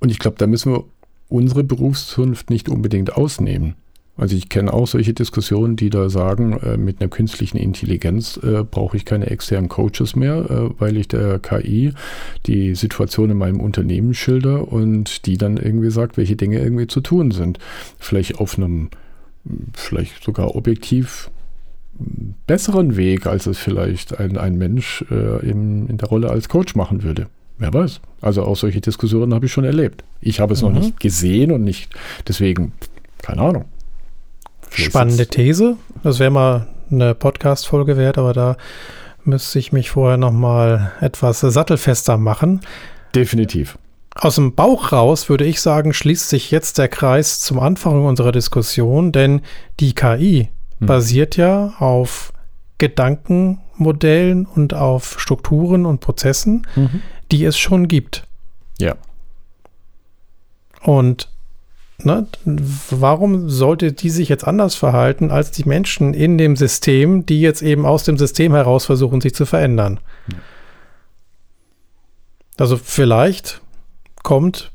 Und 0.00 0.10
ich 0.10 0.18
glaube, 0.18 0.36
da 0.38 0.46
müssen 0.46 0.72
wir 0.72 0.84
unsere 1.28 1.64
Berufszunft 1.64 2.50
nicht 2.50 2.68
unbedingt 2.68 3.16
ausnehmen. 3.16 3.74
Also 4.18 4.34
ich 4.34 4.48
kenne 4.48 4.72
auch 4.72 4.88
solche 4.88 5.14
Diskussionen, 5.14 5.76
die 5.76 5.90
da 5.90 6.10
sagen, 6.10 6.58
äh, 6.58 6.76
mit 6.76 7.00
einer 7.00 7.08
künstlichen 7.08 7.56
Intelligenz 7.56 8.36
äh, 8.42 8.64
brauche 8.64 8.96
ich 8.96 9.04
keine 9.04 9.30
externen 9.30 9.68
Coaches 9.68 10.16
mehr, 10.16 10.50
äh, 10.50 10.80
weil 10.80 10.96
ich 10.96 11.06
der 11.06 11.38
KI 11.38 11.92
die 12.46 12.74
Situation 12.74 13.30
in 13.30 13.38
meinem 13.38 13.60
Unternehmen 13.60 14.14
schilder 14.14 14.72
und 14.72 15.24
die 15.26 15.38
dann 15.38 15.56
irgendwie 15.56 15.90
sagt, 15.90 16.16
welche 16.16 16.34
Dinge 16.34 16.58
irgendwie 16.58 16.88
zu 16.88 17.00
tun 17.00 17.30
sind. 17.30 17.60
Vielleicht 18.00 18.40
auf 18.40 18.58
einem, 18.58 18.90
vielleicht 19.72 20.24
sogar 20.24 20.56
objektiv 20.56 21.30
besseren 22.48 22.96
Weg, 22.96 23.26
als 23.26 23.46
es 23.46 23.58
vielleicht 23.58 24.18
ein, 24.18 24.36
ein 24.36 24.58
Mensch 24.58 25.04
äh, 25.12 25.48
in, 25.48 25.86
in 25.86 25.96
der 25.96 26.08
Rolle 26.08 26.30
als 26.30 26.48
Coach 26.48 26.74
machen 26.74 27.04
würde. 27.04 27.28
Wer 27.58 27.74
weiß. 27.74 28.00
Also 28.20 28.44
auch 28.44 28.56
solche 28.56 28.80
Diskussionen 28.80 29.34
habe 29.34 29.46
ich 29.46 29.52
schon 29.52 29.64
erlebt. 29.64 30.04
Ich 30.20 30.40
habe 30.40 30.54
es 30.54 30.62
mhm. 30.62 30.68
noch 30.68 30.80
nicht 30.80 31.00
gesehen 31.00 31.52
und 31.52 31.64
nicht, 31.64 31.90
deswegen 32.26 32.72
Keine 33.22 33.42
Ahnung. 33.42 33.64
Vielleicht 34.68 34.90
Spannende 34.90 35.26
These. 35.26 35.76
Das 36.02 36.18
wäre 36.18 36.30
mal 36.30 36.68
eine 36.90 37.14
Podcast-Folge 37.14 37.96
wert, 37.96 38.18
aber 38.18 38.32
da 38.32 38.56
müsste 39.24 39.58
ich 39.58 39.72
mich 39.72 39.90
vorher 39.90 40.16
noch 40.16 40.32
mal 40.32 40.92
etwas 41.00 41.40
sattelfester 41.40 42.16
machen. 42.16 42.60
Definitiv. 43.14 43.78
Aus 44.14 44.36
dem 44.36 44.54
Bauch 44.54 44.92
raus 44.92 45.28
würde 45.28 45.44
ich 45.44 45.60
sagen, 45.60 45.92
schließt 45.92 46.28
sich 46.28 46.50
jetzt 46.50 46.78
der 46.78 46.88
Kreis 46.88 47.40
zum 47.40 47.58
Anfang 47.60 48.04
unserer 48.04 48.32
Diskussion, 48.32 49.12
denn 49.12 49.42
die 49.80 49.94
KI 49.94 50.48
hm. 50.78 50.86
basiert 50.86 51.36
ja 51.36 51.74
auf 51.78 52.32
Gedankenmodellen 52.78 54.46
und 54.46 54.74
auf 54.74 55.20
Strukturen 55.20 55.84
und 55.84 56.00
Prozessen, 56.00 56.66
mhm. 56.76 57.02
Die 57.30 57.44
es 57.44 57.58
schon 57.58 57.88
gibt. 57.88 58.24
Ja. 58.78 58.96
Und 60.82 61.28
ne, 62.02 62.26
warum 62.44 63.48
sollte 63.48 63.92
die 63.92 64.10
sich 64.10 64.28
jetzt 64.28 64.46
anders 64.46 64.74
verhalten 64.74 65.30
als 65.30 65.50
die 65.50 65.64
Menschen 65.64 66.14
in 66.14 66.38
dem 66.38 66.56
System, 66.56 67.26
die 67.26 67.40
jetzt 67.40 67.62
eben 67.62 67.84
aus 67.86 68.04
dem 68.04 68.16
System 68.16 68.54
heraus 68.54 68.86
versuchen, 68.86 69.20
sich 69.20 69.34
zu 69.34 69.46
verändern? 69.46 70.00
Ja. 70.32 70.38
Also 72.58 72.76
vielleicht 72.76 73.60
kommt 74.22 74.72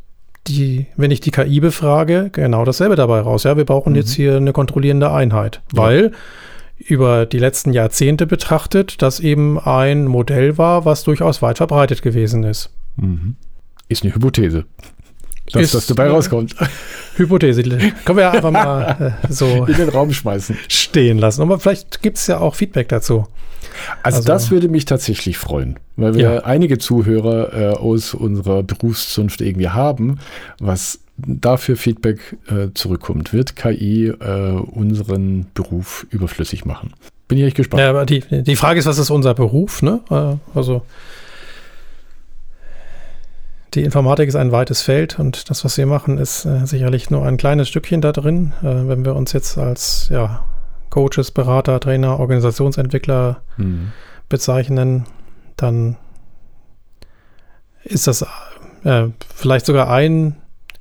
die, 0.48 0.88
wenn 0.96 1.12
ich 1.12 1.22
die 1.22 1.32
KI 1.32 1.60
befrage, 1.60 2.30
genau 2.32 2.66
dasselbe 2.66 2.96
dabei 2.96 3.20
raus. 3.22 3.44
Ja, 3.44 3.56
wir 3.58 3.66
brauchen 3.66 3.92
mhm. 3.92 3.98
jetzt 3.98 4.14
hier 4.14 4.38
eine 4.38 4.54
kontrollierende 4.54 5.12
Einheit, 5.12 5.62
weil 5.72 6.12
über 6.78 7.26
die 7.26 7.40
letzten 7.40 7.74
Jahrzehnte 7.74 8.26
betrachtet, 8.26 9.02
das 9.02 9.20
eben 9.20 9.60
ein 9.60 10.06
Modell 10.06 10.58
war, 10.58 10.86
was 10.86 11.04
durchaus 11.04 11.42
weit 11.42 11.58
verbreitet 11.58 12.02
gewesen 12.02 12.44
ist. 12.44 12.72
Mhm. 12.96 13.36
Ist 13.88 14.04
eine 14.04 14.16
Hypothese. 14.16 14.66
Dass 15.52 15.72
das 15.72 15.88
dabei 15.88 16.10
rauskommt. 16.10 16.56
Hypothese. 17.18 17.64
Können 17.64 18.18
wir 18.18 18.22
ja 18.22 18.32
einfach 18.32 18.52
mal 18.52 19.18
äh, 19.24 19.32
so 19.32 19.66
in 19.68 19.76
den 19.76 19.90
Raum 19.90 20.14
schmeißen. 20.14 20.58
Stehen 20.68 21.18
lassen. 21.18 21.42
Aber 21.42 21.60
vielleicht 21.60 22.02
gibt 22.02 22.18
es 22.18 22.28
ja 22.28 22.40
auch 22.40 22.56
Feedback 22.56 22.90
dazu. 22.90 23.28
Also, 24.04 24.18
also, 24.18 24.28
das 24.28 24.52
würde 24.52 24.70
mich 24.70 24.86
tatsächlich 24.86 25.38
freuen, 25.38 25.80
weil 25.96 26.16
wir 26.16 26.22
ja. 26.22 26.40
einige 26.44 26.78
Zuhörer 26.78 27.54
äh, 27.54 27.76
aus 27.76 28.14
unserer 28.14 28.62
Berufszunft 28.62 29.42
irgendwie 29.42 29.70
haben, 29.70 30.20
was 30.60 31.00
dafür 31.18 31.76
Feedback 31.76 32.38
äh, 32.48 32.68
zurückkommt. 32.74 33.34
Wird 33.34 33.56
KI 33.56 34.08
äh, 34.08 34.52
unseren 34.52 35.48
Beruf 35.54 36.06
überflüssig 36.10 36.66
machen? 36.66 36.94
Bin 37.28 37.38
ich 37.38 37.46
echt 37.46 37.58
gespannt. 37.58 37.82
Ja, 37.82 37.90
aber 37.90 38.06
die, 38.06 38.22
die 38.30 38.56
Frage 38.56 38.80
ist, 38.80 38.86
was 38.86 38.98
ist 38.98 39.10
unser 39.10 39.34
Beruf? 39.34 39.82
Ne? 39.82 40.02
Äh, 40.10 40.58
also 40.58 40.84
die 43.74 43.84
Informatik 43.84 44.28
ist 44.28 44.36
ein 44.36 44.52
weites 44.52 44.82
Feld 44.82 45.20
und 45.20 45.50
das, 45.50 45.66
was 45.66 45.78
wir 45.78 45.86
machen, 45.86 46.18
ist 46.18 46.46
äh, 46.46 46.66
sicherlich 46.66 47.10
nur 47.10 47.26
ein 47.26 47.38
kleines 47.38 47.70
Stückchen 47.70 48.02
da 48.02 48.12
drin. 48.12 48.54
Äh, 48.62 48.88
wenn 48.88 49.06
wir 49.06 49.16
uns 49.16 49.34
jetzt 49.34 49.58
als 49.58 50.10
ja, 50.10 50.46
Coaches, 50.90 51.32
Berater, 51.32 51.80
Trainer, 51.80 52.20
Organisationsentwickler 52.20 53.42
mhm. 53.58 53.92
bezeichnen, 54.30 55.06
dann 55.58 55.98
ist 57.84 58.08
das 58.08 58.26
äh, 58.84 59.08
vielleicht 59.34 59.66
sogar 59.66 59.90
ein 59.90 60.36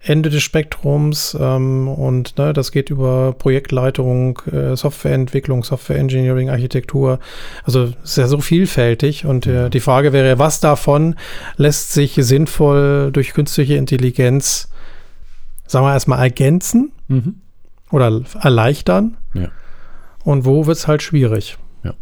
Ende 0.04 0.30
des 0.30 0.42
Spektrums 0.42 1.36
ähm, 1.40 1.86
und 1.86 2.36
ne, 2.36 2.52
das 2.52 2.72
geht 2.72 2.90
über 2.90 3.32
Projektleitung, 3.32 4.40
äh, 4.50 4.74
Softwareentwicklung, 4.74 5.62
Softwareengineering, 5.62 6.50
Architektur. 6.50 7.20
Also 7.62 7.92
ist 8.02 8.16
ja 8.16 8.26
so 8.26 8.40
vielfältig 8.40 9.24
und 9.24 9.46
äh, 9.46 9.70
die 9.70 9.80
Frage 9.80 10.12
wäre, 10.12 10.40
was 10.40 10.58
davon 10.58 11.14
lässt 11.56 11.92
sich 11.92 12.14
sinnvoll 12.16 13.10
durch 13.12 13.32
künstliche 13.32 13.76
Intelligenz, 13.76 14.68
sagen 15.68 15.86
wir 15.86 15.92
erstmal, 15.92 16.18
ergänzen 16.18 16.90
mhm. 17.06 17.36
oder 17.92 18.22
erleichtern? 18.40 19.16
Ja. 19.34 19.50
Und 20.24 20.44
wo 20.44 20.66
wird 20.66 20.78
es 20.78 20.88
halt 20.88 21.02
schwierig? 21.02 21.58
Ja. 21.84 21.94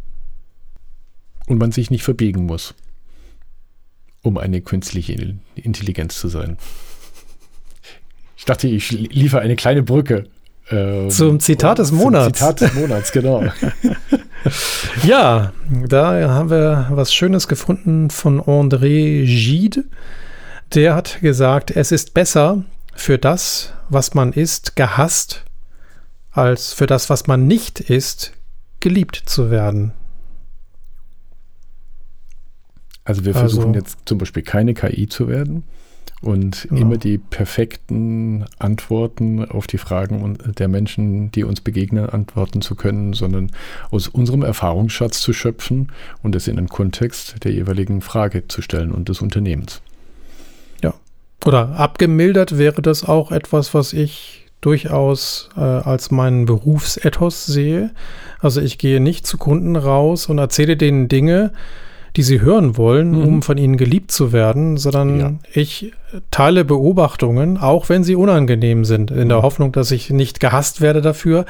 Und 1.48 1.58
man 1.58 1.70
sich 1.70 1.90
nicht 1.90 2.02
verbiegen 2.02 2.46
muss, 2.46 2.74
um 4.22 4.38
eine 4.38 4.62
künstliche 4.62 5.36
Intelligenz 5.54 6.18
zu 6.18 6.28
sein. 6.28 6.56
Ich 8.40 8.46
dachte, 8.46 8.68
ich 8.68 8.90
liefere 8.90 9.42
eine 9.42 9.54
kleine 9.54 9.82
Brücke. 9.82 10.24
Ähm, 10.70 11.10
zum 11.10 11.40
Zitat 11.40 11.78
des 11.78 11.92
Monats. 11.92 12.38
Zitat 12.38 12.62
des 12.62 12.72
Monats, 12.72 13.12
genau. 13.12 13.44
ja, 15.02 15.52
da 15.68 16.30
haben 16.30 16.48
wir 16.48 16.86
was 16.88 17.12
Schönes 17.12 17.48
gefunden 17.48 18.08
von 18.08 18.40
André 18.40 19.26
Gide. 19.26 19.84
Der 20.74 20.94
hat 20.94 21.20
gesagt, 21.20 21.70
es 21.70 21.92
ist 21.92 22.14
besser 22.14 22.64
für 22.94 23.18
das, 23.18 23.74
was 23.90 24.14
man 24.14 24.32
ist, 24.32 24.74
gehasst, 24.74 25.44
als 26.30 26.72
für 26.72 26.86
das, 26.86 27.10
was 27.10 27.26
man 27.26 27.46
nicht 27.46 27.78
ist, 27.78 28.32
geliebt 28.80 29.22
zu 29.26 29.50
werden. 29.50 29.92
Also 33.04 33.26
wir 33.26 33.34
versuchen 33.34 33.74
also, 33.74 33.80
jetzt 33.80 33.98
zum 34.06 34.16
Beispiel 34.16 34.42
keine 34.42 34.72
KI 34.72 35.08
zu 35.08 35.28
werden 35.28 35.64
und 36.22 36.66
genau. 36.68 36.82
immer 36.82 36.96
die 36.98 37.18
perfekten 37.18 38.44
Antworten 38.58 39.44
auf 39.44 39.66
die 39.66 39.78
Fragen 39.78 40.36
der 40.58 40.68
Menschen, 40.68 41.32
die 41.32 41.44
uns 41.44 41.60
begegnen, 41.62 42.10
antworten 42.10 42.60
zu 42.60 42.74
können, 42.74 43.14
sondern 43.14 43.50
aus 43.90 44.08
unserem 44.08 44.42
Erfahrungsschatz 44.42 45.20
zu 45.20 45.32
schöpfen 45.32 45.90
und 46.22 46.36
es 46.36 46.46
in 46.46 46.56
den 46.56 46.68
Kontext 46.68 47.42
der 47.44 47.52
jeweiligen 47.52 48.02
Frage 48.02 48.46
zu 48.48 48.60
stellen 48.60 48.92
und 48.92 49.08
des 49.08 49.22
Unternehmens. 49.22 49.80
Ja. 50.82 50.94
Oder 51.46 51.70
abgemildert 51.76 52.58
wäre 52.58 52.82
das 52.82 53.04
auch 53.04 53.32
etwas, 53.32 53.72
was 53.72 53.94
ich 53.94 54.46
durchaus 54.60 55.48
äh, 55.56 55.60
als 55.60 56.10
meinen 56.10 56.44
Berufsethos 56.44 57.46
sehe. 57.46 57.92
Also 58.40 58.60
ich 58.60 58.76
gehe 58.76 59.00
nicht 59.00 59.26
zu 59.26 59.38
Kunden 59.38 59.74
raus 59.74 60.26
und 60.26 60.36
erzähle 60.36 60.76
denen 60.76 61.08
Dinge, 61.08 61.52
die 62.16 62.22
sie 62.22 62.40
hören 62.40 62.76
wollen, 62.76 63.12
mhm. 63.12 63.24
um 63.24 63.42
von 63.42 63.58
ihnen 63.58 63.76
geliebt 63.76 64.10
zu 64.10 64.32
werden, 64.32 64.76
sondern 64.76 65.20
ja. 65.20 65.32
ich 65.52 65.92
teile 66.30 66.64
Beobachtungen, 66.64 67.56
auch 67.58 67.88
wenn 67.88 68.04
sie 68.04 68.16
unangenehm 68.16 68.84
sind, 68.84 69.10
in 69.10 69.24
mhm. 69.24 69.28
der 69.28 69.42
Hoffnung, 69.42 69.72
dass 69.72 69.90
ich 69.90 70.10
nicht 70.10 70.40
gehasst 70.40 70.80
werde 70.80 71.00
dafür, 71.00 71.44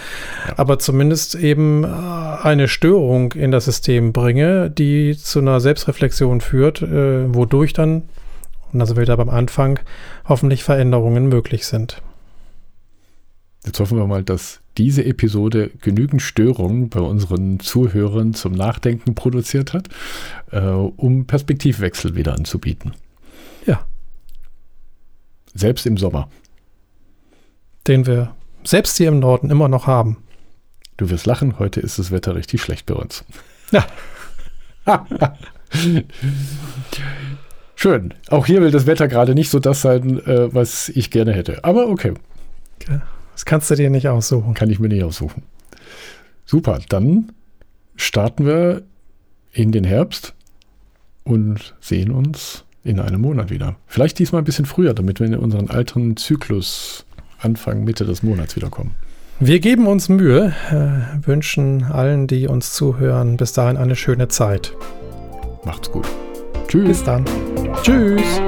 ja. 0.47 0.55
aber 0.57 0.79
zumindest 0.79 1.35
eben 1.35 1.85
äh, 1.85 1.87
eine 1.87 2.69
Störung 2.69 3.33
in 3.33 3.51
das 3.51 3.65
System 3.65 4.13
bringe, 4.13 4.71
die 4.71 5.17
zu 5.17 5.41
einer 5.41 5.61
Selbstreflexion 5.61 6.41
führt, 6.41 6.83
äh, 6.83 7.35
wodurch 7.35 7.73
dann, 7.73 8.03
und 8.73 8.79
das 8.79 8.97
wieder 8.97 9.17
beim 9.17 9.31
Anfang, 9.31 9.81
hoffentlich 10.29 10.63
Veränderungen 10.63 11.29
möglich 11.29 11.67
sind. 11.67 12.03
Jetzt 13.65 13.81
hoffen 13.81 13.99
wir 13.99 14.07
mal, 14.07 14.23
dass 14.23 14.60
diese 14.79 15.05
Episode 15.05 15.71
genügend 15.81 16.23
Störungen 16.23 16.89
bei 16.89 17.01
unseren 17.01 17.61
Zuhörern 17.61 18.35
zum 18.35 18.53
Nachdenken 18.53 19.15
produziert 19.15 19.73
hat, 19.73 19.89
äh, 20.53 20.61
um 20.61 21.27
Perspektivwechsel 21.27 22.15
wieder 22.15 22.35
anzubieten. 22.35 22.93
Ja. 23.67 23.85
Selbst 25.55 25.87
im 25.87 25.97
Sommer. 25.97 26.29
Den 27.87 28.07
wir 28.07 28.35
selbst 28.63 28.97
hier 28.97 29.09
im 29.09 29.19
Norden 29.19 29.51
immer 29.51 29.69
noch 29.69 29.87
haben. 29.87 30.19
Du 30.97 31.11
wirst 31.11 31.27
lachen, 31.27 31.59
heute 31.59 31.81
ist 31.81 31.99
das 31.99 32.11
Wetter 32.11 32.35
richtig 32.35 32.61
schlecht 32.63 32.87
bei 32.87 32.95
uns. 32.95 33.25
Ja. 33.73 33.87
Schön. 37.75 38.15
Auch 38.29 38.47
hier 38.47 38.61
will 38.61 38.71
das 38.71 38.87
Wetter 38.87 39.09
gerade 39.09 39.35
nicht 39.35 39.51
so 39.51 39.59
das 39.59 39.81
sein, 39.81 40.19
äh, 40.27 40.53
was 40.55 40.91
ich 40.91 41.11
gerne 41.11 41.33
hätte. 41.33 41.65
Aber 41.65 41.89
okay. 41.89 42.13
okay. 42.81 43.01
Das 43.41 43.47
kannst 43.47 43.71
du 43.71 43.75
dir 43.75 43.89
nicht 43.89 44.07
aussuchen. 44.07 44.53
Kann 44.53 44.69
ich 44.69 44.81
mir 44.81 44.89
nicht 44.89 45.03
aussuchen. 45.03 45.45
Super, 46.45 46.79
dann 46.91 47.33
starten 47.97 48.45
wir 48.45 48.83
in 49.51 49.73
den 49.73 49.85
Herbst 49.85 50.35
und 51.25 51.75
sehen 51.81 52.11
uns 52.11 52.65
in 52.85 53.01
einem 53.01 53.23
Monat 53.23 53.49
wieder. 53.49 53.77
Vielleicht 53.87 54.19
diesmal 54.19 54.43
ein 54.43 54.45
bisschen 54.45 54.67
früher, 54.67 54.93
damit 54.93 55.21
wir 55.21 55.27
in 55.27 55.35
unseren 55.37 55.71
alten 55.71 56.19
Zyklus 56.19 57.07
Anfang, 57.39 57.83
Mitte 57.83 58.05
des 58.05 58.23
Monats 58.23 58.57
wiederkommen. 58.57 58.95
Wir 59.39 59.59
geben 59.59 59.87
uns 59.87 60.11
Mühe, 60.11 60.53
äh, 60.71 61.27
wünschen 61.27 61.85
allen, 61.85 62.27
die 62.27 62.47
uns 62.47 62.75
zuhören, 62.75 63.39
bis 63.39 63.55
dahin 63.55 63.79
eine 63.79 63.97
schöne 63.97 64.29
Zeit. 64.29 64.75
Macht's 65.65 65.91
gut. 65.91 66.07
Tschüss. 66.69 66.89
Bis 66.89 67.05
dann. 67.05 67.25
Tschüss. 67.83 68.43